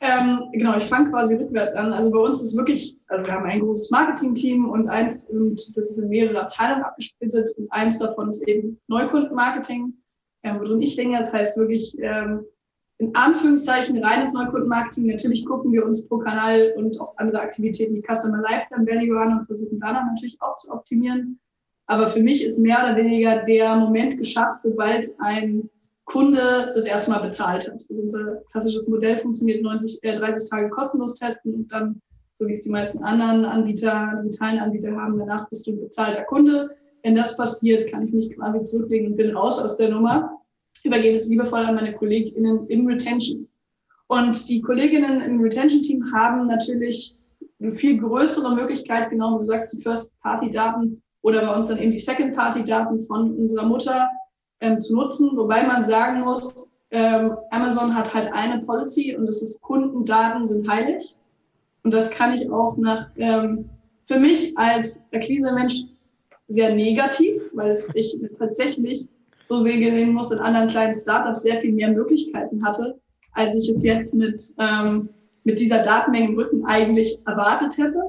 Ähm, 0.00 0.48
genau, 0.52 0.76
ich 0.76 0.84
fange 0.84 1.10
quasi 1.10 1.34
rückwärts 1.34 1.72
an. 1.72 1.92
Also 1.92 2.10
bei 2.10 2.18
uns 2.18 2.42
ist 2.42 2.56
wirklich, 2.56 2.96
also 3.08 3.24
wir 3.24 3.32
haben 3.32 3.46
ein 3.46 3.60
großes 3.60 3.90
Marketing-Team 3.90 4.68
und 4.68 4.88
eins, 4.88 5.24
und 5.24 5.76
das 5.76 5.90
ist 5.90 5.98
in 5.98 6.08
mehrere 6.08 6.42
Abteilungen 6.42 6.84
abgesplittet 6.84 7.50
und 7.58 7.70
eins 7.72 7.98
davon 7.98 8.28
ist 8.28 8.46
eben 8.46 8.80
Neukundenmarketing, 8.86 9.94
ähm, 10.44 10.60
worin 10.60 10.80
ich 10.80 10.94
denke, 10.94 11.18
das 11.18 11.34
heißt 11.34 11.58
wirklich 11.58 11.96
ähm, 12.00 12.44
in 12.98 13.14
Anführungszeichen 13.14 14.02
reines 14.04 14.32
Neukundenmarketing. 14.34 15.06
Natürlich 15.06 15.44
gucken 15.44 15.72
wir 15.72 15.84
uns 15.84 16.06
pro 16.06 16.18
Kanal 16.18 16.74
und 16.76 17.00
auch 17.00 17.16
andere 17.16 17.40
Aktivitäten 17.40 17.94
wie 17.94 18.02
Customer 18.02 18.40
Lifetime 18.42 18.86
Value 18.86 19.18
an 19.18 19.38
und 19.38 19.46
versuchen 19.46 19.80
danach 19.80 20.04
natürlich 20.06 20.36
auch 20.40 20.56
zu 20.56 20.70
optimieren. 20.70 21.40
Aber 21.86 22.08
für 22.08 22.22
mich 22.22 22.44
ist 22.44 22.58
mehr 22.58 22.78
oder 22.78 22.96
weniger 22.96 23.44
der 23.44 23.74
Moment 23.76 24.18
geschafft, 24.18 24.60
sobald 24.62 25.08
ein 25.20 25.70
Kunde 26.08 26.72
das 26.74 26.86
erstmal 26.86 27.20
bezahlt 27.20 27.68
hat. 27.68 27.84
Also 27.88 28.02
unser 28.02 28.36
klassisches 28.50 28.88
Modell 28.88 29.18
funktioniert 29.18 29.62
90, 29.62 30.02
äh, 30.02 30.18
30 30.18 30.48
Tage 30.48 30.70
kostenlos 30.70 31.16
testen 31.16 31.54
und 31.54 31.70
dann, 31.70 32.00
so 32.34 32.46
wie 32.46 32.52
es 32.52 32.62
die 32.62 32.70
meisten 32.70 33.04
anderen 33.04 33.44
Anbieter, 33.44 34.14
digitalen 34.22 34.58
Anbieter 34.58 34.96
haben, 34.96 35.18
danach 35.18 35.48
bist 35.50 35.66
du 35.66 35.72
ein 35.72 35.80
bezahlter 35.80 36.24
Kunde. 36.24 36.70
Wenn 37.02 37.14
das 37.14 37.36
passiert, 37.36 37.90
kann 37.90 38.06
ich 38.06 38.14
mich 38.14 38.34
quasi 38.34 38.62
zurücklegen 38.62 39.08
und 39.08 39.16
bin 39.16 39.36
raus 39.36 39.58
aus 39.62 39.76
der 39.76 39.90
Nummer. 39.90 40.38
Übergebe 40.82 41.16
es 41.16 41.28
liebevoll 41.28 41.60
an 41.60 41.74
meine 41.74 41.94
KollegInnen 41.94 42.66
im 42.68 42.86
Retention. 42.86 43.46
Und 44.06 44.48
die 44.48 44.62
Kolleginnen 44.62 45.20
im 45.20 45.40
Retention-Team 45.40 46.10
haben 46.14 46.46
natürlich 46.46 47.14
eine 47.60 47.70
viel 47.70 47.98
größere 48.00 48.54
Möglichkeit, 48.54 49.10
genau 49.10 49.36
wie 49.36 49.40
du 49.40 49.46
sagst, 49.46 49.76
die 49.76 49.82
First-Party-Daten 49.82 51.02
oder 51.20 51.44
bei 51.44 51.54
uns 51.54 51.68
dann 51.68 51.78
eben 51.78 51.92
die 51.92 51.98
Second-Party-Daten 51.98 53.06
von 53.06 53.36
unserer 53.36 53.66
Mutter 53.66 54.08
ähm, 54.60 54.78
zu 54.80 54.94
nutzen, 54.94 55.36
wobei 55.36 55.62
man 55.64 55.82
sagen 55.82 56.20
muss, 56.20 56.72
ähm, 56.90 57.36
Amazon 57.50 57.94
hat 57.94 58.14
halt 58.14 58.32
eine 58.32 58.62
Policy 58.62 59.14
und 59.16 59.26
das 59.26 59.42
ist 59.42 59.60
Kundendaten 59.60 60.46
sind 60.46 60.68
heilig. 60.68 61.16
Und 61.84 61.92
das 61.92 62.10
kann 62.10 62.32
ich 62.32 62.50
auch 62.50 62.76
nach, 62.76 63.08
ähm, 63.16 63.68
für 64.06 64.18
mich 64.18 64.56
als 64.56 65.04
Akquise-Mensch 65.12 65.84
sehr 66.48 66.74
negativ, 66.74 67.42
weil 67.52 67.70
es 67.70 67.90
ich 67.94 68.18
tatsächlich 68.38 69.08
so 69.44 69.58
sehen 69.58 70.12
muss, 70.12 70.30
in 70.30 70.38
anderen 70.38 70.68
kleinen 70.68 70.94
Startups 70.94 71.42
sehr 71.42 71.60
viel 71.60 71.72
mehr 71.72 71.90
Möglichkeiten 71.90 72.64
hatte, 72.64 72.98
als 73.32 73.54
ich 73.56 73.68
es 73.70 73.82
jetzt 73.82 74.14
mit, 74.14 74.40
ähm, 74.58 75.08
mit 75.44 75.58
dieser 75.58 75.82
Datenmenge 75.82 76.28
im 76.28 76.38
Rücken 76.38 76.64
eigentlich 76.66 77.18
erwartet 77.26 77.78
hätte. 77.78 78.00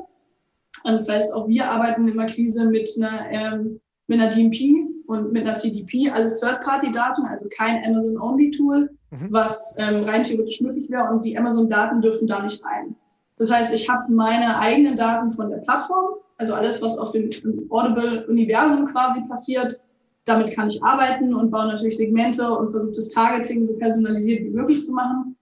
Und 0.83 0.93
das 0.93 1.09
heißt, 1.09 1.33
auch 1.33 1.47
wir 1.47 1.69
arbeiten 1.69 2.07
im 2.07 2.19
Akquise 2.19 2.69
mit 2.69 2.89
einer, 2.97 3.29
ähm, 3.31 3.79
mit 4.07 4.19
einer 4.19 4.31
DMP, 4.31 4.88
und 5.09 5.33
mit 5.33 5.43
einer 5.43 5.55
CDP 5.55 6.11
alles 6.11 6.39
Third-Party-Daten, 6.39 7.25
also 7.25 7.47
kein 7.49 7.83
Amazon-Only-Tool, 7.83 8.91
mhm. 9.09 9.27
was 9.31 9.75
ähm, 9.79 10.03
rein 10.03 10.23
theoretisch 10.23 10.61
möglich 10.61 10.87
wäre 10.87 11.09
und 11.09 11.25
die 11.25 11.35
Amazon-Daten 11.35 11.99
dürfen 11.99 12.27
da 12.27 12.43
nicht 12.43 12.63
rein. 12.63 12.95
Das 13.37 13.51
heißt, 13.51 13.73
ich 13.73 13.89
habe 13.89 14.13
meine 14.13 14.59
eigenen 14.59 14.95
Daten 14.95 15.31
von 15.31 15.49
der 15.49 15.57
Plattform, 15.57 16.19
also 16.37 16.53
alles, 16.53 16.79
was 16.83 16.95
auf 16.99 17.11
dem 17.11 17.31
Audible-Universum 17.69 18.85
quasi 18.85 19.27
passiert, 19.27 19.81
damit 20.25 20.55
kann 20.55 20.67
ich 20.67 20.83
arbeiten 20.83 21.33
und 21.33 21.49
baue 21.49 21.65
natürlich 21.65 21.97
Segmente 21.97 22.47
und 22.47 22.69
versuche 22.69 22.93
das 22.93 23.09
Targeting 23.09 23.65
so 23.65 23.73
personalisiert 23.77 24.43
wie 24.43 24.51
möglich 24.51 24.85
zu 24.85 24.93
machen. 24.93 25.35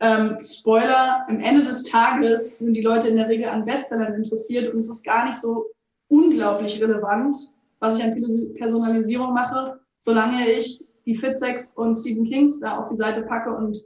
Ähm, 0.00 0.38
Spoiler, 0.42 1.24
am 1.28 1.38
Ende 1.38 1.62
des 1.62 1.84
Tages 1.84 2.58
sind 2.58 2.76
die 2.76 2.82
Leute 2.82 3.06
in 3.06 3.18
der 3.18 3.28
Regel 3.28 3.48
an 3.48 3.64
Bestsellern 3.64 4.14
interessiert 4.14 4.74
und 4.74 4.80
es 4.80 4.90
ist 4.90 5.04
gar 5.04 5.26
nicht 5.26 5.36
so 5.36 5.66
unglaublich 6.08 6.82
relevant, 6.82 7.36
was 7.82 7.98
ich 7.98 8.04
an 8.04 8.54
Personalisierung 8.54 9.34
mache, 9.34 9.80
solange 9.98 10.48
ich 10.48 10.84
die 11.04 11.16
Fitsex 11.16 11.74
und 11.76 11.96
Stephen 11.96 12.24
Kings 12.24 12.60
da 12.60 12.78
auf 12.78 12.88
die 12.88 12.96
Seite 12.96 13.22
packe 13.22 13.52
und 13.52 13.76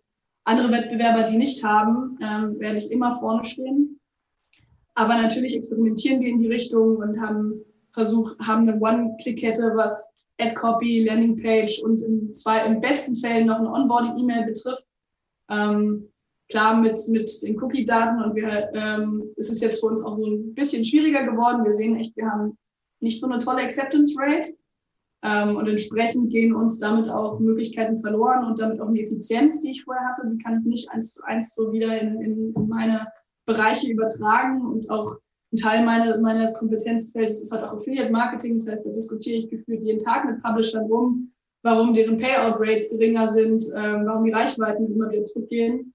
andere 0.44 0.70
Wettbewerber, 0.70 1.22
die 1.22 1.38
nicht 1.38 1.64
haben, 1.64 2.18
ähm, 2.20 2.60
werde 2.60 2.76
ich 2.76 2.90
immer 2.90 3.18
vorne 3.18 3.42
stehen. 3.44 3.98
Aber 4.94 5.14
natürlich 5.14 5.56
experimentieren 5.56 6.20
wir 6.20 6.28
in 6.28 6.40
die 6.40 6.48
Richtung 6.48 6.98
und 6.98 7.18
haben 7.20 7.64
versucht, 7.94 8.38
haben 8.38 8.68
eine 8.68 8.78
One-Click-Kette, 8.78 9.72
was 9.74 10.14
Ad-Copy, 10.38 11.06
Landingpage 11.06 11.80
und 11.82 12.02
in 12.02 12.34
zwei, 12.34 12.66
im 12.66 12.82
besten 12.82 13.16
Fällen 13.16 13.46
noch 13.46 13.58
eine 13.58 13.72
Onboarding-E-Mail 13.72 14.44
betrifft. 14.44 14.84
Ähm, 15.50 16.12
klar 16.50 16.78
mit, 16.82 17.00
mit 17.08 17.30
den 17.42 17.60
Cookie-Daten 17.62 18.22
und 18.22 18.34
wir, 18.36 18.70
ähm, 18.74 19.32
ist 19.36 19.50
es 19.50 19.60
jetzt 19.60 19.80
für 19.80 19.86
uns 19.86 20.04
auch 20.04 20.18
so 20.18 20.26
ein 20.26 20.54
bisschen 20.54 20.84
schwieriger 20.84 21.24
geworden. 21.24 21.64
Wir 21.64 21.72
sehen 21.72 21.96
echt, 21.96 22.14
wir 22.14 22.30
haben 22.30 22.58
nicht 23.00 23.20
so 23.20 23.28
eine 23.28 23.38
tolle 23.38 23.62
Acceptance 23.62 24.14
Rate. 24.18 24.54
Ähm, 25.22 25.56
und 25.56 25.66
entsprechend 25.66 26.30
gehen 26.30 26.54
uns 26.54 26.78
damit 26.78 27.08
auch 27.08 27.40
Möglichkeiten 27.40 27.98
verloren 27.98 28.44
und 28.44 28.60
damit 28.60 28.80
auch 28.80 28.88
eine 28.88 29.00
Effizienz, 29.00 29.60
die 29.60 29.70
ich 29.70 29.84
vorher 29.84 30.06
hatte, 30.08 30.28
die 30.28 30.38
kann 30.38 30.58
ich 30.58 30.64
nicht 30.64 30.90
eins 30.90 31.14
zu 31.14 31.24
eins 31.24 31.54
so 31.54 31.72
wieder 31.72 31.98
in, 32.00 32.20
in, 32.20 32.54
in 32.54 32.68
meine 32.68 33.08
Bereiche 33.46 33.90
übertragen 33.90 34.60
und 34.60 34.90
auch 34.90 35.16
ein 35.52 35.56
Teil 35.56 35.84
meine, 35.84 36.18
meines 36.18 36.54
Kompetenzfelds 36.54 37.40
ist 37.40 37.52
halt 37.52 37.64
auch 37.64 37.74
Affiliate 37.74 38.10
Marketing. 38.10 38.56
Das 38.56 38.68
heißt, 38.68 38.86
da 38.86 38.90
diskutiere 38.90 39.38
ich 39.38 39.50
gefühlt 39.50 39.82
jeden 39.82 40.00
Tag 40.00 40.24
mit 40.24 40.42
Publishern 40.42 40.84
rum, 40.84 41.32
warum 41.62 41.94
deren 41.94 42.18
Payout 42.18 42.58
Rates 42.58 42.90
geringer 42.90 43.28
sind, 43.28 43.64
ähm, 43.74 44.04
warum 44.06 44.24
die 44.24 44.32
Reichweiten 44.32 44.92
immer 44.92 45.10
wieder 45.10 45.22
zurückgehen. 45.22 45.94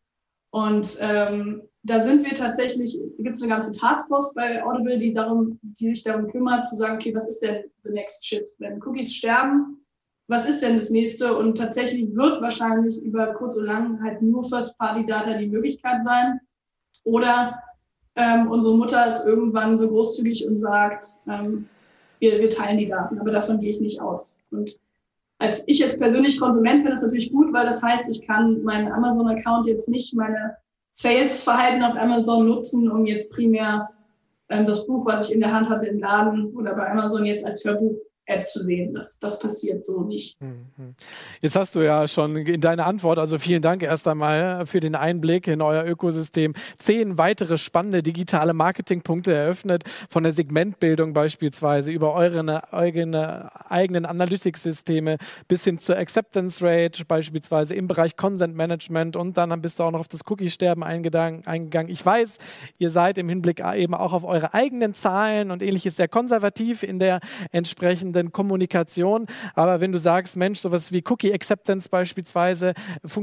Und 0.51 0.97
ähm, 1.01 1.61
da 1.83 1.99
sind 1.99 2.23
wir 2.23 2.35
tatsächlich, 2.35 2.99
gibt 3.17 3.35
es 3.35 3.41
eine 3.41 3.51
ganze 3.51 3.71
Taskforce 3.71 4.33
bei 4.35 4.63
Audible, 4.63 4.99
die 4.99 5.13
darum, 5.13 5.59
die 5.63 5.87
sich 5.87 6.03
darum 6.03 6.27
kümmert, 6.27 6.67
zu 6.67 6.75
sagen, 6.75 6.95
okay, 6.95 7.13
was 7.15 7.27
ist 7.27 7.39
denn 7.39 7.63
the 7.83 7.91
next 7.91 8.25
shit? 8.25 8.45
Wenn 8.59 8.81
Cookies 8.83 9.15
sterben, 9.15 9.83
was 10.27 10.47
ist 10.47 10.61
denn 10.61 10.75
das 10.75 10.91
nächste? 10.91 11.35
Und 11.35 11.57
tatsächlich 11.57 12.15
wird 12.15 12.41
wahrscheinlich 12.41 12.97
über 13.01 13.33
kurz 13.33 13.57
oder 13.57 13.67
lang 13.67 14.01
halt 14.03 14.21
nur 14.21 14.43
First-Party-Data 14.43 15.37
die 15.37 15.47
Möglichkeit 15.47 16.03
sein. 16.03 16.39
Oder 17.03 17.61
ähm, 18.15 18.49
unsere 18.51 18.77
Mutter 18.77 19.09
ist 19.09 19.25
irgendwann 19.25 19.75
so 19.75 19.89
großzügig 19.89 20.45
und 20.47 20.57
sagt, 20.57 21.05
ähm, 21.27 21.67
wir, 22.19 22.39
wir 22.39 22.49
teilen 22.49 22.77
die 22.77 22.85
Daten, 22.85 23.19
aber 23.19 23.31
davon 23.31 23.59
gehe 23.59 23.71
ich 23.71 23.81
nicht 23.81 23.99
aus. 23.99 24.39
Und 24.51 24.79
als 25.39 25.63
ich 25.67 25.79
jetzt 25.79 25.99
persönlich 25.99 26.39
Konsument 26.39 26.81
finde 26.81 26.93
es 26.93 27.01
natürlich 27.01 27.31
gut, 27.31 27.51
weil 27.51 27.65
das 27.65 27.81
heißt, 27.81 28.09
ich 28.11 28.25
kann 28.27 28.61
meinen 28.61 28.91
Amazon-Account 28.91 29.65
jetzt 29.65 29.89
nicht 29.89 30.13
meine 30.13 30.55
Sales-Verhalten 30.91 31.83
auf 31.83 31.95
Amazon 31.95 32.47
nutzen, 32.47 32.91
um 32.91 33.05
jetzt 33.05 33.31
primär 33.31 33.89
ähm, 34.49 34.65
das 34.65 34.85
Buch, 34.85 35.05
was 35.05 35.29
ich 35.29 35.35
in 35.35 35.41
der 35.41 35.53
Hand 35.53 35.69
hatte 35.69 35.87
im 35.87 35.99
Laden 35.99 36.53
oder 36.55 36.75
bei 36.75 36.89
Amazon 36.89 37.25
jetzt 37.25 37.45
als 37.45 37.63
Hörbuch 37.63 37.97
Ad 38.27 38.43
zu 38.43 38.63
sehen. 38.63 38.93
Das, 38.93 39.17
das 39.19 39.39
passiert 39.39 39.85
so 39.85 40.03
nicht. 40.03 40.39
Mhm. 40.39 40.95
Jetzt 41.41 41.55
hast 41.55 41.75
du 41.75 41.81
ja 41.81 42.07
schon 42.07 42.35
in 42.35 42.61
deiner 42.61 42.85
Antwort, 42.85 43.17
also 43.17 43.39
vielen 43.39 43.61
Dank 43.61 43.81
erst 43.81 44.07
einmal 44.07 44.65
für 44.67 44.79
den 44.79 44.95
Einblick 44.95 45.47
in 45.47 45.61
euer 45.61 45.85
Ökosystem, 45.85 46.53
zehn 46.77 47.17
weitere 47.17 47.57
spannende 47.57 48.03
digitale 48.03 48.53
Marketingpunkte 48.53 49.33
eröffnet, 49.33 49.83
von 50.07 50.23
der 50.23 50.33
Segmentbildung 50.33 51.13
beispielsweise 51.13 51.91
über 51.91 52.13
eure 52.13 52.71
eigene, 52.71 53.49
eigenen 53.69 54.05
Analytics-Systeme 54.05 55.17
bis 55.47 55.63
hin 55.63 55.79
zur 55.79 55.97
Acceptance 55.97 56.63
Rate 56.63 57.05
beispielsweise 57.05 57.73
im 57.73 57.87
Bereich 57.87 58.17
Consent 58.17 58.55
Management 58.55 59.15
und 59.15 59.35
dann 59.35 59.61
bist 59.61 59.79
du 59.79 59.83
auch 59.83 59.91
noch 59.91 60.01
auf 60.01 60.07
das 60.07 60.21
Cookie-Sterben 60.29 60.83
eingegangen. 60.83 61.43
Ich 61.89 62.05
weiß, 62.05 62.37
ihr 62.77 62.91
seid 62.91 63.17
im 63.17 63.29
Hinblick 63.29 63.63
eben 63.75 63.95
auch 63.95 64.13
auf 64.13 64.23
eure 64.23 64.53
eigenen 64.53 64.93
Zahlen 64.93 65.49
und 65.49 65.63
ähnliches 65.63 65.95
sehr 65.95 66.07
konservativ 66.07 66.83
in 66.83 66.99
der 66.99 67.19
entsprechenden 67.51 68.10
fließenden 68.11 68.31
Kommunikation. 68.31 69.27
Aber 69.55 69.79
wenn 69.79 69.91
du 69.91 69.99
sagst, 69.99 70.35
Mensch, 70.35 70.59
sowas 70.59 70.91
wie 70.91 71.03
Cookie 71.09 71.33
Acceptance 71.33 71.89
beispielsweise 71.89 72.73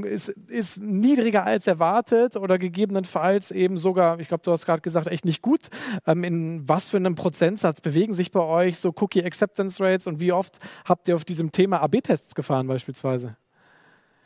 ist, 0.05 0.29
ist 0.29 0.79
niedriger 0.79 1.45
als 1.45 1.67
erwartet 1.67 2.37
oder 2.37 2.59
gegebenenfalls 2.59 3.51
eben 3.51 3.79
sogar, 3.79 4.19
ich 4.21 4.29
glaube, 4.29 4.43
du 4.45 4.53
hast 4.53 4.67
gerade 4.67 4.83
gesagt, 4.83 5.07
echt 5.09 5.25
nicht 5.25 5.43
gut. 5.43 5.69
Ähm, 6.07 6.25
in 6.25 6.69
was 6.69 6.89
für 6.89 6.97
einem 6.97 7.15
Prozentsatz 7.15 7.81
bewegen 7.81 8.13
sich 8.13 8.31
bei 8.33 8.41
euch 8.41 8.79
so 8.79 8.93
Cookie 9.01 9.25
Acceptance 9.25 9.83
Rates 9.83 10.07
und 10.07 10.21
wie 10.21 10.33
oft 10.33 10.57
habt 10.85 11.09
ihr 11.09 11.15
auf 11.15 11.25
diesem 11.25 11.53
Thema 11.53 11.81
AB-Tests 11.83 12.35
gefahren 12.35 12.67
beispielsweise? 12.67 13.37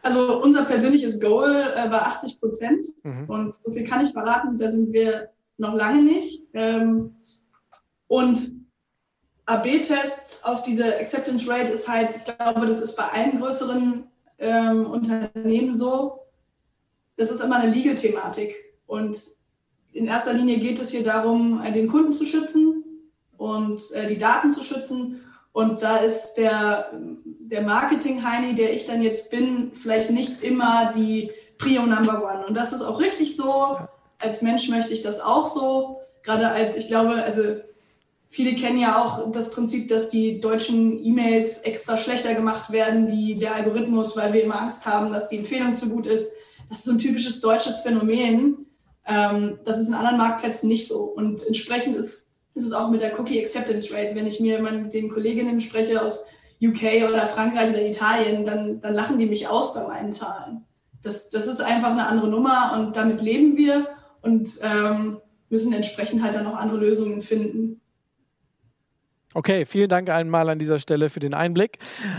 Also 0.02 0.42
unser 0.42 0.64
persönliches 0.64 1.20
Goal 1.20 1.74
äh, 1.76 1.90
war 1.90 2.06
80 2.06 2.40
Prozent 2.40 2.86
mhm. 3.04 3.24
und 3.28 3.56
so 3.64 3.72
viel 3.72 3.84
kann 3.84 4.04
ich 4.04 4.12
verraten, 4.12 4.58
da 4.58 4.70
sind 4.70 4.92
wir 4.92 5.28
noch 5.58 5.74
lange 5.74 6.02
nicht. 6.02 6.42
Ähm, 6.54 7.14
und 8.08 8.52
AB-Tests 9.46 10.44
auf 10.44 10.62
diese 10.62 10.96
Acceptance 10.98 11.48
Rate 11.50 11.72
ist 11.72 11.88
halt, 11.88 12.14
ich 12.14 12.24
glaube, 12.24 12.66
das 12.66 12.80
ist 12.80 12.96
bei 12.96 13.04
allen 13.04 13.40
größeren 13.40 14.04
ähm, 14.38 14.86
Unternehmen 14.86 15.76
so. 15.76 16.20
Das 17.16 17.30
ist 17.30 17.40
immer 17.40 17.56
eine 17.56 17.72
Legal-Thematik. 17.72 18.54
Und 18.86 19.16
in 19.92 20.06
erster 20.06 20.32
Linie 20.32 20.58
geht 20.58 20.80
es 20.80 20.90
hier 20.90 21.04
darum, 21.04 21.62
den 21.74 21.88
Kunden 21.88 22.12
zu 22.12 22.24
schützen 22.24 22.84
und 23.36 23.80
äh, 23.92 24.06
die 24.06 24.18
Daten 24.18 24.50
zu 24.50 24.62
schützen. 24.62 25.20
Und 25.52 25.82
da 25.82 25.96
ist 25.96 26.34
der, 26.34 26.92
der 26.92 27.62
Marketing-Heini, 27.62 28.54
der 28.54 28.72
ich 28.72 28.86
dann 28.86 29.02
jetzt 29.02 29.30
bin, 29.30 29.72
vielleicht 29.74 30.10
nicht 30.10 30.42
immer 30.42 30.92
die 30.94 31.30
Prio 31.58 31.82
Number 31.82 32.24
One. 32.24 32.46
Und 32.46 32.56
das 32.56 32.72
ist 32.72 32.82
auch 32.82 33.00
richtig 33.00 33.36
so. 33.36 33.76
Als 34.18 34.40
Mensch 34.40 34.68
möchte 34.68 34.94
ich 34.94 35.02
das 35.02 35.20
auch 35.20 35.46
so. 35.46 36.00
Gerade 36.22 36.48
als, 36.48 36.76
ich 36.76 36.88
glaube, 36.88 37.22
also 37.22 37.60
Viele 38.32 38.54
kennen 38.54 38.78
ja 38.78 38.96
auch 38.96 39.30
das 39.30 39.50
Prinzip, 39.50 39.88
dass 39.88 40.08
die 40.08 40.40
deutschen 40.40 41.04
E-Mails 41.04 41.58
extra 41.58 41.98
schlechter 41.98 42.32
gemacht 42.32 42.72
werden, 42.72 43.06
die, 43.06 43.38
der 43.38 43.54
Algorithmus, 43.54 44.16
weil 44.16 44.32
wir 44.32 44.42
immer 44.42 44.58
Angst 44.58 44.86
haben, 44.86 45.12
dass 45.12 45.28
die 45.28 45.36
Empfehlung 45.36 45.76
zu 45.76 45.90
gut 45.90 46.06
ist. 46.06 46.30
Das 46.70 46.78
ist 46.78 46.86
so 46.86 46.92
ein 46.92 46.98
typisches 46.98 47.42
deutsches 47.42 47.80
Phänomen. 47.80 48.64
Ähm, 49.06 49.58
das 49.66 49.78
ist 49.78 49.88
in 49.88 49.94
anderen 49.94 50.16
Marktplätzen 50.16 50.70
nicht 50.70 50.88
so. 50.88 51.02
Und 51.02 51.46
entsprechend 51.46 51.94
ist, 51.94 52.32
ist 52.54 52.64
es 52.64 52.72
auch 52.72 52.88
mit 52.88 53.02
der 53.02 53.20
Cookie 53.20 53.38
Acceptance 53.38 53.92
Rate. 53.92 54.14
Wenn 54.14 54.26
ich 54.26 54.40
mir 54.40 54.62
mit 54.62 54.94
den 54.94 55.10
Kolleginnen 55.10 55.60
spreche 55.60 56.02
aus 56.02 56.24
UK 56.62 57.06
oder 57.06 57.26
Frankreich 57.26 57.68
oder 57.68 57.84
Italien, 57.84 58.46
dann, 58.46 58.80
dann 58.80 58.94
lachen 58.94 59.18
die 59.18 59.26
mich 59.26 59.46
aus 59.46 59.74
bei 59.74 59.86
meinen 59.86 60.14
Zahlen. 60.14 60.64
Das, 61.02 61.28
das 61.28 61.46
ist 61.46 61.60
einfach 61.60 61.90
eine 61.90 62.06
andere 62.06 62.28
Nummer 62.28 62.78
und 62.78 62.96
damit 62.96 63.20
leben 63.20 63.58
wir 63.58 63.88
und 64.22 64.58
ähm, 64.62 65.18
müssen 65.50 65.74
entsprechend 65.74 66.22
halt 66.22 66.34
dann 66.34 66.46
auch 66.46 66.56
andere 66.56 66.78
Lösungen 66.78 67.20
finden. 67.20 67.81
Okay, 69.34 69.64
vielen 69.64 69.88
Dank 69.88 70.10
einmal 70.10 70.50
an 70.50 70.58
dieser 70.58 70.78
Stelle 70.78 71.08
für 71.08 71.20
den 71.20 71.32
Einblick. 71.32 71.78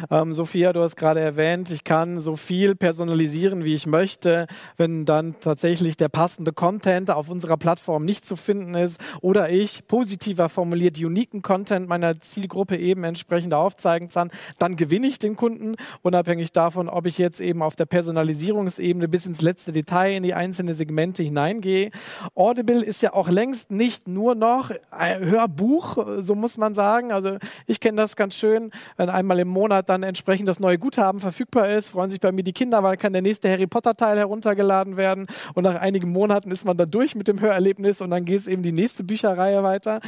Ähm, 0.09 0.33
Sophia, 0.33 0.73
du 0.73 0.81
hast 0.81 0.95
gerade 0.95 1.19
erwähnt, 1.19 1.69
ich 1.69 1.83
kann 1.83 2.19
so 2.19 2.35
viel 2.35 2.73
personalisieren, 2.73 3.63
wie 3.63 3.75
ich 3.75 3.85
möchte. 3.85 4.47
Wenn 4.77 5.05
dann 5.05 5.35
tatsächlich 5.39 5.95
der 5.95 6.09
passende 6.09 6.53
Content 6.53 7.11
auf 7.11 7.29
unserer 7.29 7.57
Plattform 7.57 8.03
nicht 8.03 8.25
zu 8.25 8.35
finden 8.35 8.73
ist 8.73 8.99
oder 9.21 9.51
ich 9.51 9.87
positiver 9.87 10.49
formuliert 10.49 10.97
uniken 10.97 11.43
Content 11.43 11.87
meiner 11.87 12.19
Zielgruppe 12.19 12.77
eben 12.77 13.03
entsprechend 13.03 13.53
aufzeigen 13.53 14.09
kann, 14.09 14.31
dann 14.57 14.75
gewinne 14.75 15.05
ich 15.05 15.19
den 15.19 15.35
Kunden, 15.35 15.75
unabhängig 16.01 16.51
davon, 16.51 16.89
ob 16.89 17.05
ich 17.05 17.19
jetzt 17.19 17.41
eben 17.41 17.61
auf 17.61 17.75
der 17.75 17.85
Personalisierungsebene 17.85 19.07
bis 19.07 19.27
ins 19.27 19.43
letzte 19.43 19.71
Detail 19.71 20.15
in 20.15 20.23
die 20.23 20.33
einzelnen 20.33 20.73
Segmente 20.73 21.21
hineingehe. 21.21 21.91
Audible 22.33 22.83
ist 22.83 23.03
ja 23.03 23.13
auch 23.13 23.29
längst 23.29 23.69
nicht 23.69 24.07
nur 24.07 24.33
noch 24.33 24.71
ein 24.89 25.23
Hörbuch, 25.23 26.07
so 26.17 26.33
muss 26.33 26.57
man 26.57 26.73
sagen 26.73 27.02
sagen. 27.03 27.11
Also 27.11 27.37
ich 27.67 27.79
kenne 27.79 27.97
das 27.97 28.15
ganz 28.15 28.35
schön, 28.35 28.71
wenn 28.97 29.09
einmal 29.09 29.39
im 29.39 29.47
Monat 29.47 29.89
dann 29.89 30.03
entsprechend 30.03 30.47
das 30.47 30.59
neue 30.59 30.77
Guthaben 30.77 31.19
verfügbar 31.19 31.69
ist, 31.69 31.89
freuen 31.89 32.09
sich 32.09 32.19
bei 32.19 32.31
mir 32.31 32.43
die 32.43 32.53
Kinder, 32.53 32.83
weil 32.83 32.97
kann 32.97 33.13
der 33.13 33.21
nächste 33.21 33.49
Harry 33.49 33.67
Potter 33.67 33.95
Teil 33.95 34.17
heruntergeladen 34.17 34.97
werden 34.97 35.27
und 35.53 35.63
nach 35.63 35.75
einigen 35.75 36.11
Monaten 36.11 36.51
ist 36.51 36.65
man 36.65 36.77
dann 36.77 36.91
durch 36.91 37.15
mit 37.15 37.27
dem 37.27 37.39
Hörerlebnis 37.39 38.01
und 38.01 38.09
dann 38.11 38.25
geht 38.25 38.39
es 38.39 38.47
eben 38.47 38.63
die 38.63 38.71
nächste 38.71 39.03
Bücherreihe 39.03 39.63
weiter. 39.63 39.99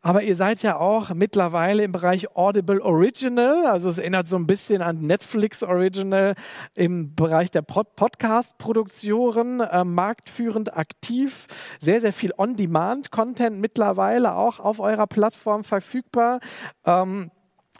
Aber 0.00 0.22
ihr 0.22 0.36
seid 0.36 0.62
ja 0.62 0.76
auch 0.78 1.10
mittlerweile 1.14 1.84
im 1.84 1.92
Bereich 1.92 2.34
Audible 2.36 2.82
Original, 2.82 3.66
also 3.66 3.88
es 3.88 3.98
erinnert 3.98 4.28
so 4.28 4.36
ein 4.36 4.46
bisschen 4.46 4.82
an 4.82 5.06
Netflix 5.06 5.62
Original 5.62 6.34
im 6.74 7.14
Bereich 7.14 7.50
der 7.50 7.62
Pod 7.62 7.94
Podcast-Produktion, 7.96 9.60
äh, 9.60 9.84
marktführend 9.84 10.76
aktiv, 10.76 11.46
sehr, 11.80 12.00
sehr 12.00 12.12
viel 12.12 12.32
On-Demand-Content 12.36 13.58
mittlerweile 13.58 14.34
auch 14.34 14.60
auf 14.60 14.80
eurer 14.80 15.06
Plattform 15.06 15.62
verfügbar. 15.64 16.40
Ähm, 16.84 17.30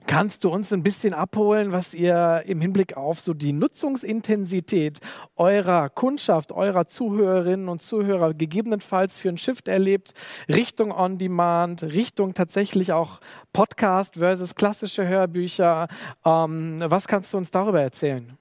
Kannst 0.06 0.44
du 0.44 0.50
uns 0.50 0.72
ein 0.72 0.82
bisschen 0.82 1.14
abholen, 1.14 1.72
was 1.72 1.94
ihr 1.94 2.42
im 2.46 2.60
Hinblick 2.60 2.96
auf 2.96 3.20
so 3.20 3.34
die 3.34 3.52
Nutzungsintensität 3.52 4.98
eurer 5.36 5.88
Kundschaft, 5.88 6.52
eurer 6.52 6.86
Zuhörerinnen 6.86 7.68
und 7.68 7.80
Zuhörer 7.80 8.34
gegebenenfalls 8.34 9.18
für 9.18 9.28
einen 9.28 9.38
Shift 9.38 9.68
erlebt, 9.68 10.12
Richtung 10.48 10.92
On-Demand, 10.92 11.84
Richtung 11.84 12.34
tatsächlich 12.34 12.92
auch 12.92 13.20
Podcast 13.52 14.16
versus 14.16 14.54
klassische 14.54 15.06
Hörbücher? 15.06 15.86
Ähm, 16.24 16.82
was 16.84 17.06
kannst 17.06 17.32
du 17.32 17.38
uns 17.38 17.50
darüber 17.50 17.80
erzählen? 17.80 18.36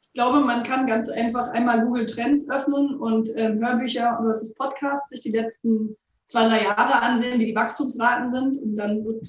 Ich 0.00 0.12
glaube, 0.12 0.40
man 0.40 0.62
kann 0.62 0.86
ganz 0.86 1.10
einfach 1.10 1.48
einmal 1.48 1.84
Google 1.84 2.06
Trends 2.06 2.48
öffnen 2.48 2.94
und 3.00 3.30
ähm, 3.34 3.58
Hörbücher 3.58 4.20
versus 4.22 4.54
Podcast 4.54 5.08
sich 5.10 5.22
die 5.22 5.32
letzten 5.32 5.96
zwei, 6.26 6.48
drei 6.48 6.64
Jahre 6.64 7.02
ansehen, 7.02 7.40
wie 7.40 7.46
die 7.46 7.54
Wachstumsraten 7.54 8.30
sind. 8.30 8.60
Und 8.60 8.76
dann 8.76 9.04
wird 9.04 9.26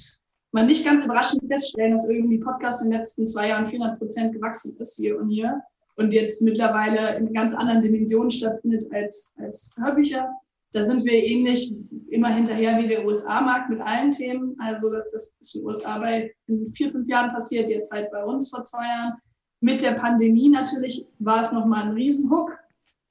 man 0.51 0.65
nicht 0.65 0.85
ganz 0.85 1.05
überraschend 1.05 1.43
feststellen, 1.47 1.91
dass 1.91 2.09
irgendwie 2.09 2.39
Podcast 2.39 2.83
in 2.83 2.91
den 2.91 2.99
letzten 2.99 3.27
zwei 3.27 3.49
Jahren 3.49 3.67
400 3.67 3.99
Prozent 3.99 4.33
gewachsen 4.33 4.77
ist 4.79 4.95
hier 4.95 5.19
und 5.19 5.29
hier 5.29 5.61
und 5.95 6.13
jetzt 6.13 6.41
mittlerweile 6.41 7.15
in 7.15 7.33
ganz 7.33 7.55
anderen 7.55 7.81
Dimensionen 7.81 8.29
stattfindet 8.29 8.85
als, 8.91 9.33
als 9.37 9.73
Hörbücher. 9.77 10.29
Da 10.71 10.83
sind 10.83 11.05
wir 11.05 11.13
ähnlich 11.13 11.73
immer 12.09 12.29
hinterher 12.29 12.77
wie 12.77 12.87
der 12.87 13.05
USA-Markt 13.05 13.69
mit 13.69 13.79
allen 13.81 14.11
Themen. 14.11 14.55
Also 14.59 14.91
das, 14.91 15.31
ist 15.39 15.55
in 15.55 15.61
den 15.61 15.67
USA 15.67 15.99
bei 15.99 16.33
in 16.47 16.73
vier, 16.73 16.91
fünf 16.91 17.07
Jahren 17.07 17.31
passiert, 17.31 17.69
jetzt 17.69 17.91
halt 17.91 18.11
bei 18.11 18.23
uns 18.23 18.49
vor 18.49 18.63
zwei 18.63 18.85
Jahren. 18.85 19.13
Mit 19.61 19.81
der 19.81 19.93
Pandemie 19.93 20.49
natürlich 20.49 21.05
war 21.19 21.41
es 21.41 21.53
nochmal 21.53 21.85
ein 21.85 21.93
Riesenhook. 21.93 22.51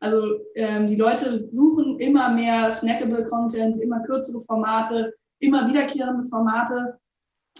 Also 0.04 0.38
ähm, 0.54 0.86
die 0.86 0.96
Leute 0.96 1.48
suchen 1.50 1.98
immer 1.98 2.28
mehr 2.28 2.70
snackable 2.74 3.24
Content, 3.24 3.78
immer 3.78 4.00
kürzere 4.00 4.42
Formate, 4.42 5.14
immer 5.38 5.66
wiederkehrende 5.66 6.28
Formate. 6.28 6.98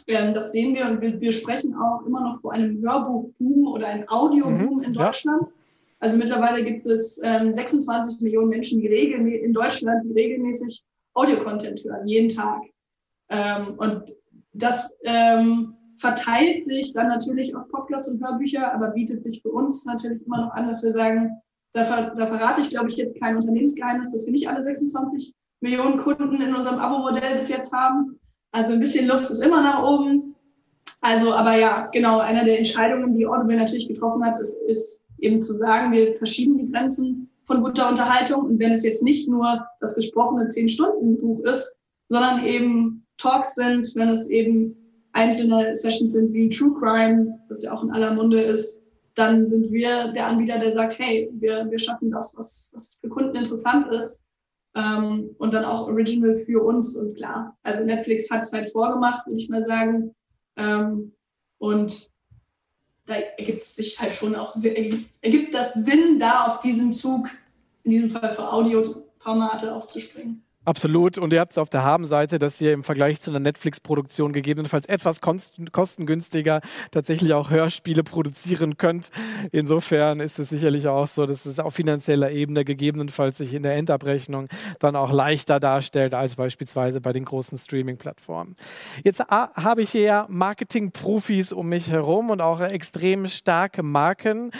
Ähm, 0.07 0.34
das 0.34 0.53
sehen 0.53 0.74
wir 0.74 0.84
und 0.84 1.01
wir, 1.01 1.18
wir, 1.18 1.32
sprechen 1.32 1.74
auch 1.74 2.05
immer 2.05 2.20
noch 2.20 2.42
vor 2.42 2.53
einem 2.53 2.82
Hörbuchboom 2.82 3.66
oder 3.68 3.86
einem 3.86 4.07
Audioboom 4.09 4.76
mhm, 4.76 4.82
in 4.82 4.92
Deutschland. 4.92 5.40
Ja. 5.40 5.49
Also 6.01 6.18
mittlerweile 6.18 6.62
gibt 6.62 6.86
es 6.86 7.22
ähm, 7.24 7.51
26 7.51 8.20
Millionen 8.20 8.51
Menschen 8.51 8.78
die 8.78 8.88
regel 8.88 9.26
in 9.26 9.55
Deutschland, 9.55 10.05
die 10.05 10.12
regelmäßig 10.12 10.84
Audio-Content 11.14 11.82
hören, 11.82 12.07
jeden 12.07 12.28
Tag. 12.28 12.61
Ähm, 13.30 13.78
und 13.78 14.14
das 14.53 14.95
ähm, 15.05 15.74
verteilt 15.97 16.68
sich 16.68 16.92
dann 16.92 17.09
natürlich 17.09 17.57
auf 17.57 17.66
Podcasts 17.68 18.09
und 18.09 18.22
Hörbücher, 18.22 18.70
aber 18.74 18.88
bietet 18.88 19.24
sich 19.24 19.40
für 19.40 19.51
uns 19.51 19.86
natürlich 19.86 20.20
immer 20.26 20.42
noch 20.42 20.51
an, 20.51 20.68
dass 20.68 20.82
wir 20.82 20.92
sagen, 20.92 21.40
da, 21.75 21.85
ver 21.85 22.14
da 22.16 22.27
verrate 22.27 22.61
ich, 22.61 22.70
glaube 22.70 22.89
ich, 22.89 22.97
jetzt 22.97 23.20
kein 23.20 23.37
Unternehmensgeheimnis, 23.37 24.12
dass 24.12 24.25
wir 24.25 24.33
nicht 24.33 24.49
alle 24.49 24.62
26 24.62 25.35
Millionen 25.61 25.99
Kunden 25.99 26.41
in 26.41 26.55
unserem 26.55 26.79
Abo-Modell 26.79 27.37
bis 27.37 27.49
jetzt 27.49 27.72
haben. 27.72 28.18
Also 28.53 28.72
ein 28.72 28.81
bisschen 28.81 29.09
Luft 29.09 29.29
ist 29.31 29.43
immer 29.43 29.61
nach 29.62 29.83
oben. 29.83 30.37
Also, 31.01 31.35
aber 31.35 31.57
ja, 31.57 31.89
genau, 31.93 32.20
eine 32.20 32.45
der 32.45 32.59
Entscheidungen, 32.59 33.16
die 33.16 33.27
Audible 33.27 33.57
natürlich 33.57 33.89
getroffen 33.89 34.25
hat, 34.25 34.39
ist, 34.39 34.57
ist 34.68 35.05
eben 35.18 35.41
zu 35.41 35.55
sagen, 35.55 35.93
wir 35.93 36.16
verschieben 36.16 36.59
die 36.59 36.70
Grenzen 36.70 37.29
von 37.45 37.62
guter 37.62 37.89
Unterhaltung. 37.89 38.45
Und 38.45 38.59
wenn 38.61 38.72
es 38.72 38.85
jetzt 38.85 39.03
nicht 39.03 39.29
nur 39.29 39.66
das 39.81 39.97
gesprochene 39.97 40.47
10-Stunden-Buch 40.47 41.41
ist, 41.41 41.77
sondern 42.09 42.45
eben 42.45 43.05
Talks 43.18 43.57
sind, 43.57 43.91
wenn 43.97 44.11
es 44.11 44.31
eben 44.31 44.77
einzelne 45.12 45.75
Sessions 45.75 46.12
sind 46.12 46.33
wie 46.33 46.49
True 46.49 46.75
Crime, 46.79 47.39
das 47.49 47.64
ja 47.64 47.72
auch 47.72 47.83
in 47.83 47.91
aller 47.91 48.14
Munde 48.14 48.41
ist, 48.41 48.84
dann 49.15 49.47
sind 49.47 49.73
wir 49.73 50.09
der 50.09 50.27
Anbieter, 50.27 50.59
der 50.59 50.73
sagt, 50.73 50.99
hey, 50.99 51.31
wir, 51.35 51.71
wir 51.71 51.79
schaffen 51.79 52.11
das, 52.11 52.37
was, 52.37 52.71
was 52.75 52.99
für 53.01 53.09
Kunden 53.09 53.37
interessant 53.37 53.87
ist. 53.93 54.25
Ähm, 54.77 55.35
und 55.39 55.55
dann 55.55 55.65
auch 55.65 55.87
Original 55.87 56.39
für 56.39 56.62
uns. 56.62 56.97
Und 56.97 57.17
klar, 57.17 57.57
also 57.62 57.85
Netflix 57.85 58.31
hat 58.31 58.43
es 58.43 58.53
halt 58.53 58.73
vorgemacht, 58.73 59.27
würde 59.27 59.41
ich 59.41 59.49
mal 59.49 59.62
sagen. 59.62 60.15
Ähm, 60.57 61.12
und 61.59 62.11
da 63.07 63.15
ergibt 63.15 63.62
es 63.62 63.77
sich 63.77 64.01
halt 64.01 64.15
schon 64.15 64.35
auch, 64.35 64.57
ergibt 64.57 65.55
das 65.55 65.75
Sinn, 65.75 66.19
da 66.19 66.47
auf 66.47 66.61
diesen 66.61 66.93
Zug, 66.93 67.29
in 67.85 67.91
diesem 67.93 68.11
Fall 68.11 68.31
für 68.31 68.53
Audioformate 68.53 69.75
aufzuspringen. 69.75 70.45
Absolut. 70.65 71.19
Und 71.19 71.33
ihr 71.33 71.41
habt 71.41 71.53
es 71.53 71.59
auf 71.59 71.69
der 71.69 71.85
Habenseite, 71.85 72.39
dass 72.39 72.61
ihr 72.61 72.73
im 72.73 72.85
Vergleich 72.85 73.21
zu 73.21 73.31
einer 73.31 73.41
Netflix-Produktion 73.41 74.33
gegebenenfalls 74.33 74.87
etwas 74.87 75.21
kostengünstiger 75.21 76.61
tatsächlich 76.91 77.35
auch 77.35 77.51
Hörspiele 77.51 78.03
produzieren 78.03 78.79
könnt. 78.79 79.11
Insofern 79.53 80.21
ist 80.21 80.39
es 80.39 80.49
sicherlich 80.49 80.89
auch 80.89 81.07
so, 81.07 81.27
dass 81.27 81.45
es 81.45 81.59
auf 81.59 81.75
finanzieller 81.75 82.31
Ebene 82.31 82.65
gegebenenfalls 82.65 83.39
sich 83.39 83.53
in 83.53 83.62
der 83.62 83.75
Endabrechnung 83.75 84.49
dann 84.79 84.97
auch 84.97 85.12
leichter 85.12 85.61
darstellt 85.61 86.15
als 86.15 86.37
beispielsweise 86.37 87.01
bei 87.01 87.12
den 87.12 87.27
großen 87.27 87.59
Streaming-Plattformen. 87.59 88.57
Jetzt 89.03 89.21
habe 89.29 89.83
ich 89.83 89.91
hier 89.91 90.27
Marketing-Profis 90.29 91.53
um 91.53 91.69
mich 91.69 91.91
herum 91.91 92.31
und 92.31 92.41
auch 92.41 92.61
extrem 92.61 93.27
starke 93.27 93.83
Marken. 93.83 94.51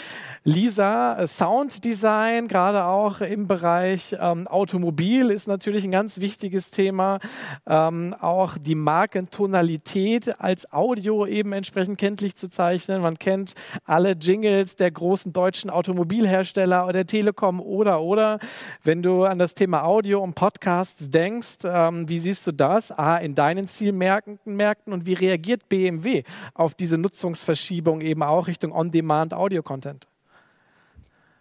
Lisa, 0.43 1.25
Sounddesign, 1.25 2.47
gerade 2.47 2.85
auch 2.85 3.21
im 3.21 3.47
Bereich 3.47 4.15
ähm, 4.19 4.47
Automobil, 4.47 5.31
ist 5.31 5.47
natürlich 5.47 5.83
ein 5.83 5.94
ganz 5.95 6.19
wichtiges 6.19 6.71
Thema. 6.71 7.19
Ähm, 7.65 8.13
auch 8.19 8.57
die 8.57 8.75
Markentonalität 8.75 10.41
als 10.41 10.73
Audio 10.73 11.25
eben 11.25 11.53
entsprechend 11.53 11.97
kenntlich 11.97 12.35
zu 12.35 12.49
zeichnen. 12.49 13.01
Man 13.01 13.17
kennt 13.17 13.53
alle 13.85 14.11
Jingles 14.11 14.75
der 14.75 14.91
großen 14.91 15.31
deutschen 15.31 15.69
Automobilhersteller 15.69 16.83
oder 16.83 16.91
der 16.91 17.07
Telekom 17.07 17.61
oder 17.61 18.01
oder. 18.01 18.39
Wenn 18.83 19.03
du 19.03 19.23
an 19.23 19.39
das 19.39 19.53
Thema 19.53 19.85
Audio 19.85 20.21
und 20.21 20.35
Podcasts 20.35 21.09
denkst, 21.09 21.59
ähm, 21.63 22.09
wie 22.09 22.19
siehst 22.19 22.45
du 22.45 22.51
das? 22.51 22.91
A, 22.91 23.15
in 23.15 23.33
deinen 23.33 23.69
Zielmärkten 23.69 24.91
und 24.91 25.05
wie 25.05 25.13
reagiert 25.13 25.69
BMW 25.69 26.23
auf 26.55 26.75
diese 26.75 26.97
Nutzungsverschiebung 26.97 28.01
eben 28.01 28.21
auch 28.21 28.47
Richtung 28.47 28.73
On-Demand-Audio-Content? 28.73 30.07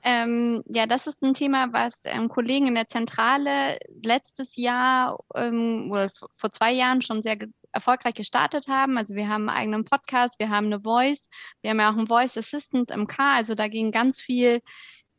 Ähm, 0.07 0.62
ja, 0.68 0.86
das 0.86 1.07
ist 1.07 1.22
ein 1.22 1.32
Thema, 1.32 1.72
was 1.72 2.02
ähm, 2.05 2.28
Kollegen 2.28 2.66
in 2.66 2.74
der 2.74 2.88
Zentrale 2.88 3.78
letztes 4.02 4.57
Jahr 4.57 5.18
ähm, 5.34 5.88
oder 5.90 6.11
vor 6.32 6.52
zwei 6.52 6.72
Jahren 6.72 7.00
schon 7.00 7.22
sehr 7.22 7.38
erfolgreich 7.72 8.12
gestartet 8.14 8.68
haben. 8.68 8.98
Also 8.98 9.14
wir 9.14 9.30
haben 9.30 9.48
einen 9.48 9.59
eigenen 9.59 9.84
Podcast, 9.86 10.38
wir 10.38 10.50
haben 10.50 10.66
eine 10.66 10.80
Voice, 10.80 11.28
wir 11.62 11.70
haben 11.70 11.80
ja 11.80 11.90
auch 11.90 11.96
einen 11.96 12.07
Voice 12.07 12.36
Assistant 12.36 12.90
im 12.90 13.07
Car. 13.07 13.36
Also 13.36 13.55
da 13.55 13.68
ging 13.68 13.92
ganz 13.92 14.20
viel 14.20 14.61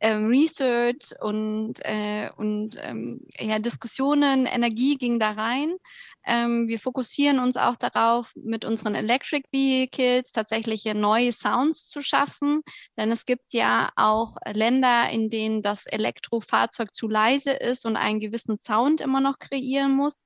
ähm, 0.00 0.26
Research 0.26 1.14
und, 1.20 1.74
äh, 1.80 2.30
und 2.36 2.76
ähm, 2.82 3.26
ja, 3.38 3.58
Diskussionen, 3.58 4.46
Energie 4.46 4.96
ging 4.96 5.18
da 5.18 5.32
rein. 5.32 5.76
Ähm, 6.26 6.68
wir 6.68 6.80
fokussieren 6.80 7.38
uns 7.38 7.56
auch 7.56 7.76
darauf, 7.76 8.32
mit 8.34 8.64
unseren 8.64 8.94
Electric 8.94 9.44
Vehicles 9.52 10.32
tatsächlich 10.32 10.84
neue 10.92 11.32
Sounds 11.32 11.88
zu 11.88 12.02
schaffen, 12.02 12.62
denn 12.98 13.12
es 13.12 13.26
gibt 13.26 13.52
ja 13.52 13.90
auch 13.94 14.36
Länder, 14.52 15.08
in 15.10 15.30
denen 15.30 15.62
das 15.62 15.86
Elektrofahrzeug 15.86 16.94
zu 16.94 17.08
leise 17.08 17.52
ist 17.52 17.86
und 17.86 17.96
einen 17.96 18.20
gewissen 18.20 18.58
Sound 18.58 19.00
immer 19.00 19.20
noch 19.20 19.38
kreieren 19.38 19.92
muss. 19.92 20.24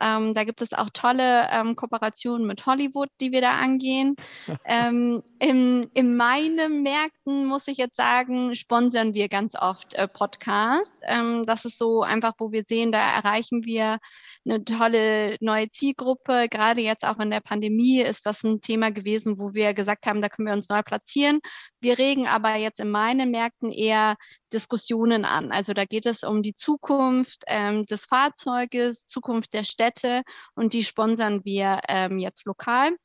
Ähm, 0.00 0.34
da 0.34 0.44
gibt 0.44 0.62
es 0.62 0.72
auch 0.72 0.90
tolle 0.92 1.48
ähm, 1.50 1.76
Kooperationen 1.76 2.46
mit 2.46 2.66
Hollywood, 2.66 3.08
die 3.20 3.32
wir 3.32 3.40
da 3.40 3.52
angehen. 3.56 4.16
ähm, 4.64 5.22
in, 5.38 5.90
in 5.94 6.16
meinen 6.16 6.82
Märkten, 6.82 7.46
muss 7.46 7.68
ich 7.68 7.78
jetzt 7.78 7.96
sagen, 7.96 8.54
sponsern 8.54 9.14
wir 9.14 9.28
ganz 9.28 9.54
oft 9.54 9.94
äh, 9.94 10.08
Podcasts. 10.08 11.02
Ähm, 11.06 11.44
das 11.46 11.64
ist 11.64 11.78
so 11.78 12.02
einfach, 12.02 12.34
wo 12.38 12.52
wir 12.52 12.64
sehen, 12.64 12.92
da 12.92 12.98
erreichen 12.98 13.64
wir 13.64 13.98
eine 14.44 14.64
tolle 14.64 15.36
neue 15.40 15.68
Zielgruppe. 15.68 16.48
Gerade 16.50 16.80
jetzt 16.80 17.04
auch 17.04 17.18
in 17.18 17.30
der 17.30 17.40
Pandemie 17.40 18.00
ist 18.00 18.26
das 18.26 18.42
ein 18.44 18.60
Thema 18.60 18.90
gewesen, 18.90 19.38
wo 19.38 19.54
wir 19.54 19.74
gesagt 19.74 20.06
haben, 20.06 20.20
da 20.20 20.28
können 20.28 20.48
wir 20.48 20.54
uns 20.54 20.68
neu 20.68 20.82
platzieren. 20.82 21.40
Wir 21.80 21.98
regen 21.98 22.26
aber 22.26 22.56
jetzt 22.56 22.80
in 22.80 22.90
meinen 22.90 23.30
Märkten 23.30 23.70
eher 23.70 24.16
Diskussionen 24.52 25.24
an. 25.24 25.52
Also 25.52 25.72
da 25.74 25.84
geht 25.84 26.06
es 26.06 26.24
um 26.24 26.42
die 26.42 26.54
Zukunft 26.54 27.44
ähm, 27.46 27.86
des 27.86 28.04
Fahrzeuges, 28.06 29.06
Zukunft 29.06 29.52
der 29.54 29.64
Städte 29.64 30.22
und 30.54 30.72
die 30.72 30.84
sponsern 30.84 31.44
wir 31.44 31.80
ähm, 31.88 32.18
jetzt 32.18 32.46
lokal. 32.46 32.96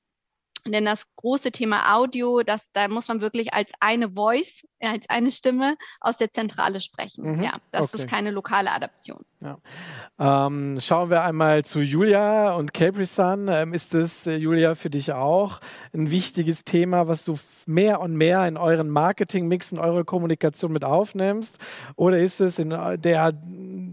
Denn 0.67 0.85
das 0.85 1.03
große 1.17 1.51
Thema 1.51 1.95
Audio, 1.95 2.41
das, 2.41 2.71
da 2.71 2.87
muss 2.87 3.07
man 3.07 3.21
wirklich 3.21 3.53
als 3.53 3.71
eine 3.79 4.11
Voice, 4.11 4.63
als 4.79 5.09
eine 5.09 5.29
Stimme 5.31 5.75
aus 5.99 6.17
der 6.17 6.31
Zentrale 6.31 6.79
sprechen. 6.79 7.35
Mhm. 7.35 7.43
Ja, 7.43 7.51
das 7.71 7.93
okay. 7.93 7.97
ist 7.97 8.09
keine 8.09 8.31
lokale 8.31 8.71
Adaption. 8.71 9.21
Ja. 9.43 9.57
Ähm, 10.19 10.77
schauen 10.79 11.09
wir 11.09 11.23
einmal 11.23 11.65
zu 11.65 11.81
Julia 11.81 12.53
und 12.53 12.73
Capri-Sun. 12.73 13.49
Ähm, 13.49 13.73
ist 13.73 13.93
es, 13.93 14.25
äh, 14.25 14.35
Julia, 14.35 14.75
für 14.75 14.89
dich 14.89 15.11
auch 15.11 15.59
ein 15.93 16.11
wichtiges 16.11 16.63
Thema, 16.63 17.07
was 17.09 17.25
du 17.25 17.37
mehr 17.65 17.99
und 17.99 18.15
mehr 18.15 18.47
in 18.47 18.55
euren 18.55 18.89
Marketing-Mix, 18.89 19.73
in 19.73 19.79
eure 19.79 20.05
Kommunikation 20.05 20.71
mit 20.71 20.85
aufnimmst? 20.85 21.59
Oder 21.95 22.19
ist 22.19 22.39
es 22.39 22.57
in 22.57 22.69
der 22.69 23.33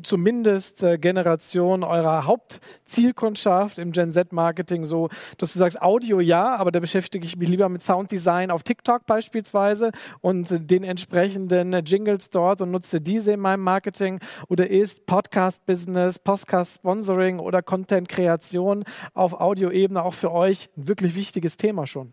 zumindest 0.02 0.82
äh, 0.82 0.98
Generation 0.98 1.82
eurer 1.82 2.26
Hauptzielkundschaft 2.26 3.78
im 3.78 3.92
Gen 3.92 4.12
Z-Marketing 4.12 4.84
so, 4.84 5.08
dass 5.38 5.52
du 5.52 5.58
sagst, 5.58 5.80
Audio 5.82 6.20
ja, 6.20 6.54
aber 6.60 6.70
da 6.70 6.78
beschäftige 6.78 7.24
ich 7.24 7.36
mich 7.36 7.48
lieber 7.48 7.68
mit 7.70 7.82
Sounddesign 7.82 8.50
auf 8.50 8.62
TikTok 8.62 9.06
beispielsweise 9.06 9.92
und 10.20 10.70
den 10.70 10.84
entsprechenden 10.84 11.72
Jingles 11.84 12.28
dort 12.28 12.60
und 12.60 12.70
nutze 12.70 13.00
diese 13.00 13.32
in 13.32 13.40
meinem 13.40 13.62
Marketing? 13.62 14.20
Oder 14.48 14.68
ist 14.68 15.06
Podcast-Business, 15.06 16.18
Podcast-Sponsoring 16.18 17.38
oder 17.38 17.62
Content-Kreation 17.62 18.84
auf 19.14 19.32
Audioebene 19.32 20.04
auch 20.04 20.14
für 20.14 20.32
euch 20.32 20.68
ein 20.76 20.86
wirklich 20.86 21.14
wichtiges 21.14 21.56
Thema 21.56 21.86
schon? 21.86 22.12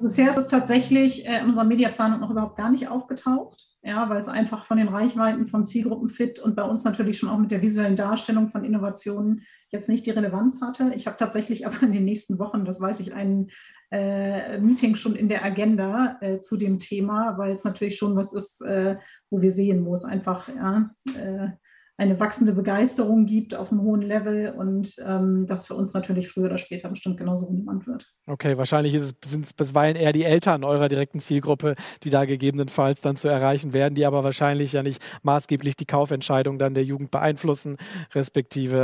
Bisher 0.00 0.30
ist 0.30 0.38
es 0.38 0.48
tatsächlich 0.48 1.26
äh, 1.26 1.40
in 1.40 1.46
unserer 1.46 1.64
Mediaplanung 1.64 2.20
noch 2.20 2.30
überhaupt 2.30 2.56
gar 2.56 2.70
nicht 2.70 2.88
aufgetaucht 2.88 3.74
ja, 3.84 4.08
weil 4.08 4.20
es 4.20 4.28
einfach 4.28 4.64
von 4.64 4.78
den 4.78 4.88
Reichweiten 4.88 5.46
von 5.46 5.66
Zielgruppen 5.66 6.08
fit 6.08 6.40
und 6.40 6.56
bei 6.56 6.62
uns 6.62 6.84
natürlich 6.84 7.18
schon 7.18 7.28
auch 7.28 7.38
mit 7.38 7.50
der 7.50 7.60
visuellen 7.60 7.96
Darstellung 7.96 8.48
von 8.48 8.64
Innovationen 8.64 9.42
jetzt 9.68 9.90
nicht 9.90 10.06
die 10.06 10.10
Relevanz 10.10 10.62
hatte. 10.62 10.92
Ich 10.96 11.06
habe 11.06 11.18
tatsächlich 11.18 11.66
aber 11.66 11.82
in 11.82 11.92
den 11.92 12.06
nächsten 12.06 12.38
Wochen, 12.38 12.64
das 12.64 12.80
weiß 12.80 13.00
ich, 13.00 13.12
ein 13.12 13.50
äh, 13.90 14.58
Meeting 14.58 14.94
schon 14.94 15.14
in 15.14 15.28
der 15.28 15.44
Agenda 15.44 16.16
äh, 16.22 16.40
zu 16.40 16.56
dem 16.56 16.78
Thema, 16.78 17.36
weil 17.36 17.52
es 17.52 17.64
natürlich 17.64 17.98
schon 17.98 18.16
was 18.16 18.32
ist, 18.32 18.62
äh, 18.62 18.96
wo 19.28 19.42
wir 19.42 19.50
sehen, 19.50 19.84
wo 19.84 19.92
es 19.92 20.04
einfach 20.04 20.48
ja, 20.48 20.90
äh, 21.14 21.50
eine 21.96 22.18
wachsende 22.18 22.52
Begeisterung 22.52 23.24
gibt 23.24 23.54
auf 23.54 23.70
einem 23.70 23.82
hohen 23.82 24.02
Level 24.02 24.52
und 24.56 24.96
ähm, 25.06 25.46
das 25.46 25.66
für 25.66 25.74
uns 25.74 25.94
natürlich 25.94 26.28
früher 26.28 26.46
oder 26.46 26.58
später 26.58 26.88
bestimmt 26.88 27.18
genauso 27.18 27.46
relevant 27.46 27.86
wird. 27.86 28.10
Okay, 28.26 28.58
wahrscheinlich 28.58 29.00
sind 29.24 29.44
es 29.44 29.52
bisweilen 29.52 29.96
eher 29.96 30.12
die 30.12 30.24
Eltern 30.24 30.64
eurer 30.64 30.88
direkten 30.88 31.20
Zielgruppe, 31.20 31.76
die 32.02 32.10
da 32.10 32.24
gegebenenfalls 32.24 33.00
dann 33.00 33.14
zu 33.14 33.28
erreichen 33.28 33.72
werden, 33.72 33.94
die 33.94 34.06
aber 34.06 34.24
wahrscheinlich 34.24 34.72
ja 34.72 34.82
nicht 34.82 35.00
maßgeblich 35.22 35.76
die 35.76 35.86
Kaufentscheidung 35.86 36.58
dann 36.58 36.74
der 36.74 36.84
Jugend 36.84 37.12
beeinflussen, 37.12 37.76
respektive 38.12 38.76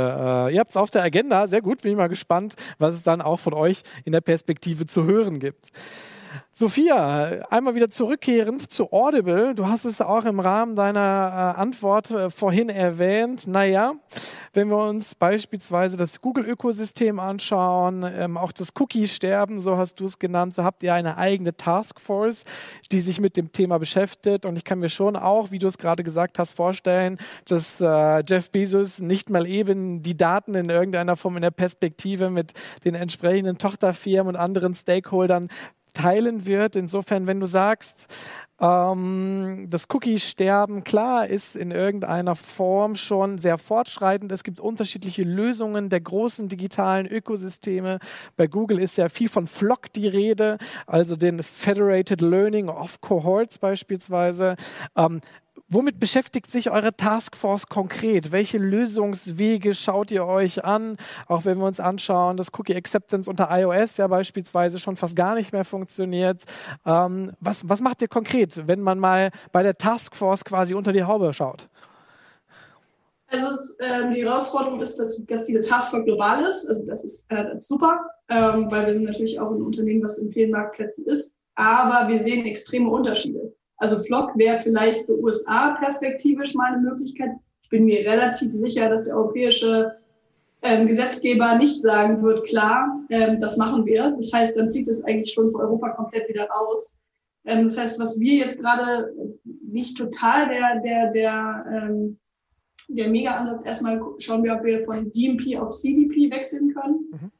äh, 0.47 0.53
ihr 0.53 0.59
habt 0.61 0.71
es 0.71 0.77
auf 0.77 0.89
der 0.89 1.03
Agenda, 1.03 1.47
sehr 1.47 1.61
gut, 1.61 1.81
bin 1.81 1.91
ich 1.91 1.97
mal 1.97 2.07
gespannt, 2.07 2.55
was 2.77 2.93
es 2.93 3.03
dann 3.03 3.21
auch 3.21 3.41
von 3.41 3.53
euch 3.53 3.83
in 4.05 4.13
der 4.13 4.21
Perspektive 4.21 4.85
zu 4.85 5.03
hören 5.03 5.39
gibt. 5.39 5.71
Sophia, 6.53 7.45
einmal 7.49 7.75
wieder 7.75 7.89
zurückkehrend 7.89 8.71
zu 8.71 8.91
Audible. 8.91 9.55
Du 9.55 9.67
hast 9.67 9.85
es 9.85 10.01
auch 10.01 10.25
im 10.25 10.39
Rahmen 10.39 10.75
deiner 10.75 10.99
äh, 11.57 11.59
Antwort 11.59 12.11
äh, 12.11 12.29
vorhin 12.29 12.69
erwähnt. 12.69 13.47
Naja, 13.47 13.95
wenn 14.53 14.69
wir 14.69 14.77
uns 14.77 15.15
beispielsweise 15.15 15.95
das 15.95 16.19
Google-Ökosystem 16.21 17.19
anschauen, 17.19 18.03
ähm, 18.03 18.37
auch 18.37 18.51
das 18.51 18.73
Cookie-Sterben, 18.77 19.59
so 19.59 19.77
hast 19.77 19.99
du 19.99 20.05
es 20.05 20.19
genannt, 20.19 20.53
so 20.53 20.63
habt 20.63 20.83
ihr 20.83 20.93
eine 20.93 21.17
eigene 21.17 21.55
Taskforce, 21.55 22.43
die 22.91 22.99
sich 22.99 23.19
mit 23.21 23.37
dem 23.37 23.53
Thema 23.53 23.77
beschäftigt. 23.77 24.45
Und 24.45 24.57
ich 24.57 24.65
kann 24.65 24.79
mir 24.79 24.89
schon 24.89 25.15
auch, 25.15 25.51
wie 25.51 25.59
du 25.59 25.67
es 25.67 25.77
gerade 25.77 26.03
gesagt 26.03 26.37
hast, 26.37 26.53
vorstellen, 26.53 27.17
dass 27.45 27.79
äh, 27.79 28.23
Jeff 28.27 28.51
Bezos 28.51 28.99
nicht 28.99 29.29
mal 29.29 29.47
eben 29.47 30.03
die 30.03 30.17
Daten 30.17 30.53
in 30.55 30.69
irgendeiner 30.69 31.15
Form 31.15 31.37
in 31.37 31.41
der 31.41 31.51
Perspektive 31.51 32.29
mit 32.29 32.53
den 32.83 32.93
entsprechenden 32.93 33.57
Tochterfirmen 33.57 34.35
und 34.35 34.39
anderen 34.39 34.75
Stakeholdern 34.75 35.47
teilen 35.93 36.45
wird. 36.45 36.75
Insofern, 36.75 37.27
wenn 37.27 37.39
du 37.39 37.45
sagst, 37.45 38.07
ähm, 38.61 39.65
das 39.69 39.87
Cookie-Sterben, 39.89 40.83
klar, 40.83 41.25
ist 41.25 41.55
in 41.55 41.71
irgendeiner 41.71 42.35
Form 42.35 42.95
schon 42.95 43.39
sehr 43.39 43.57
fortschreitend. 43.57 44.31
Es 44.31 44.43
gibt 44.43 44.59
unterschiedliche 44.59 45.23
Lösungen 45.23 45.89
der 45.89 45.99
großen 45.99 46.47
digitalen 46.47 47.07
Ökosysteme. 47.07 47.97
Bei 48.37 48.45
Google 48.45 48.79
ist 48.79 48.97
ja 48.97 49.09
viel 49.09 49.29
von 49.29 49.47
Flock 49.47 49.91
die 49.93 50.07
Rede, 50.07 50.59
also 50.85 51.15
den 51.15 51.41
Federated 51.41 52.21
Learning 52.21 52.69
of 52.69 53.01
Cohorts 53.01 53.57
beispielsweise. 53.57 54.55
Ähm, 54.95 55.21
womit 55.71 55.99
beschäftigt 55.99 56.51
sich 56.51 56.69
eure 56.69 56.95
Taskforce 56.95 57.67
konkret? 57.67 58.31
Welche 58.31 58.57
Lösungswege 58.57 59.73
schaut 59.73 60.11
ihr 60.11 60.25
euch 60.25 60.63
an? 60.63 60.97
Auch 61.27 61.45
wenn 61.45 61.57
wir 61.57 61.65
uns 61.65 61.79
anschauen, 61.79 62.37
dass 62.37 62.53
Cookie 62.53 62.75
Acceptance 62.75 63.29
unter 63.29 63.49
iOS 63.51 63.97
ja 63.97 64.07
beispielsweise 64.07 64.79
schon 64.79 64.97
fast 64.97 65.15
gar 65.15 65.35
nicht 65.35 65.53
mehr 65.53 65.63
funktioniert. 65.63 66.43
Ähm, 66.85 67.31
was, 67.39 67.67
was 67.67 67.81
macht 67.81 68.01
ihr 68.01 68.09
konkret, 68.09 68.67
wenn 68.67 68.81
man 68.81 68.99
mal 68.99 69.31
bei 69.51 69.63
der 69.63 69.77
Taskforce 69.77 70.43
quasi 70.43 70.73
unter 70.73 70.93
die 70.93 71.03
Haube 71.03 71.33
schaut? 71.33 71.69
Also 73.27 73.47
es, 73.47 73.77
ähm, 73.79 74.13
die 74.13 74.25
Herausforderung 74.25 74.81
ist, 74.81 74.97
dass, 74.99 75.23
dass 75.25 75.45
diese 75.45 75.61
Taskforce 75.61 76.03
global 76.03 76.43
ist. 76.43 76.67
Also 76.67 76.85
das 76.85 77.03
ist 77.05 77.31
äh, 77.31 77.45
super, 77.59 77.97
ähm, 78.29 78.67
weil 78.69 78.87
wir 78.87 78.93
sind 78.93 79.05
natürlich 79.05 79.39
auch 79.39 79.51
ein 79.51 79.61
Unternehmen, 79.61 80.03
was 80.03 80.17
in 80.17 80.31
vielen 80.33 80.51
Marktplätzen 80.51 81.05
ist. 81.05 81.37
Aber 81.55 82.09
wir 82.09 82.21
sehen 82.21 82.45
extreme 82.45 82.89
Unterschiede. 82.89 83.53
Also 83.81 83.97
Flock 84.03 84.37
wäre 84.37 84.59
vielleicht 84.59 85.05
für 85.05 85.19
USA 85.19 85.75
perspektivisch 85.79 86.53
mal 86.53 86.73
eine 86.73 86.81
Möglichkeit. 86.81 87.31
Ich 87.63 87.69
bin 87.69 87.85
mir 87.85 87.99
relativ 87.99 88.51
sicher, 88.51 88.89
dass 88.89 89.03
der 89.03 89.17
europäische 89.17 89.95
ähm, 90.61 90.87
Gesetzgeber 90.87 91.55
nicht 91.55 91.81
sagen 91.81 92.21
wird, 92.21 92.47
klar, 92.47 93.01
ähm, 93.09 93.39
das 93.39 93.57
machen 93.57 93.85
wir. 93.85 94.11
Das 94.11 94.31
heißt, 94.31 94.55
dann 94.55 94.71
fliegt 94.71 94.87
es 94.87 95.03
eigentlich 95.03 95.33
schon 95.33 95.51
für 95.51 95.59
Europa 95.59 95.89
komplett 95.89 96.29
wieder 96.29 96.47
raus. 96.49 97.01
Ähm, 97.45 97.63
das 97.63 97.75
heißt, 97.75 97.99
was 97.99 98.19
wir 98.19 98.35
jetzt 98.35 98.59
gerade 98.59 99.13
nicht 99.67 99.97
total 99.97 100.49
der, 100.49 100.79
der, 100.81 101.11
der 101.11 101.65
ähm, 101.71 102.17
der 102.87 103.09
Mega-Ansatz 103.09 103.65
erstmal 103.65 103.99
schauen 104.19 104.43
wir, 104.43 104.55
ob 104.55 104.63
wir 104.63 104.83
von 104.83 105.11
DMP 105.11 105.57
auf 105.59 105.75
CDP 105.75 106.29
wechseln 106.29 106.73
können. 106.73 107.05
Mhm. 107.11 107.31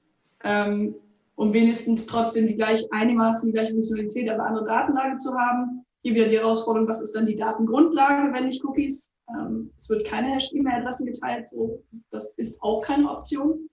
Ähm, 0.44 0.96
um 1.36 1.54
wenigstens 1.54 2.08
trotzdem 2.08 2.48
die 2.48 2.56
gleich 2.56 2.86
einigermaßen 2.92 3.50
die 3.50 3.54
gleiche 3.54 3.74
Funktionalität, 3.74 4.30
aber 4.30 4.46
andere 4.46 4.66
Datenlage 4.66 5.18
zu 5.18 5.34
haben. 5.38 5.86
Hier 6.04 6.16
wieder 6.16 6.28
die 6.28 6.40
Herausforderung, 6.40 6.88
was 6.88 7.02
ist 7.02 7.16
dann 7.16 7.26
die 7.26 7.36
Datengrundlage, 7.36 8.34
wenn 8.34 8.46
nicht 8.46 8.64
Cookies? 8.64 9.14
Ähm, 9.30 9.72
es 9.78 9.90
wird 9.90 10.06
keine 10.06 10.34
Hash-E-Mail-Adressen 10.34 11.06
geteilt, 11.06 11.48
so, 11.48 11.84
das 12.10 12.38
ist 12.38 12.62
auch 12.62 12.82
keine 12.82 13.10
Option. 13.10 13.70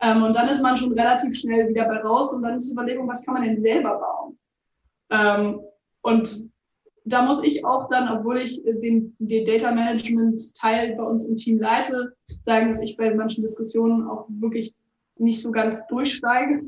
Ähm, 0.00 0.22
und 0.22 0.34
dann 0.34 0.48
ist 0.48 0.62
man 0.62 0.76
schon 0.76 0.92
relativ 0.92 1.36
schnell 1.36 1.68
wieder 1.68 1.86
bei 1.86 1.98
raus 1.98 2.32
und 2.32 2.42
dann 2.42 2.58
ist 2.58 2.68
die 2.68 2.72
Überlegung, 2.72 3.08
was 3.08 3.24
kann 3.24 3.34
man 3.34 3.44
denn 3.44 3.60
selber 3.60 3.98
bauen? 3.98 4.38
Ähm, 5.10 5.60
und 6.02 6.48
da 7.04 7.22
muss 7.22 7.42
ich 7.42 7.64
auch 7.64 7.88
dann, 7.88 8.08
obwohl 8.08 8.38
ich 8.38 8.62
den, 8.62 9.16
den 9.18 9.44
Data 9.44 9.72
Management 9.72 10.54
Teil 10.54 10.94
bei 10.96 11.02
uns 11.02 11.26
im 11.26 11.36
Team 11.36 11.60
leite, 11.60 12.14
sagen, 12.42 12.68
dass 12.68 12.80
ich 12.80 12.96
bei 12.96 13.12
manchen 13.14 13.42
Diskussionen 13.42 14.06
auch 14.08 14.26
wirklich 14.28 14.74
nicht 15.16 15.42
so 15.42 15.50
ganz 15.50 15.86
durchsteige 15.88 16.62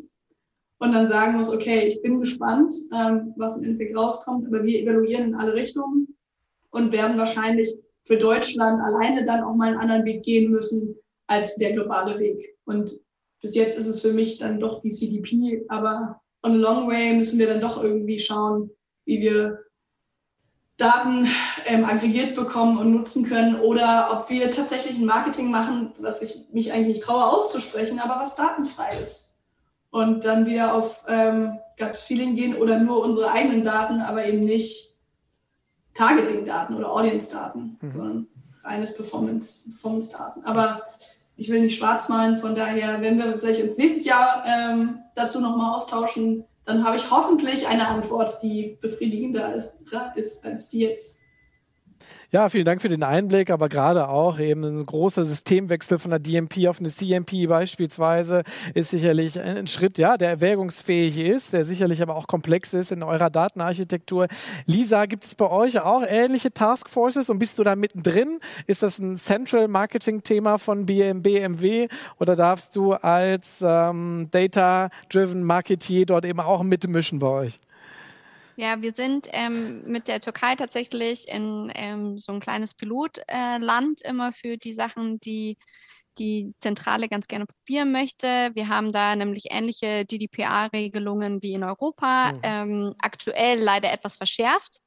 und 0.85 0.93
dann 0.93 1.09
sagen 1.09 1.37
muss, 1.37 1.51
okay, 1.51 1.89
ich 1.89 2.03
bin 2.03 2.21
gespannt, 2.21 2.75
ähm, 2.95 3.33
was 3.37 3.57
im 3.57 3.65
Endeffekt 3.65 3.97
rauskommt, 3.97 4.47
aber 4.47 4.63
wir 4.63 4.81
evaluieren 4.83 5.29
in 5.29 5.35
alle 5.35 5.55
Richtungen 5.55 6.15
und 6.71 6.93
werden 6.93 7.17
wahrscheinlich 7.17 7.75
für 8.05 8.19
Deutschland 8.19 8.83
alleine 8.83 9.25
dann 9.25 9.45
auch 9.45 9.57
mal 9.57 9.69
einen 9.69 9.79
anderen 9.79 10.05
Weg 10.05 10.23
gehen 10.23 10.51
müssen 10.51 10.95
als 11.27 11.57
der 11.57 11.73
globale 11.73 12.19
Weg. 12.19 12.55
Und 12.67 12.99
bis 13.41 13.55
jetzt 13.55 13.79
ist 13.79 13.87
es 13.87 14.03
für 14.03 14.13
mich 14.13 14.39
dann 14.39 14.61
doch 14.61 14.83
die 14.83 14.91
CDP, 14.91 15.65
aber 15.69 16.21
on 16.43 16.53
a 16.53 16.57
long 16.57 16.87
way 16.87 17.17
müssen 17.17 17.39
wir 17.39 17.47
dann 17.47 17.63
doch 17.63 17.83
irgendwie 17.83 18.19
schauen, 18.19 18.71
wie 19.07 19.21
wir 19.21 19.61
Daten 20.77 21.29
ähm, 21.67 21.85
aggregiert 21.85 22.35
bekommen 22.35 22.77
und 22.77 22.91
nutzen 22.91 23.25
können 23.25 23.61
oder 23.61 24.09
ob 24.13 24.29
wir 24.29 24.51
tatsächlich 24.51 24.99
ein 24.99 25.07
Marketing 25.07 25.51
machen, 25.51 25.95
was 25.99 26.21
ich 26.21 26.49
mich 26.53 26.73
eigentlich 26.73 26.97
nicht 26.97 27.05
traue 27.05 27.25
auszusprechen, 27.25 28.01
aber 28.01 28.21
was 28.21 28.35
datenfrei 28.35 28.99
ist. 29.01 29.34
Und 29.95 30.25
dann 30.25 30.45
wieder 30.45 30.75
auf 30.75 31.05
ähm, 31.07 31.61
Gut 31.79 31.97
Feeling 31.97 32.35
gehen 32.35 32.57
oder 32.57 32.81
nur 32.81 33.05
unsere 33.05 33.31
eigenen 33.31 33.63
Daten, 33.63 34.01
aber 34.01 34.27
eben 34.27 34.43
nicht 34.43 34.97
Targeting-Daten 35.95 36.75
oder 36.75 36.91
Audience-Daten, 36.91 37.79
mhm. 37.81 37.91
sondern 37.93 38.27
reines 38.65 38.97
Performance-Daten. 38.97 39.73
Performance 39.73 40.43
aber 40.43 40.83
ich 41.37 41.49
will 41.49 41.61
nicht 41.61 41.79
schwarz 41.79 42.09
malen, 42.09 42.39
von 42.39 42.57
daher, 42.57 43.03
wenn 43.03 43.19
wir 43.19 43.39
vielleicht 43.39 43.63
uns 43.63 43.77
nächstes 43.77 44.05
Jahr 44.05 44.45
ähm, 44.45 44.99
dazu 45.15 45.41
nochmal 45.41 45.77
austauschen, 45.77 46.45
dann 46.65 46.85
habe 46.85 46.97
ich 46.97 47.13
hoffentlich 47.13 47.69
eine 47.69 47.87
Antwort, 47.87 48.43
die 48.43 48.77
befriedigender 48.81 49.55
ist, 49.55 49.75
ist 50.17 50.45
als 50.45 50.69
die 50.71 50.81
jetzt. 50.81 51.21
Ja, 52.35 52.49
vielen 52.49 52.65
Dank 52.65 52.83
für 52.83 52.89
den 52.89 53.05
Einblick, 53.05 53.49
aber 53.49 53.69
gerade 53.69 54.09
auch 54.09 54.41
eben 54.41 54.65
ein 54.65 54.85
großer 54.85 55.25
Systemwechsel 55.25 56.01
von 56.01 56.11
der 56.11 56.19
DMP 56.19 56.67
auf 56.67 56.81
eine 56.81 56.89
CMP 56.89 57.47
beispielsweise 57.47 58.43
ist 58.75 58.91
sicherlich 58.91 59.39
ein 59.39 59.69
Schritt, 59.69 59.99
ja, 59.99 60.17
der 60.17 60.31
erwägungsfähig 60.31 61.17
ist, 61.17 61.53
der 61.53 61.65
sicherlich 61.65 62.03
aber 62.03 62.17
auch 62.17 62.27
komplex 62.27 62.75
ist 62.75 62.91
in 62.91 63.05
eurer 63.05 63.31
Datenarchitektur. 63.31 64.27
Lisa, 64.67 65.07
gibt 65.07 65.25
es 65.25 65.37
bei 65.37 65.49
euch 65.49 65.79
auch 65.79 66.03
ähnliche 66.05 66.53
Taskforces 66.53 67.31
und 67.31 67.39
bist 67.39 67.57
du 67.61 67.63
da 67.63 67.77
mittendrin? 67.77 68.41
Ist 68.67 68.83
das 68.83 68.99
ein 68.99 69.17
Central 69.17 69.69
Marketing 69.69 70.25
Thema 70.25 70.59
von 70.59 70.87
BMW 70.87 71.87
oder 72.19 72.35
darfst 72.35 72.75
du 72.75 72.95
als 72.95 73.63
ähm, 73.65 74.27
Data-Driven 74.33 75.45
Marketeer 75.45 76.07
dort 76.07 76.25
eben 76.25 76.41
auch 76.41 76.65
mitmischen 76.65 77.21
bei 77.21 77.29
euch? 77.29 77.61
Ja, 78.57 78.81
wir 78.83 78.93
sind 78.93 79.29
ähm, 79.33 79.83
mit 79.85 80.09
der 80.09 80.21
Türkei 80.21 80.55
tatsächlich 80.55 81.29
in 81.29 81.73
ähm, 81.75 82.19
so 82.19 82.33
ein 82.33 82.41
kleines 82.41 82.75
Pilotland 82.75 84.05
äh, 84.05 84.09
immer 84.09 84.33
für 84.33 84.57
die 84.57 84.75
Sachen, 84.75 85.19
die 85.21 85.59
die 86.19 86.55
Zentrale 86.61 87.09
ganz 87.09 87.27
gerne 87.27 87.47
probieren 87.47 87.93
möchte. 87.93 88.51
Wir 88.55 88.69
haben 88.69 88.93
da 88.93 89.17
nämlich 89.17 89.47
ähnliche 89.51 90.05
GDPR-Regelungen 90.05 91.43
wie 91.43 91.55
in 91.55 91.65
Europa, 91.65 92.33
mhm. 92.33 92.41
ähm, 92.43 92.95
aktuell 93.01 93.59
leider 93.59 93.93
etwas 93.93 94.17
verschärft. 94.17 94.79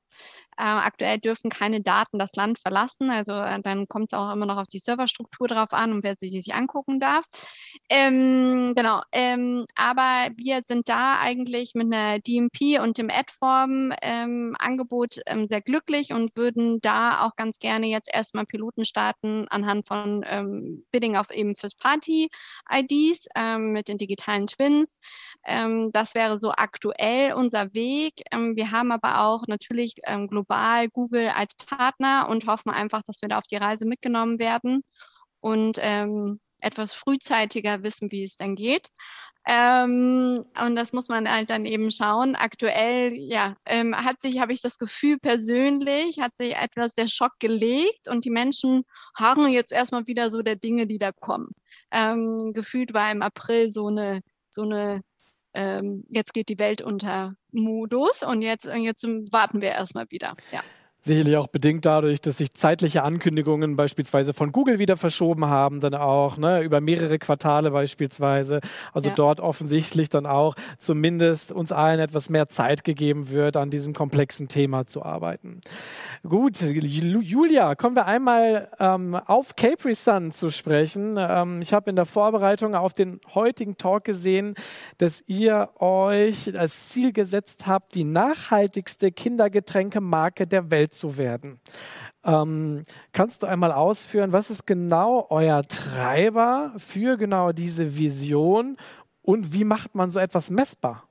Äh, 0.59 0.63
aktuell 0.63 1.19
dürfen 1.19 1.51
keine 1.51 1.81
Daten 1.81 2.17
das 2.17 2.33
Land 2.35 2.57
verlassen. 2.59 3.11
Also 3.11 3.33
äh, 3.33 3.61
dann 3.61 3.87
kommt 3.87 4.11
es 4.11 4.17
auch 4.17 4.33
immer 4.33 4.47
noch 4.47 4.57
auf 4.57 4.65
die 4.67 4.79
Serverstruktur 4.79 5.47
drauf 5.47 5.71
an 5.71 5.91
und 5.91 6.03
wer 6.03 6.15
sich 6.17 6.31
die 6.31 6.41
sich 6.41 6.55
angucken 6.55 6.99
darf. 6.99 7.25
Ähm, 7.89 8.73
genau. 8.75 9.03
Ähm, 9.11 9.65
aber 9.75 10.29
wir 10.35 10.61
sind 10.65 10.89
da 10.89 11.19
eigentlich 11.19 11.75
mit 11.75 11.93
einer 11.93 12.17
DMP 12.19 12.79
und 12.81 12.97
dem 12.97 13.11
Adform-Angebot 13.11 15.19
ähm, 15.27 15.45
sehr 15.47 15.61
glücklich 15.61 16.11
und 16.11 16.35
würden 16.35 16.81
da 16.81 17.23
auch 17.25 17.35
ganz 17.35 17.59
gerne 17.59 17.85
jetzt 17.87 18.09
erstmal 18.11 18.45
Piloten 18.45 18.83
starten 18.83 19.47
anhand 19.49 19.87
von 19.87 20.25
ähm, 20.27 20.85
Bidding 20.91 21.17
auf 21.17 21.29
eben 21.31 21.53
fürs 21.55 21.75
Party-IDs 21.75 23.27
ähm, 23.35 23.73
mit 23.73 23.89
den 23.89 23.99
digitalen 23.99 24.47
Twins. 24.47 24.99
Ähm, 25.45 25.91
das 25.91 26.15
wäre 26.15 26.39
so 26.39 26.51
aktuell 26.51 27.33
unser 27.33 27.73
Weg. 27.73 28.23
wir 28.31 28.71
haben 28.71 28.91
aber 28.91 29.21
auch 29.21 29.45
natürlich 29.47 29.95
global 30.27 30.46
global 30.47 30.89
Google 30.89 31.29
als 31.29 31.55
Partner 31.55 32.27
und 32.29 32.47
hoffen 32.47 32.69
einfach, 32.71 33.03
dass 33.03 33.21
wir 33.21 33.29
da 33.29 33.37
auf 33.37 33.47
die 33.47 33.57
Reise 33.57 33.85
mitgenommen 33.85 34.39
werden 34.39 34.83
und 35.41 35.77
ähm, 35.81 36.39
etwas 36.59 36.93
frühzeitiger 36.93 37.83
wissen, 37.83 38.11
wie 38.11 38.23
es 38.23 38.37
dann 38.37 38.55
geht. 38.55 38.87
Ähm, 39.49 40.43
und 40.61 40.75
das 40.75 40.91
muss 40.91 41.07
man 41.07 41.31
halt 41.31 41.49
dann 41.49 41.65
eben 41.65 41.89
schauen. 41.89 42.35
Aktuell, 42.35 43.13
ja, 43.13 43.55
ähm, 43.65 43.95
hat 43.95 44.19
sich, 44.19 44.39
habe 44.41 44.51
ich 44.51 44.61
das 44.61 44.77
Gefühl 44.77 45.17
persönlich, 45.19 46.19
hat 46.19 46.35
sich 46.35 46.55
etwas 46.55 46.95
der 46.95 47.07
Schock 47.07 47.31
gelegt 47.39 48.09
und 48.09 48.25
die 48.25 48.29
Menschen 48.29 48.83
harren 49.15 49.49
jetzt 49.49 49.71
erstmal 49.71 50.05
wieder 50.07 50.31
so 50.31 50.41
der 50.41 50.57
Dinge, 50.57 50.85
die 50.85 50.97
da 50.97 51.11
kommen. 51.13 51.51
Ähm, 51.91 52.51
gefühlt 52.53 52.93
war 52.93 53.09
im 53.11 53.21
April 53.21 53.71
so 53.71 53.87
eine, 53.87 54.21
so 54.49 54.63
eine 54.63 55.01
ähm, 55.57 56.05
jetzt 56.09 56.33
geht 56.35 56.49
die 56.49 56.59
Welt 56.59 56.83
unter 56.83 57.35
Modus 57.51 58.21
und 58.21 58.43
jetzt, 58.43 58.65
jetzt 58.65 59.03
warten 59.31 59.59
wir 59.59 59.71
erstmal 59.71 60.05
wieder. 60.11 60.35
Ja. 60.51 60.61
Sicherlich 61.07 61.37
auch 61.37 61.47
bedingt 61.47 61.85
dadurch, 61.85 62.19
dass 62.19 62.35
sich 62.35 62.53
zeitliche 62.53 63.01
Ankündigungen 63.01 63.77
beispielsweise 63.77 64.33
von 64.33 64.51
Google 64.51 64.77
wieder 64.77 64.97
verschoben 64.97 65.45
haben, 65.45 65.79
dann 65.79 65.93
auch 65.93 66.35
ne, 66.35 66.61
über 66.63 66.81
mehrere 66.81 67.17
Quartale 67.17 67.71
beispielsweise. 67.71 68.59
Also 68.91 69.07
ja. 69.07 69.15
dort 69.15 69.39
offensichtlich 69.39 70.09
dann 70.09 70.25
auch 70.25 70.55
zumindest 70.77 71.53
uns 71.53 71.71
allen 71.71 72.01
etwas 72.01 72.29
mehr 72.29 72.49
Zeit 72.49 72.83
gegeben 72.83 73.29
wird, 73.29 73.55
an 73.55 73.69
diesem 73.69 73.93
komplexen 73.93 74.49
Thema 74.49 74.85
zu 74.85 75.01
arbeiten. 75.01 75.61
Gut, 76.23 76.59
Julia, 76.59 77.75
kommen 77.75 77.95
wir 77.95 78.05
einmal 78.05 78.67
ähm, 78.77 79.15
auf 79.15 79.55
Capri 79.55 79.95
Sun 79.95 80.33
zu 80.33 80.49
sprechen. 80.49 81.15
Ähm, 81.17 81.61
ich 81.61 81.71
habe 81.71 81.89
in 81.89 81.95
der 81.95 82.05
Vorbereitung 82.05 82.75
auf 82.75 82.93
den 82.93 83.21
heutigen 83.33 83.77
Talk 83.77 84.03
gesehen, 84.03 84.55
dass 84.97 85.23
ihr 85.25 85.69
euch 85.79 86.59
als 86.59 86.89
Ziel 86.89 87.13
gesetzt 87.13 87.65
habt, 87.65 87.95
die 87.95 88.03
nachhaltigste 88.03 89.13
Kindergetränkemarke 89.13 90.45
der 90.47 90.69
Welt 90.69 90.96
zu 90.97 91.17
werden. 91.17 91.59
Ähm, 92.23 92.83
kannst 93.13 93.43
du 93.43 93.47
einmal 93.47 93.71
ausführen, 93.71 94.33
was 94.33 94.49
ist 94.49 94.67
genau 94.67 95.27
euer 95.29 95.67
Treiber 95.67 96.73
für 96.77 97.17
genau 97.17 97.51
diese 97.51 97.97
Vision 97.97 98.77
und 99.21 99.53
wie 99.53 99.63
macht 99.63 99.95
man 99.95 100.09
so 100.09 100.19
etwas 100.19 100.49
messbar? 100.49 101.07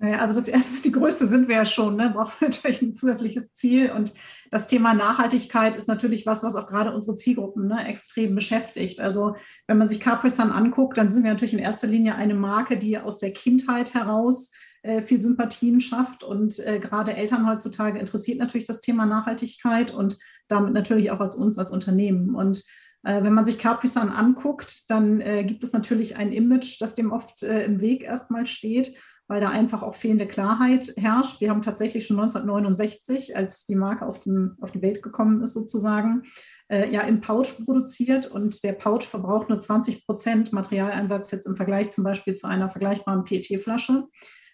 Naja, 0.00 0.18
also 0.18 0.32
das 0.32 0.46
erste, 0.46 0.80
die 0.82 0.92
Größte 0.92 1.26
sind 1.26 1.48
wir 1.48 1.56
ja 1.56 1.64
schon, 1.64 1.96
ne? 1.96 2.10
brauchen 2.10 2.34
wir 2.38 2.48
natürlich 2.50 2.82
ein 2.82 2.94
zusätzliches 2.94 3.52
Ziel. 3.54 3.90
Und 3.90 4.14
das 4.50 4.68
Thema 4.68 4.94
Nachhaltigkeit 4.94 5.76
ist 5.76 5.88
natürlich 5.88 6.24
was, 6.24 6.44
was 6.44 6.54
auch 6.54 6.68
gerade 6.68 6.94
unsere 6.94 7.16
Zielgruppen 7.16 7.66
ne, 7.66 7.84
extrem 7.88 8.36
beschäftigt. 8.36 9.00
Also 9.00 9.34
wenn 9.66 9.76
man 9.76 9.88
sich 9.88 9.98
Capri 9.98 10.30
Sun 10.30 10.52
anguckt, 10.52 10.98
dann 10.98 11.10
sind 11.10 11.24
wir 11.24 11.32
natürlich 11.32 11.54
in 11.54 11.58
erster 11.58 11.88
Linie 11.88 12.14
eine 12.14 12.34
Marke, 12.34 12.78
die 12.78 12.96
aus 12.96 13.18
der 13.18 13.32
Kindheit 13.32 13.92
heraus 13.94 14.52
äh, 14.82 15.02
viel 15.02 15.20
Sympathien 15.20 15.80
schafft. 15.80 16.24
Und 16.24 16.58
äh, 16.60 16.78
gerade 16.78 17.14
Eltern 17.14 17.48
heutzutage 17.48 17.98
interessiert 17.98 18.38
natürlich 18.38 18.66
das 18.66 18.80
Thema 18.80 19.06
Nachhaltigkeit. 19.06 19.92
Und 19.92 20.18
damit 20.48 20.72
natürlich 20.72 21.10
auch 21.10 21.20
als 21.20 21.36
uns 21.36 21.58
als 21.58 21.70
Unternehmen. 21.70 22.34
Und 22.34 22.64
äh, 23.04 23.22
wenn 23.22 23.34
man 23.34 23.46
sich 23.46 23.58
Capri-Sun 23.58 24.10
anguckt, 24.10 24.90
dann 24.90 25.20
äh, 25.20 25.44
gibt 25.44 25.64
es 25.64 25.72
natürlich 25.72 26.16
ein 26.16 26.32
Image, 26.32 26.80
das 26.80 26.94
dem 26.94 27.12
oft 27.12 27.42
im 27.42 27.80
Weg 27.80 28.02
erstmal 28.02 28.46
steht, 28.46 28.94
weil 29.28 29.40
da 29.42 29.50
einfach 29.50 29.82
auch 29.82 29.94
fehlende 29.94 30.26
Klarheit 30.26 30.94
herrscht. 30.96 31.40
Wir 31.40 31.50
haben 31.50 31.62
tatsächlich 31.62 32.06
schon 32.06 32.18
1969, 32.18 33.36
als 33.36 33.66
die 33.66 33.76
Marke 33.76 34.06
auf, 34.06 34.20
den, 34.20 34.56
auf 34.60 34.72
die 34.72 34.82
Welt 34.82 35.02
gekommen 35.02 35.42
ist, 35.42 35.52
sozusagen, 35.52 36.22
äh, 36.68 36.90
ja 36.90 37.02
im 37.02 37.20
Pouch 37.20 37.64
produziert 37.64 38.26
und 38.26 38.64
der 38.64 38.72
Pouch 38.72 39.02
verbraucht 39.02 39.48
nur 39.48 39.60
20 39.60 40.06
Prozent 40.06 40.52
Materialeinsatz 40.52 41.30
jetzt 41.30 41.46
im 41.46 41.56
Vergleich 41.56 41.90
zum 41.90 42.04
Beispiel 42.04 42.34
zu 42.34 42.46
einer 42.46 42.68
vergleichbaren 42.68 43.24
PET-Flasche. 43.24 44.08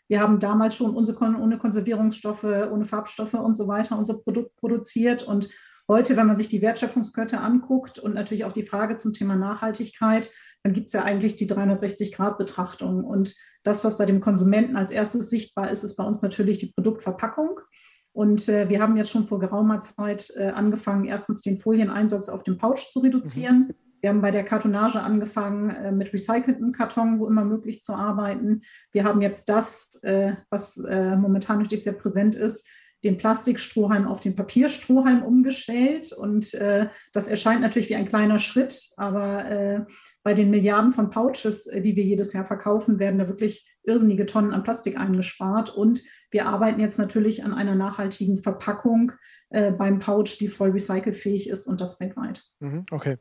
Wir 0.09 0.21
haben 0.21 0.39
damals 0.39 0.77
schon 0.77 0.95
unsere, 0.95 1.19
ohne 1.37 1.59
Konservierungsstoffe, 1.59 2.45
ohne 2.45 2.85
Farbstoffe 2.85 3.35
und 3.35 3.57
so 3.57 3.69
weiter 3.69 3.99
unser 3.99 4.15
Produkt 4.15 4.57
produziert 4.57 5.23
und 5.23 5.49
Heute, 5.87 6.17
wenn 6.17 6.27
man 6.27 6.39
sich 6.39 6.49
die 6.49 6.63
Wertschöpfungskette 6.63 7.41
anguckt 7.41 7.99
und 7.99 8.15
natürlich 8.15 8.47
auch 8.47 8.53
die 8.53 8.67
Frage 8.67 8.97
zum 8.97 9.13
Thema 9.13 9.37
Nachhaltigkeit, 9.37 10.31
dann 10.63 10.73
gibt 10.73 10.87
es 10.87 10.95
ja 10.95 11.05
eigentlich 11.05 11.37
die 11.37 11.47
360-Grad-Betrachtung. 11.47 13.05
Und 13.05 13.35
das, 13.65 13.85
was 13.85 13.99
bei 13.99 14.07
dem 14.07 14.23
Konsumenten 14.23 14.77
als 14.77 14.91
erstes 14.91 15.29
sichtbar 15.29 15.71
ist, 15.71 15.85
ist 15.85 15.97
bei 15.97 16.05
uns 16.05 16.23
natürlich 16.23 16.57
die 16.57 16.73
Produktverpackung. 16.73 17.61
Und 18.13 18.49
äh, 18.49 18.71
wir 18.71 18.81
haben 18.81 18.97
jetzt 18.97 19.11
schon 19.11 19.27
vor 19.27 19.41
geraumer 19.41 19.83
Zeit 19.83 20.33
äh, 20.37 20.49
angefangen, 20.49 21.05
erstens 21.05 21.43
den 21.43 21.59
Folieneinsatz 21.59 22.31
auf 22.31 22.45
dem 22.45 22.57
Pouch 22.57 22.91
zu 22.91 23.01
reduzieren. 23.01 23.67
Mhm. 23.69 23.75
Wir 24.05 24.11
haben 24.11 24.21
bei 24.21 24.33
der 24.33 24.45
Kartonage 24.45 25.01
angefangen, 25.01 25.71
äh, 25.71 25.91
mit 25.91 26.13
recyceltem 26.13 26.73
Karton, 26.73 27.19
wo 27.21 27.27
immer 27.27 27.43
möglich 27.43 27.83
zu 27.83 27.95
arbeiten. 27.95 28.61
Wir 28.93 29.03
haben 29.03 29.23
jetzt 29.23 29.49
das, 29.49 29.99
äh, 30.03 30.35
was 30.51 30.77
äh, 30.77 31.17
momentan 31.17 31.61
natürlich 31.61 31.85
sehr 31.85 31.95
präsent 31.95 32.37
ist, 32.37 32.69
den 33.03 33.17
Plastikstrohhalm 33.17 34.07
auf 34.07 34.21
den 34.21 34.37
Papierstrohhalm 34.37 35.23
umgestellt. 35.23 36.13
Und 36.13 36.53
äh, 36.53 36.89
das 37.15 37.29
erscheint 37.29 37.63
natürlich 37.63 37.89
wie 37.89 37.95
ein 37.95 38.07
kleiner 38.07 38.39
Schritt, 38.39 38.91
aber 38.99 39.51
äh, 39.51 39.81
bei 40.23 40.35
den 40.35 40.51
Milliarden 40.51 40.93
von 40.93 41.09
Pouches, 41.09 41.65
die 41.65 41.97
wir 41.97 42.05
jedes 42.05 42.35
Jahr 42.35 42.45
verkaufen, 42.45 42.99
werden 42.99 43.19
da 43.19 43.27
wirklich 43.29 43.67
irrsinnige 43.85 44.27
Tonnen 44.27 44.53
an 44.53 44.65
Plastik 44.65 45.01
eingespart. 45.01 45.75
Und 45.75 46.03
wir 46.31 46.45
arbeiten 46.45 46.81
jetzt 46.81 46.99
natürlich 46.99 47.43
an 47.43 47.55
einer 47.55 47.75
nachhaltigen 47.75 48.37
Verpackung, 48.37 49.13
äh, 49.55 49.71
beim 49.71 50.01
Pouch, 50.01 50.37
die 50.39 50.49
voll 50.49 50.71
recycelfähig 50.71 51.49
ist 51.49 51.69
und 51.69 51.81
das 51.81 52.01
weltweit. 52.01 52.43
Mhm, 52.59 52.87
okay. 52.91 53.19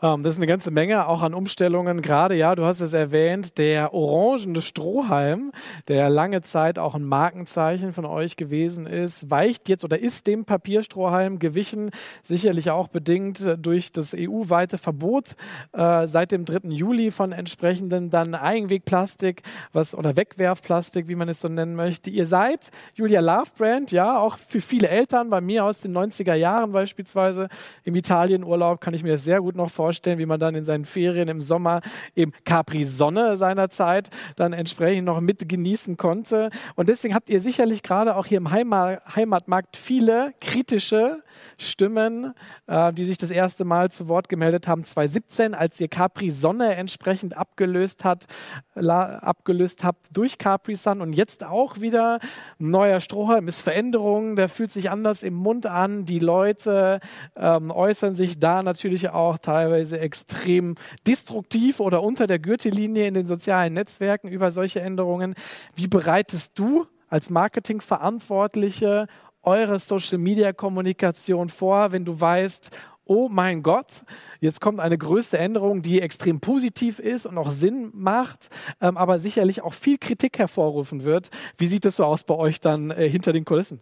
Ähm, 0.00 0.22
das 0.22 0.34
ist 0.34 0.38
eine 0.38 0.46
ganze 0.46 0.70
Menge 0.70 1.08
auch 1.08 1.22
an 1.22 1.34
Umstellungen. 1.34 2.00
Gerade, 2.00 2.36
ja, 2.36 2.54
du 2.54 2.64
hast 2.64 2.80
es 2.80 2.92
erwähnt, 2.92 3.58
der 3.58 3.92
orangene 3.92 4.62
Strohhalm, 4.62 5.50
der 5.88 6.10
lange 6.10 6.42
Zeit 6.42 6.78
auch 6.78 6.94
ein 6.94 7.02
Markenzeichen 7.02 7.92
von 7.92 8.04
euch 8.04 8.36
gewesen 8.36 8.86
ist, 8.86 9.32
weicht 9.32 9.68
jetzt 9.68 9.82
oder 9.82 9.98
ist 9.98 10.28
dem 10.28 10.44
Papierstrohhalm 10.44 11.40
gewichen, 11.40 11.90
sicherlich 12.22 12.70
auch 12.70 12.86
bedingt 12.86 13.44
durch 13.58 13.90
das 13.90 14.14
EU-weite 14.16 14.78
Verbot 14.78 15.34
äh, 15.72 16.06
seit 16.06 16.30
dem 16.30 16.44
3. 16.44 16.68
Juli 16.68 17.10
von 17.10 17.32
entsprechenden 17.32 18.10
dann 18.10 18.36
Eigenwegplastik 18.36 19.42
was, 19.72 19.92
oder 19.92 20.16
Wegwerfplastik, 20.16 21.08
wie 21.08 21.16
man 21.16 21.28
es 21.28 21.40
so 21.40 21.48
nennen 21.48 21.74
möchte. 21.74 22.10
Ihr 22.10 22.26
seid 22.26 22.70
Julia 22.94 23.20
Love 23.20 23.50
Brand, 23.58 23.90
ja, 23.90 24.20
auch 24.20 24.38
für 24.38 24.60
viele 24.60 24.88
Eltern, 24.88 25.30
bei 25.30 25.40
mir 25.40 25.63
aus 25.64 25.80
den 25.80 25.96
90er 25.96 26.34
Jahren 26.34 26.72
beispielsweise. 26.72 27.48
Im 27.84 27.94
Italienurlaub 27.94 28.80
kann 28.80 28.94
ich 28.94 29.02
mir 29.02 29.18
sehr 29.18 29.40
gut 29.40 29.56
noch 29.56 29.70
vorstellen, 29.70 30.18
wie 30.18 30.26
man 30.26 30.40
dann 30.40 30.54
in 30.54 30.64
seinen 30.64 30.84
Ferien 30.84 31.28
im 31.28 31.42
Sommer 31.42 31.80
im 32.14 32.32
Capri 32.44 32.84
Sonne 32.84 33.36
seiner 33.36 33.70
Zeit 33.70 34.10
dann 34.36 34.52
entsprechend 34.52 35.04
noch 35.06 35.20
mit 35.20 35.48
genießen 35.48 35.96
konnte. 35.96 36.50
Und 36.76 36.88
deswegen 36.88 37.14
habt 37.14 37.28
ihr 37.30 37.40
sicherlich 37.40 37.82
gerade 37.82 38.16
auch 38.16 38.26
hier 38.26 38.38
im 38.38 38.50
Heimatmarkt 38.50 39.76
viele 39.76 40.32
kritische 40.40 41.22
Stimmen, 41.58 42.34
äh, 42.66 42.92
die 42.92 43.04
sich 43.04 43.18
das 43.18 43.30
erste 43.30 43.64
Mal 43.64 43.90
zu 43.90 44.08
Wort 44.08 44.28
gemeldet 44.28 44.66
haben. 44.66 44.84
2017, 44.84 45.54
als 45.54 45.80
ihr 45.80 45.88
Capri 45.88 46.30
Sonne 46.30 46.74
entsprechend 46.76 47.36
abgelöst, 47.36 48.04
hat, 48.04 48.26
la, 48.74 49.18
abgelöst 49.18 49.84
habt 49.84 50.06
durch 50.12 50.38
Capri 50.38 50.74
Sun 50.74 51.00
und 51.00 51.12
jetzt 51.12 51.44
auch 51.44 51.80
wieder 51.80 52.18
neuer 52.58 53.00
Strohhalm 53.00 53.48
ist 53.48 53.60
Veränderung, 53.60 54.36
der 54.36 54.48
fühlt 54.48 54.70
sich 54.70 54.90
anders 54.90 55.22
im 55.22 55.34
Mund 55.34 55.66
an. 55.66 56.04
Die 56.04 56.18
Leute 56.18 57.00
ähm, 57.36 57.70
äußern 57.70 58.14
sich 58.14 58.38
da 58.38 58.62
natürlich 58.62 59.10
auch 59.10 59.38
teilweise 59.38 59.98
extrem 59.98 60.74
destruktiv 61.06 61.80
oder 61.80 62.02
unter 62.02 62.26
der 62.26 62.38
Gürtellinie 62.38 63.06
in 63.06 63.14
den 63.14 63.26
sozialen 63.26 63.74
Netzwerken 63.74 64.28
über 64.28 64.50
solche 64.50 64.80
Änderungen. 64.80 65.34
Wie 65.74 65.88
bereitest 65.88 66.58
du 66.58 66.86
als 67.08 67.30
Marketingverantwortliche 67.30 69.06
eure 69.46 69.78
Social-Media-Kommunikation 69.78 71.48
vor, 71.48 71.92
wenn 71.92 72.04
du 72.04 72.20
weißt, 72.20 72.70
oh 73.04 73.28
mein 73.30 73.62
Gott, 73.62 74.04
jetzt 74.40 74.60
kommt 74.60 74.80
eine 74.80 74.98
größte 74.98 75.38
Änderung, 75.38 75.82
die 75.82 76.00
extrem 76.00 76.40
positiv 76.40 76.98
ist 76.98 77.26
und 77.26 77.38
auch 77.38 77.50
Sinn 77.50 77.90
macht, 77.94 78.48
ähm, 78.80 78.96
aber 78.96 79.18
sicherlich 79.18 79.62
auch 79.62 79.74
viel 79.74 79.98
Kritik 79.98 80.38
hervorrufen 80.38 81.04
wird. 81.04 81.30
Wie 81.58 81.66
sieht 81.66 81.84
es 81.84 81.96
so 81.96 82.04
aus 82.04 82.24
bei 82.24 82.34
euch 82.34 82.60
dann 82.60 82.90
äh, 82.90 83.08
hinter 83.08 83.32
den 83.32 83.44
Kulissen? 83.44 83.80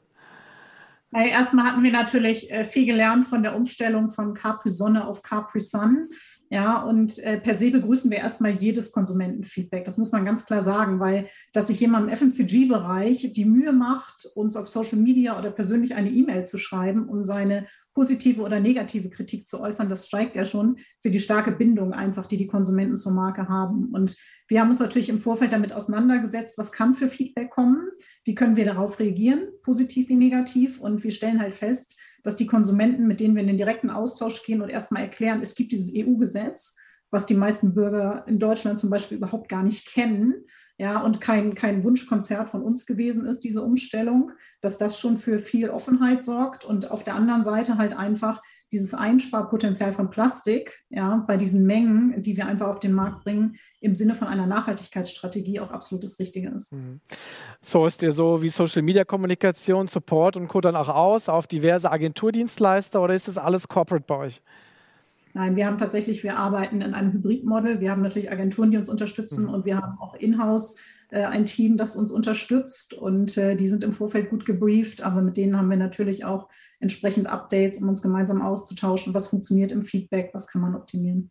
Erstmal 1.14 1.66
hatten 1.66 1.82
wir 1.82 1.92
natürlich 1.92 2.50
äh, 2.50 2.64
viel 2.64 2.86
gelernt 2.86 3.26
von 3.26 3.42
der 3.42 3.54
Umstellung 3.54 4.08
von 4.08 4.32
Capri 4.32 4.70
Sonne 4.70 5.06
auf 5.06 5.20
Capri 5.20 5.60
Sun. 5.60 6.08
Ja, 6.52 6.82
und 6.82 7.18
äh, 7.20 7.38
per 7.38 7.56
se 7.56 7.70
begrüßen 7.70 8.10
wir 8.10 8.18
erstmal 8.18 8.50
jedes 8.50 8.92
Konsumentenfeedback. 8.92 9.86
Das 9.86 9.96
muss 9.96 10.12
man 10.12 10.26
ganz 10.26 10.44
klar 10.44 10.60
sagen, 10.60 11.00
weil 11.00 11.30
dass 11.54 11.68
sich 11.68 11.80
jemand 11.80 12.10
im 12.10 12.14
FMCG-Bereich 12.14 13.32
die 13.32 13.46
Mühe 13.46 13.72
macht, 13.72 14.26
uns 14.34 14.54
auf 14.54 14.68
Social 14.68 14.98
Media 14.98 15.38
oder 15.38 15.50
persönlich 15.50 15.94
eine 15.94 16.10
E-Mail 16.10 16.44
zu 16.44 16.58
schreiben, 16.58 17.08
um 17.08 17.24
seine 17.24 17.68
positive 17.94 18.42
oder 18.42 18.60
negative 18.60 19.08
Kritik 19.08 19.48
zu 19.48 19.60
äußern, 19.60 19.88
das 19.88 20.06
steigt 20.06 20.36
ja 20.36 20.44
schon 20.44 20.76
für 21.00 21.10
die 21.10 21.20
starke 21.20 21.52
Bindung 21.52 21.94
einfach, 21.94 22.26
die 22.26 22.36
die 22.36 22.46
Konsumenten 22.46 22.98
zur 22.98 23.12
Marke 23.12 23.48
haben. 23.48 23.88
Und 23.90 24.18
wir 24.46 24.60
haben 24.60 24.70
uns 24.70 24.80
natürlich 24.80 25.08
im 25.08 25.20
Vorfeld 25.20 25.52
damit 25.52 25.72
auseinandergesetzt, 25.72 26.58
was 26.58 26.70
kann 26.70 26.92
für 26.92 27.08
Feedback 27.08 27.48
kommen, 27.48 27.88
wie 28.24 28.34
können 28.34 28.56
wir 28.56 28.66
darauf 28.66 28.98
reagieren, 28.98 29.48
positiv 29.62 30.10
wie 30.10 30.16
negativ. 30.16 30.82
Und 30.82 31.02
wir 31.02 31.12
stellen 31.12 31.40
halt 31.40 31.54
fest, 31.54 31.98
dass 32.22 32.36
die 32.36 32.46
Konsumenten, 32.46 33.06
mit 33.06 33.20
denen 33.20 33.34
wir 33.34 33.42
in 33.42 33.48
den 33.48 33.58
direkten 33.58 33.90
Austausch 33.90 34.44
gehen 34.44 34.62
und 34.62 34.68
erstmal 34.68 35.02
erklären, 35.02 35.42
es 35.42 35.54
gibt 35.54 35.72
dieses 35.72 35.92
EU-Gesetz, 35.94 36.76
was 37.10 37.26
die 37.26 37.34
meisten 37.34 37.74
Bürger 37.74 38.24
in 38.26 38.38
Deutschland 38.38 38.80
zum 38.80 38.90
Beispiel 38.90 39.18
überhaupt 39.18 39.48
gar 39.48 39.62
nicht 39.62 39.86
kennen, 39.86 40.46
ja, 40.78 41.00
und 41.00 41.20
kein, 41.20 41.54
kein 41.54 41.84
Wunschkonzert 41.84 42.48
von 42.48 42.62
uns 42.62 42.86
gewesen 42.86 43.26
ist, 43.26 43.40
diese 43.40 43.62
Umstellung, 43.62 44.32
dass 44.60 44.78
das 44.78 44.98
schon 44.98 45.18
für 45.18 45.38
viel 45.38 45.68
Offenheit 45.68 46.24
sorgt 46.24 46.64
und 46.64 46.90
auf 46.90 47.04
der 47.04 47.14
anderen 47.14 47.44
Seite 47.44 47.78
halt 47.78 47.96
einfach 47.96 48.42
dieses 48.72 48.94
Einsparpotenzial 48.94 49.92
von 49.92 50.10
Plastik, 50.10 50.82
ja, 50.88 51.22
bei 51.26 51.36
diesen 51.36 51.66
Mengen, 51.66 52.22
die 52.22 52.36
wir 52.36 52.46
einfach 52.46 52.68
auf 52.68 52.80
den 52.80 52.92
Markt 52.92 53.22
bringen, 53.22 53.56
im 53.80 53.94
Sinne 53.94 54.14
von 54.14 54.28
einer 54.28 54.46
Nachhaltigkeitsstrategie 54.46 55.60
auch 55.60 55.70
absolut 55.70 56.02
das 56.04 56.18
Richtige 56.18 56.48
ist. 56.48 56.72
Mhm. 56.72 57.00
So 57.60 57.86
ist 57.86 58.02
ihr 58.02 58.12
so 58.12 58.42
wie 58.42 58.48
Social 58.48 58.82
Media 58.82 59.04
Kommunikation, 59.04 59.86
Support 59.86 60.36
und 60.36 60.48
Co. 60.48 60.62
dann 60.62 60.74
auch 60.74 60.88
aus 60.88 61.28
auf 61.28 61.46
diverse 61.46 61.92
Agenturdienstleister 61.92 63.02
oder 63.02 63.14
ist 63.14 63.28
das 63.28 63.36
alles 63.36 63.68
corporate 63.68 64.04
bei 64.06 64.16
euch? 64.16 64.42
Nein, 65.34 65.56
wir 65.56 65.66
haben 65.66 65.78
tatsächlich, 65.78 66.22
wir 66.22 66.36
arbeiten 66.36 66.80
in 66.82 66.94
einem 66.94 67.12
Hybridmodell. 67.12 67.80
Wir 67.80 67.90
haben 67.90 68.02
natürlich 68.02 68.30
Agenturen, 68.30 68.70
die 68.70 68.76
uns 68.76 68.88
unterstützen 68.88 69.44
mhm. 69.44 69.50
und 69.50 69.64
wir 69.64 69.76
haben 69.76 69.98
auch 69.98 70.14
in-house 70.14 70.76
äh, 71.12 71.24
ein 71.24 71.44
Team, 71.44 71.76
das 71.76 71.94
uns 71.94 72.10
unterstützt 72.10 72.94
und 72.94 73.36
äh, 73.36 73.54
die 73.54 73.68
sind 73.68 73.84
im 73.84 73.92
Vorfeld 73.92 74.30
gut 74.30 74.46
gebrieft, 74.46 75.02
aber 75.02 75.20
mit 75.20 75.36
denen 75.36 75.58
haben 75.58 75.68
wir 75.68 75.76
natürlich 75.76 76.24
auch 76.24 76.48
entsprechend 76.80 77.26
Updates, 77.26 77.80
um 77.82 77.88
uns 77.90 78.00
gemeinsam 78.00 78.40
auszutauschen, 78.40 79.12
was 79.12 79.28
funktioniert 79.28 79.72
im 79.72 79.82
Feedback, 79.82 80.30
was 80.32 80.46
kann 80.46 80.62
man 80.62 80.74
optimieren. 80.74 81.30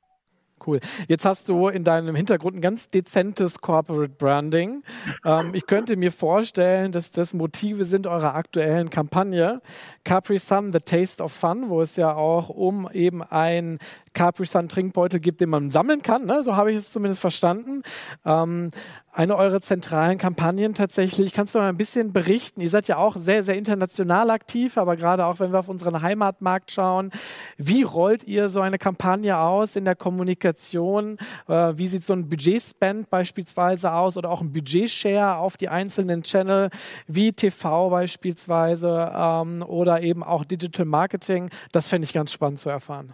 Cool. 0.65 0.79
Jetzt 1.07 1.25
hast 1.25 1.49
du 1.49 1.69
in 1.69 1.83
deinem 1.83 2.15
Hintergrund 2.15 2.57
ein 2.57 2.61
ganz 2.61 2.89
dezentes 2.89 3.61
Corporate 3.61 4.13
Branding. 4.15 4.83
Ähm, 5.25 5.55
ich 5.55 5.65
könnte 5.65 5.95
mir 5.95 6.11
vorstellen, 6.11 6.91
dass 6.91 7.09
das 7.09 7.33
Motive 7.33 7.85
sind 7.85 8.05
eurer 8.05 8.35
aktuellen 8.35 8.91
Kampagne. 8.91 9.61
Capri 10.03 10.37
Sun, 10.37 10.71
The 10.71 10.79
Taste 10.79 11.23
of 11.23 11.31
Fun, 11.31 11.69
wo 11.69 11.81
es 11.81 11.95
ja 11.95 12.13
auch 12.13 12.49
um 12.49 12.87
eben 12.93 13.23
ein 13.23 13.79
Capri 14.13 14.45
Sun 14.45 14.69
Trinkbeutel 14.69 15.19
gibt, 15.19 15.41
den 15.41 15.49
man 15.49 15.71
sammeln 15.71 16.01
kann. 16.01 16.25
Ne? 16.25 16.43
So 16.43 16.55
habe 16.55 16.71
ich 16.71 16.77
es 16.77 16.91
zumindest 16.91 17.21
verstanden. 17.21 17.83
Ähm, 18.25 18.71
eine 19.13 19.35
eurer 19.35 19.59
zentralen 19.59 20.17
Kampagnen 20.17 20.73
tatsächlich. 20.73 21.33
Kannst 21.33 21.53
du 21.53 21.59
mal 21.59 21.67
ein 21.67 21.77
bisschen 21.77 22.13
berichten? 22.13 22.61
Ihr 22.61 22.69
seid 22.69 22.87
ja 22.87 22.97
auch 22.97 23.17
sehr, 23.17 23.43
sehr 23.43 23.57
international 23.57 24.29
aktiv, 24.29 24.77
aber 24.77 24.95
gerade 24.95 25.25
auch, 25.25 25.39
wenn 25.39 25.51
wir 25.51 25.59
auf 25.59 25.67
unseren 25.67 26.01
Heimatmarkt 26.01 26.71
schauen, 26.71 27.11
wie 27.57 27.83
rollt 27.83 28.23
ihr 28.23 28.47
so 28.47 28.61
eine 28.61 28.77
Kampagne 28.77 29.37
aus 29.37 29.75
in 29.75 29.83
der 29.83 29.95
Kommunikation? 29.95 31.17
Äh, 31.47 31.73
wie 31.75 31.87
sieht 31.87 32.05
so 32.05 32.13
ein 32.13 32.29
Budgetspend 32.29 33.09
beispielsweise 33.09 33.91
aus 33.91 34.15
oder 34.15 34.29
auch 34.29 34.41
ein 34.41 34.53
Budgetshare 34.53 35.35
auf 35.37 35.57
die 35.57 35.67
einzelnen 35.67 36.23
Channel, 36.23 36.69
wie 37.07 37.33
TV 37.33 37.89
beispielsweise 37.89 39.11
ähm, 39.13 39.61
oder 39.67 40.01
eben 40.01 40.23
auch 40.23 40.45
Digital 40.45 40.85
Marketing? 40.85 41.49
Das 41.73 41.89
fände 41.89 42.05
ich 42.05 42.13
ganz 42.13 42.31
spannend 42.31 42.61
zu 42.61 42.69
erfahren. 42.69 43.13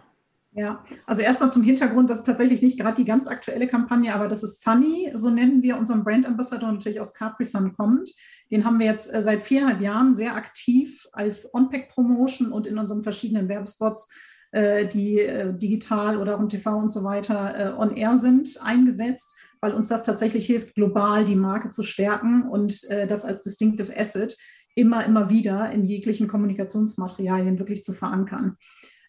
Ja, 0.58 0.84
also 1.06 1.22
erstmal 1.22 1.52
zum 1.52 1.62
Hintergrund, 1.62 2.10
das 2.10 2.18
ist 2.18 2.26
tatsächlich 2.26 2.62
nicht 2.62 2.80
gerade 2.80 2.96
die 2.96 3.04
ganz 3.04 3.28
aktuelle 3.28 3.68
Kampagne, 3.68 4.12
aber 4.12 4.26
das 4.26 4.42
ist 4.42 4.60
Sunny, 4.60 5.12
so 5.14 5.30
nennen 5.30 5.62
wir 5.62 5.78
unseren 5.78 6.02
Brand 6.02 6.26
Ambassador, 6.26 6.72
natürlich 6.72 7.00
aus 7.00 7.14
Capri 7.14 7.44
Sun 7.44 7.76
kommt. 7.76 8.12
Den 8.50 8.64
haben 8.64 8.80
wir 8.80 8.86
jetzt 8.86 9.14
äh, 9.14 9.22
seit 9.22 9.42
viereinhalb 9.42 9.80
Jahren 9.80 10.16
sehr 10.16 10.34
aktiv 10.34 11.06
als 11.12 11.48
On-Pack-Promotion 11.54 12.50
und 12.50 12.66
in 12.66 12.76
unseren 12.76 13.04
verschiedenen 13.04 13.48
Werbespots, 13.48 14.08
äh, 14.50 14.88
die 14.88 15.20
äh, 15.20 15.56
digital 15.56 16.18
oder 16.18 16.34
im 16.34 16.48
TV 16.48 16.76
und 16.76 16.92
so 16.92 17.04
weiter 17.04 17.78
on 17.78 17.96
air 17.96 18.18
sind, 18.18 18.60
eingesetzt, 18.60 19.32
weil 19.60 19.74
uns 19.74 19.86
das 19.86 20.02
tatsächlich 20.02 20.46
hilft, 20.46 20.74
global 20.74 21.24
die 21.24 21.36
Marke 21.36 21.70
zu 21.70 21.84
stärken 21.84 22.48
und 22.48 22.82
das 22.90 23.24
als 23.24 23.42
Distinctive 23.42 23.96
Asset 23.96 24.36
immer, 24.74 25.04
immer 25.04 25.30
wieder 25.30 25.70
in 25.70 25.84
jeglichen 25.84 26.26
Kommunikationsmaterialien 26.26 27.58
wirklich 27.60 27.84
zu 27.84 27.92
verankern. 27.92 28.56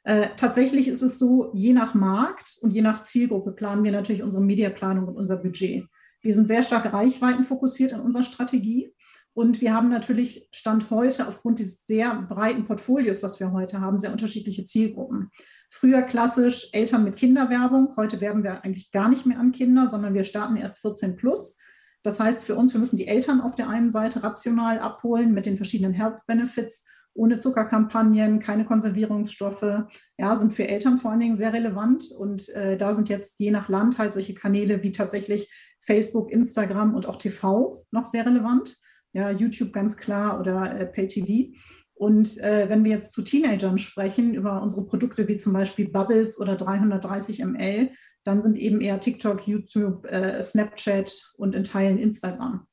Äh, 0.09 0.29
tatsächlich 0.37 0.87
ist 0.87 1.03
es 1.03 1.19
so, 1.19 1.51
je 1.53 1.71
nach 1.71 1.93
Markt 1.93 2.57
und 2.61 2.71
je 2.71 2.81
nach 2.81 3.03
Zielgruppe 3.03 3.51
planen 3.51 3.83
wir 3.83 3.91
natürlich 3.91 4.23
unsere 4.23 4.43
Mediaplanung 4.43 5.07
und 5.07 5.15
unser 5.15 5.37
Budget. 5.37 5.85
Wir 6.21 6.33
sind 6.33 6.47
sehr 6.47 6.63
stark 6.63 6.91
reichweitenfokussiert 6.91 7.91
in 7.91 7.99
unserer 7.99 8.23
Strategie. 8.23 8.91
Und 9.33 9.61
wir 9.61 9.71
haben 9.71 9.89
natürlich 9.89 10.49
Stand 10.51 10.89
heute 10.89 11.27
aufgrund 11.27 11.59
des 11.59 11.85
sehr 11.85 12.23
breiten 12.23 12.65
Portfolios, 12.65 13.21
was 13.21 13.39
wir 13.39 13.51
heute 13.51 13.81
haben, 13.81 13.99
sehr 13.99 14.11
unterschiedliche 14.11 14.65
Zielgruppen. 14.65 15.29
Früher 15.69 16.01
klassisch 16.01 16.69
Eltern 16.73 17.03
mit 17.03 17.15
Kinderwerbung. 17.15 17.95
Heute 17.95 18.19
werben 18.19 18.41
wir 18.41 18.63
eigentlich 18.63 18.91
gar 18.91 19.09
nicht 19.09 19.27
mehr 19.27 19.37
an 19.39 19.51
Kinder, 19.51 19.85
sondern 19.85 20.15
wir 20.15 20.23
starten 20.23 20.55
erst 20.55 20.79
14 20.79 21.17
plus. 21.17 21.59
Das 22.01 22.19
heißt 22.19 22.43
für 22.43 22.55
uns, 22.55 22.73
wir 22.73 22.79
müssen 22.79 22.97
die 22.97 23.07
Eltern 23.07 23.41
auf 23.41 23.53
der 23.53 23.69
einen 23.69 23.91
Seite 23.91 24.23
rational 24.23 24.79
abholen 24.79 25.35
mit 25.35 25.45
den 25.45 25.57
verschiedenen 25.57 25.93
Health 25.93 26.25
Benefits 26.25 26.83
ohne 27.19 27.39
Zuckerkampagnen, 27.39 28.39
keine 28.39 28.63
Konservierungsstoffe, 28.63 29.83
ja, 30.17 30.37
sind 30.37 30.53
für 30.53 30.67
Eltern 30.67 30.97
vor 30.97 31.11
allen 31.11 31.19
Dingen 31.19 31.35
sehr 31.35 31.51
relevant. 31.51 32.05
Und 32.17 32.47
äh, 32.55 32.77
da 32.77 32.95
sind 32.95 33.09
jetzt 33.09 33.39
je 33.39 33.51
nach 33.51 33.67
Land 33.67 33.99
halt 33.99 34.13
solche 34.13 34.33
Kanäle 34.33 34.81
wie 34.83 34.93
tatsächlich 34.93 35.51
Facebook, 35.81 36.31
Instagram 36.31 36.95
und 36.95 37.07
auch 37.07 37.17
TV 37.17 37.85
noch 37.91 38.05
sehr 38.05 38.25
relevant. 38.25 38.77
Ja, 39.11 39.31
YouTube 39.31 39.73
ganz 39.73 39.97
klar 39.97 40.39
oder 40.39 40.79
äh, 40.79 40.85
PayTV. 40.85 41.53
Und 41.93 42.37
äh, 42.37 42.69
wenn 42.69 42.85
wir 42.85 42.91
jetzt 42.91 43.11
zu 43.11 43.21
Teenagern 43.21 43.79
sprechen, 43.79 44.33
über 44.33 44.61
unsere 44.61 44.85
Produkte 44.85 45.27
wie 45.27 45.35
zum 45.35 45.51
Beispiel 45.51 45.89
Bubbles 45.89 46.39
oder 46.39 46.55
330 46.55 47.43
ml, 47.43 47.89
dann 48.23 48.41
sind 48.41 48.57
eben 48.57 48.79
eher 48.79 49.01
TikTok, 49.01 49.45
YouTube, 49.45 50.05
äh, 50.05 50.41
Snapchat 50.41 51.33
und 51.37 51.53
in 51.53 51.65
Teilen 51.65 51.97
Instagram 51.97 52.68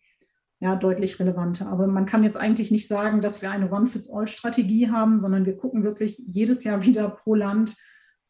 ja, 0.60 0.74
deutlich 0.76 1.18
relevanter. 1.18 1.68
Aber 1.68 1.86
man 1.86 2.06
kann 2.06 2.22
jetzt 2.22 2.36
eigentlich 2.36 2.70
nicht 2.70 2.88
sagen, 2.88 3.20
dass 3.20 3.42
wir 3.42 3.50
eine 3.50 3.70
One-Fits-All-Strategie 3.70 4.90
haben, 4.90 5.20
sondern 5.20 5.44
wir 5.44 5.56
gucken 5.56 5.84
wirklich 5.84 6.22
jedes 6.26 6.64
Jahr 6.64 6.82
wieder 6.82 7.08
pro 7.10 7.34
Land, 7.34 7.74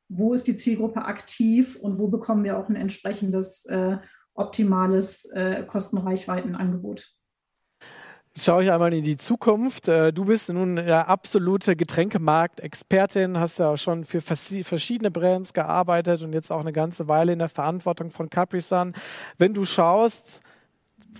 wo 0.08 0.34
ist 0.34 0.46
die 0.46 0.56
Zielgruppe 0.56 1.04
aktiv 1.04 1.76
und 1.76 1.98
wo 1.98 2.08
bekommen 2.08 2.44
wir 2.44 2.58
auch 2.58 2.68
ein 2.68 2.76
entsprechendes 2.76 3.64
äh, 3.66 3.98
optimales 4.34 5.24
äh, 5.32 5.64
Kostenreichweitenangebot. 5.64 7.12
Schaue 8.38 8.64
ich 8.64 8.70
einmal 8.70 8.92
in 8.92 9.02
die 9.02 9.16
Zukunft. 9.16 9.88
Äh, 9.88 10.12
du 10.12 10.26
bist 10.26 10.50
nun 10.50 10.76
ja 10.76 11.06
absolute 11.06 11.74
Getränkemarkt-Expertin, 11.74 13.38
hast 13.38 13.58
ja 13.58 13.70
auch 13.70 13.78
schon 13.78 14.04
für 14.04 14.20
verschiedene 14.20 15.10
Brands 15.10 15.54
gearbeitet 15.54 16.22
und 16.22 16.34
jetzt 16.34 16.52
auch 16.52 16.60
eine 16.60 16.72
ganze 16.72 17.08
Weile 17.08 17.32
in 17.32 17.38
der 17.38 17.48
Verantwortung 17.48 18.10
von 18.10 18.28
Capri 18.28 18.60
Sun. 18.60 18.92
Wenn 19.38 19.54
du 19.54 19.64
schaust, 19.64 20.42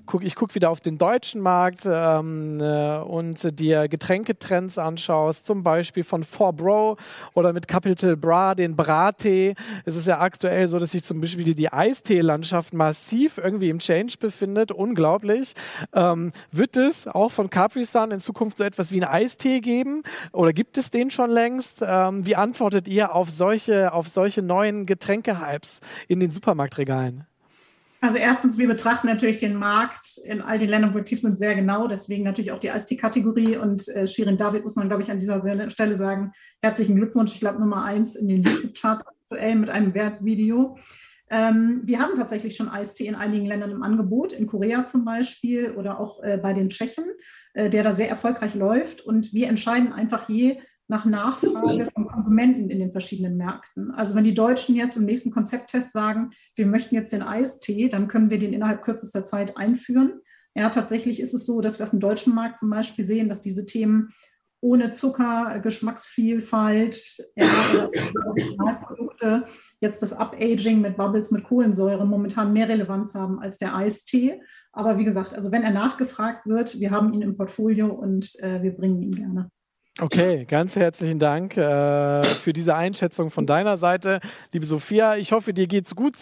guck, 0.05 0.25
ich 0.25 0.35
gucke 0.35 0.55
wieder 0.55 0.71
auf 0.71 0.81
den 0.81 0.99
deutschen 0.99 1.41
Markt 1.41 1.87
ähm, 1.87 2.61
äh, 2.61 2.99
und 2.99 3.59
dir 3.59 3.89
Getränketrends 3.89 4.79
anschaust, 4.79 5.47
zum 5.47 5.63
Beispiel 5.63 6.05
von 6.05 6.25
4Bro 6.25 6.99
oder 7.35 7.53
mit 7.53 7.69
Capital 7.69 8.17
Bra, 8.17 8.55
den 8.55 8.77
Brattee. 8.77 9.55
Es 9.85 9.97
ist 9.97 10.07
ja 10.07 10.21
aktuell 10.21 10.69
so, 10.69 10.79
dass 10.79 10.91
sich 10.91 11.05
zum 11.05 11.21
Beispiel 11.21 11.55
die 11.55 11.73
Eistee-Landschaft 11.73 12.75
massiv 12.75 13.39
irgendwie 13.39 13.71
im 13.71 13.79
Change 13.79 14.17
befindet. 14.19 14.73
Unglaublich. 14.73 15.55
Ähm, 15.93 16.33
wird 16.53 16.77
es 16.77 17.07
auch 17.07 17.31
von 17.31 17.49
Capri 17.49 17.85
Sun 17.85 18.11
in 18.11 18.21
Zukunft 18.21 18.59
so 18.59 18.65
etwas 18.65 18.93
wie 18.93 19.03
einen 19.03 19.13
Eistee 19.13 19.61
geben? 19.61 20.03
Oder 20.33 20.53
gibt 20.53 20.77
es 20.79 20.91
den 20.91 21.11
schon 21.11 21.31
längst? 21.31 21.83
Ähm, 21.87 22.27
wie 22.27 22.37
antwortet 22.37 22.89
ihr 22.89 23.15
auf 23.15 23.31
solche, 23.31 23.93
auf 23.93 24.09
solche 24.09 24.43
neuen 24.43 24.87
Getränkehypes 24.87 25.81
in 26.09 26.21
den 26.21 26.31
Supermarktregalen? 26.31 27.27
Also 28.01 28.19
erstens, 28.19 28.59
wir 28.59 28.69
betrachten 28.69 29.07
natürlich 29.07 29.39
den 29.39 29.57
Markt 29.57 30.19
in 30.25 30.43
all 30.43 30.59
den 30.59 30.69
Ländern, 30.69 30.91
wo 30.91 30.97
wir 30.97 31.01
aktiv 31.01 31.21
sind, 31.21 31.39
sehr 31.39 31.55
genau. 31.55 31.89
Deswegen 31.89 32.25
natürlich 32.25 32.53
auch 32.53 32.61
die 32.61 32.69
IST-Kategorie. 32.69 33.57
Und 33.57 33.89
äh, 33.89 34.07
Shirin 34.07 34.37
David 34.37 34.65
muss 34.65 34.77
man, 34.77 34.89
glaube 34.89 35.03
ich, 35.03 35.11
an 35.11 35.19
dieser 35.19 35.71
Stelle 35.71 35.95
sagen, 35.95 36.33
herzlichen 36.61 36.97
Glückwunsch. 36.97 37.33
Ich 37.35 37.41
glaube, 37.41 37.61
Nummer 37.61 37.85
eins 37.85 38.15
in 38.15 38.29
den 38.29 38.43
YouTube-Charts 38.43 39.05
aktuell 39.07 39.57
mit 39.57 39.71
einem 39.71 39.95
Wertvideo. 39.95 40.77
Ähm, 41.29 41.81
wir 41.85 41.99
haben 42.01 42.17
tatsächlich 42.17 42.55
schon 42.55 42.71
IST 42.73 43.01
in 43.01 43.17
einigen 43.17 43.47
Ländern 43.47 43.71
im 43.71 43.83
Angebot, 43.83 44.33
in 44.33 44.47
Korea 44.47 44.87
zum 44.87 45.05
Beispiel 45.05 45.73
oder 45.73 45.99
auch 45.99 46.23
äh, 46.23 46.39
bei 46.41 46.53
den 46.53 46.71
Tschechen, 46.71 47.05
äh, 47.55 47.69
der 47.69 47.83
da 47.83 47.95
sehr 47.95 48.09
erfolgreich 48.09 48.55
läuft. 48.55 49.01
Und 49.01 49.33
wir 49.33 49.49
entscheiden 49.49 49.93
einfach 49.93 50.29
je 50.29 50.61
nach 50.89 51.05
Nachfrage 51.05 51.87
von 51.87 52.07
Konsumenten 52.07 52.71
in 52.71 52.79
den 52.79 52.93
verschiedenen 52.93 53.37
Märkten. 53.37 53.91
Also 53.91 54.15
wenn 54.15 54.25
die 54.25 54.35
Deutschen 54.35 54.77
jetzt 54.77 54.97
im 54.97 55.05
nächsten 55.05 55.31
Konzepttest 55.31 55.93
sagen, 55.93 56.31
wir 56.55 56.67
möchten 56.67 56.95
jetzt 56.95 57.13
den 57.13 57.23
Eistee, 57.23 57.89
dann 57.89 58.09
können 58.09 58.31
wir 58.31 58.39
den 58.39 58.53
innerhalb 58.53 58.83
kürzester 58.83 59.25
Zeit 59.25 59.57
einführen. 59.57 60.21
Ja, 60.55 60.71
tatsächlich 60.71 61.21
ist 61.21 61.35
es 61.35 61.45
so, 61.45 61.61
dass 61.61 61.79
wir 61.79 61.85
auf 61.85 61.91
dem 61.91 62.01
deutschen 62.01 62.35
Markt 62.35 62.59
zum 62.59 62.71
Beispiel 62.71 63.05
sehen, 63.05 63.29
dass 63.29 63.41
diese 63.41 63.67
Themen 63.67 64.15
ohne 64.61 64.93
Zucker, 64.93 65.61
Geschmacksvielfalt, 65.63 66.99
Produkte, 68.87 69.45
jetzt 69.81 70.03
das 70.03 70.13
Upaging 70.13 70.81
mit 70.81 70.97
Bubbles 70.97 71.31
mit 71.31 71.45
Kohlensäure 71.45 72.07
momentan 72.07 72.53
mehr 72.53 72.69
Relevanz 72.69 73.15
haben 73.15 73.39
als 73.39 73.59
der 73.59 73.77
Eistee. 73.77 74.41
Aber 74.73 74.99
wie 74.99 75.05
gesagt, 75.05 75.35
also 75.35 75.53
wenn 75.53 75.63
er 75.63 75.73
nachgefragt 75.73 76.47
wird, 76.47 76.81
wir 76.81 76.91
haben 76.91 77.13
ihn 77.13 77.23
im 77.23 77.37
Portfolio 77.37 77.89
und 77.89 78.35
äh, 78.41 78.63
wir 78.63 78.73
bringen 78.73 79.03
ihn 79.03 79.13
gerne. 79.13 79.51
Okay, 79.99 80.45
ganz 80.45 80.77
herzlichen 80.77 81.19
Dank 81.19 81.57
äh, 81.57 82.23
für 82.23 82.53
diese 82.53 82.75
Einschätzung 82.75 83.31
von 83.31 83.47
deiner 83.47 83.79
Seite, 83.79 84.21
liebe 84.53 84.67
Sophia. 84.67 85.17
Ich 85.17 85.33
hoffe, 85.33 85.55
dir 85.55 85.67
geht's 85.67 85.97
gut. 85.97 86.17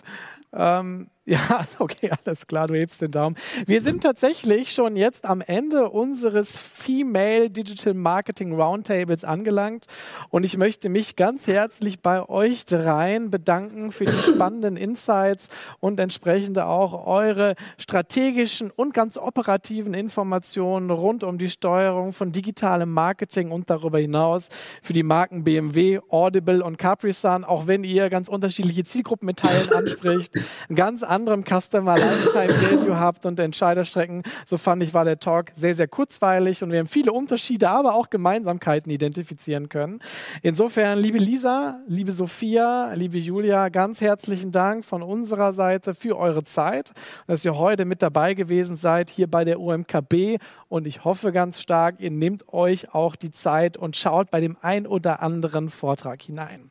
Ähm, 0.53 1.11
ja, 1.27 1.67
okay, 1.79 2.11
alles 2.25 2.47
klar, 2.47 2.67
du 2.67 2.75
hebst 2.75 3.01
den 3.01 3.11
Daumen. 3.11 3.37
Wir 3.67 3.81
sind 3.81 4.03
tatsächlich 4.03 4.73
schon 4.73 4.97
jetzt 4.97 5.25
am 5.25 5.41
Ende 5.41 5.89
unseres 5.89 6.57
Female 6.57 7.49
Digital 7.49 7.95
Marketing 7.95 8.53
Roundtables 8.61 9.25
angelangt 9.25 9.87
und 10.29 10.45
ich 10.45 10.59
möchte 10.59 10.89
mich 10.89 11.17
ganz 11.17 11.47
herzlich 11.47 12.01
bei 12.01 12.29
euch 12.29 12.67
dreien 12.67 13.31
bedanken 13.31 13.93
für 13.93 14.05
die 14.05 14.13
spannenden 14.13 14.77
Insights 14.77 15.49
und 15.81 15.99
entsprechend 15.99 16.59
auch 16.59 17.07
eure 17.07 17.55
strategischen 17.79 18.71
und 18.71 18.93
ganz 18.93 19.17
operativen 19.17 19.95
Informationen 19.95 20.91
rund 20.91 21.25
um 21.25 21.39
die 21.39 21.49
Steuerung 21.49 22.13
von 22.13 22.33
digitalem 22.33 22.91
Marketing 22.91 23.51
und 23.51 23.71
darüber 23.71 23.99
hinaus 23.99 24.49
für 24.83 24.93
die 24.93 25.03
Marken 25.03 25.45
BMW, 25.45 26.01
Audible 26.11 26.63
und 26.63 26.77
Capri 26.77 27.13
Sun, 27.13 27.45
auch 27.45 27.67
wenn 27.67 27.83
ihr 27.85 28.11
ganz 28.11 28.29
unterschiedliche 28.29 28.85
Zielgruppen 28.85 29.27
mit 29.27 29.39
Teilen 29.39 29.73
anspricht. 29.73 30.35
Ganz 30.75 31.03
anderem 31.15 31.45
Customer 31.45 31.97
Lifetime 31.97 32.49
Value 32.49 32.99
habt 32.99 33.25
und 33.25 33.39
Entscheiderstrecken. 33.39 34.25
So 34.45 34.59
fand 34.59 34.83
ich, 34.83 34.93
war 34.95 35.05
der 35.05 35.21
Talk 35.21 35.53
sehr, 35.55 35.77
sehr 35.77 35.87
kurzweilig 35.87 36.63
und 36.65 36.73
wir 36.73 36.81
haben 36.81 36.89
viele 36.89 37.13
Unterschiede, 37.13 37.71
aber 37.71 37.95
auch 37.95 38.11
Gemeinsamkeiten 38.11 38.91
identifizieren 38.91 39.69
können. 39.69 40.01
Insofern, 40.43 40.99
liebe 40.99 41.19
Lisa, 41.19 41.79
liebe 41.87 42.11
Sophia, 42.11 42.93
liebe 42.95 43.19
Julia, 43.19 43.69
ganz 43.69 44.01
herzlichen 44.01 44.51
Dank 44.51 44.85
von 44.85 45.03
unserer 45.03 45.53
Seite 45.53 45.95
für 45.95 46.19
eure 46.19 46.43
Zeit, 46.43 46.93
dass 47.29 47.45
ihr 47.45 47.57
heute 47.57 47.85
mit 47.85 48.03
dabei 48.03 48.35
gewesen 48.35 48.75
seid 48.75 49.09
hier 49.09 49.31
bei 49.31 49.45
der 49.45 49.61
UMKB 49.61 50.39
und 50.69 50.89
ich 50.89 51.05
hoffe 51.05 51.31
ganz 51.31 51.61
stark, 51.61 52.01
ihr 52.01 52.11
nehmt 52.11 52.53
euch 52.53 52.93
auch 52.93 53.15
die 53.15 53.31
Zeit 53.31 53.77
und 53.77 53.97
schaut 53.97 54.33
bei 54.33 54.41
dem 54.41 54.57
ein 54.63 54.89
oder 54.89 55.23
anderen 55.23 55.69
Vortrag 55.69 56.21
hinein. 56.23 56.71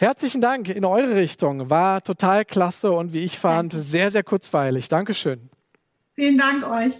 Herzlichen 0.00 0.40
Dank 0.40 0.70
in 0.70 0.86
eure 0.86 1.14
Richtung. 1.14 1.68
War 1.68 2.02
total 2.02 2.46
klasse 2.46 2.90
und 2.90 3.12
wie 3.12 3.22
ich 3.22 3.38
fand, 3.38 3.74
sehr, 3.74 4.10
sehr 4.10 4.22
kurzweilig. 4.22 4.88
Dankeschön. 4.88 5.50
Vielen 6.14 6.38
Dank 6.38 6.66
euch. 6.66 6.94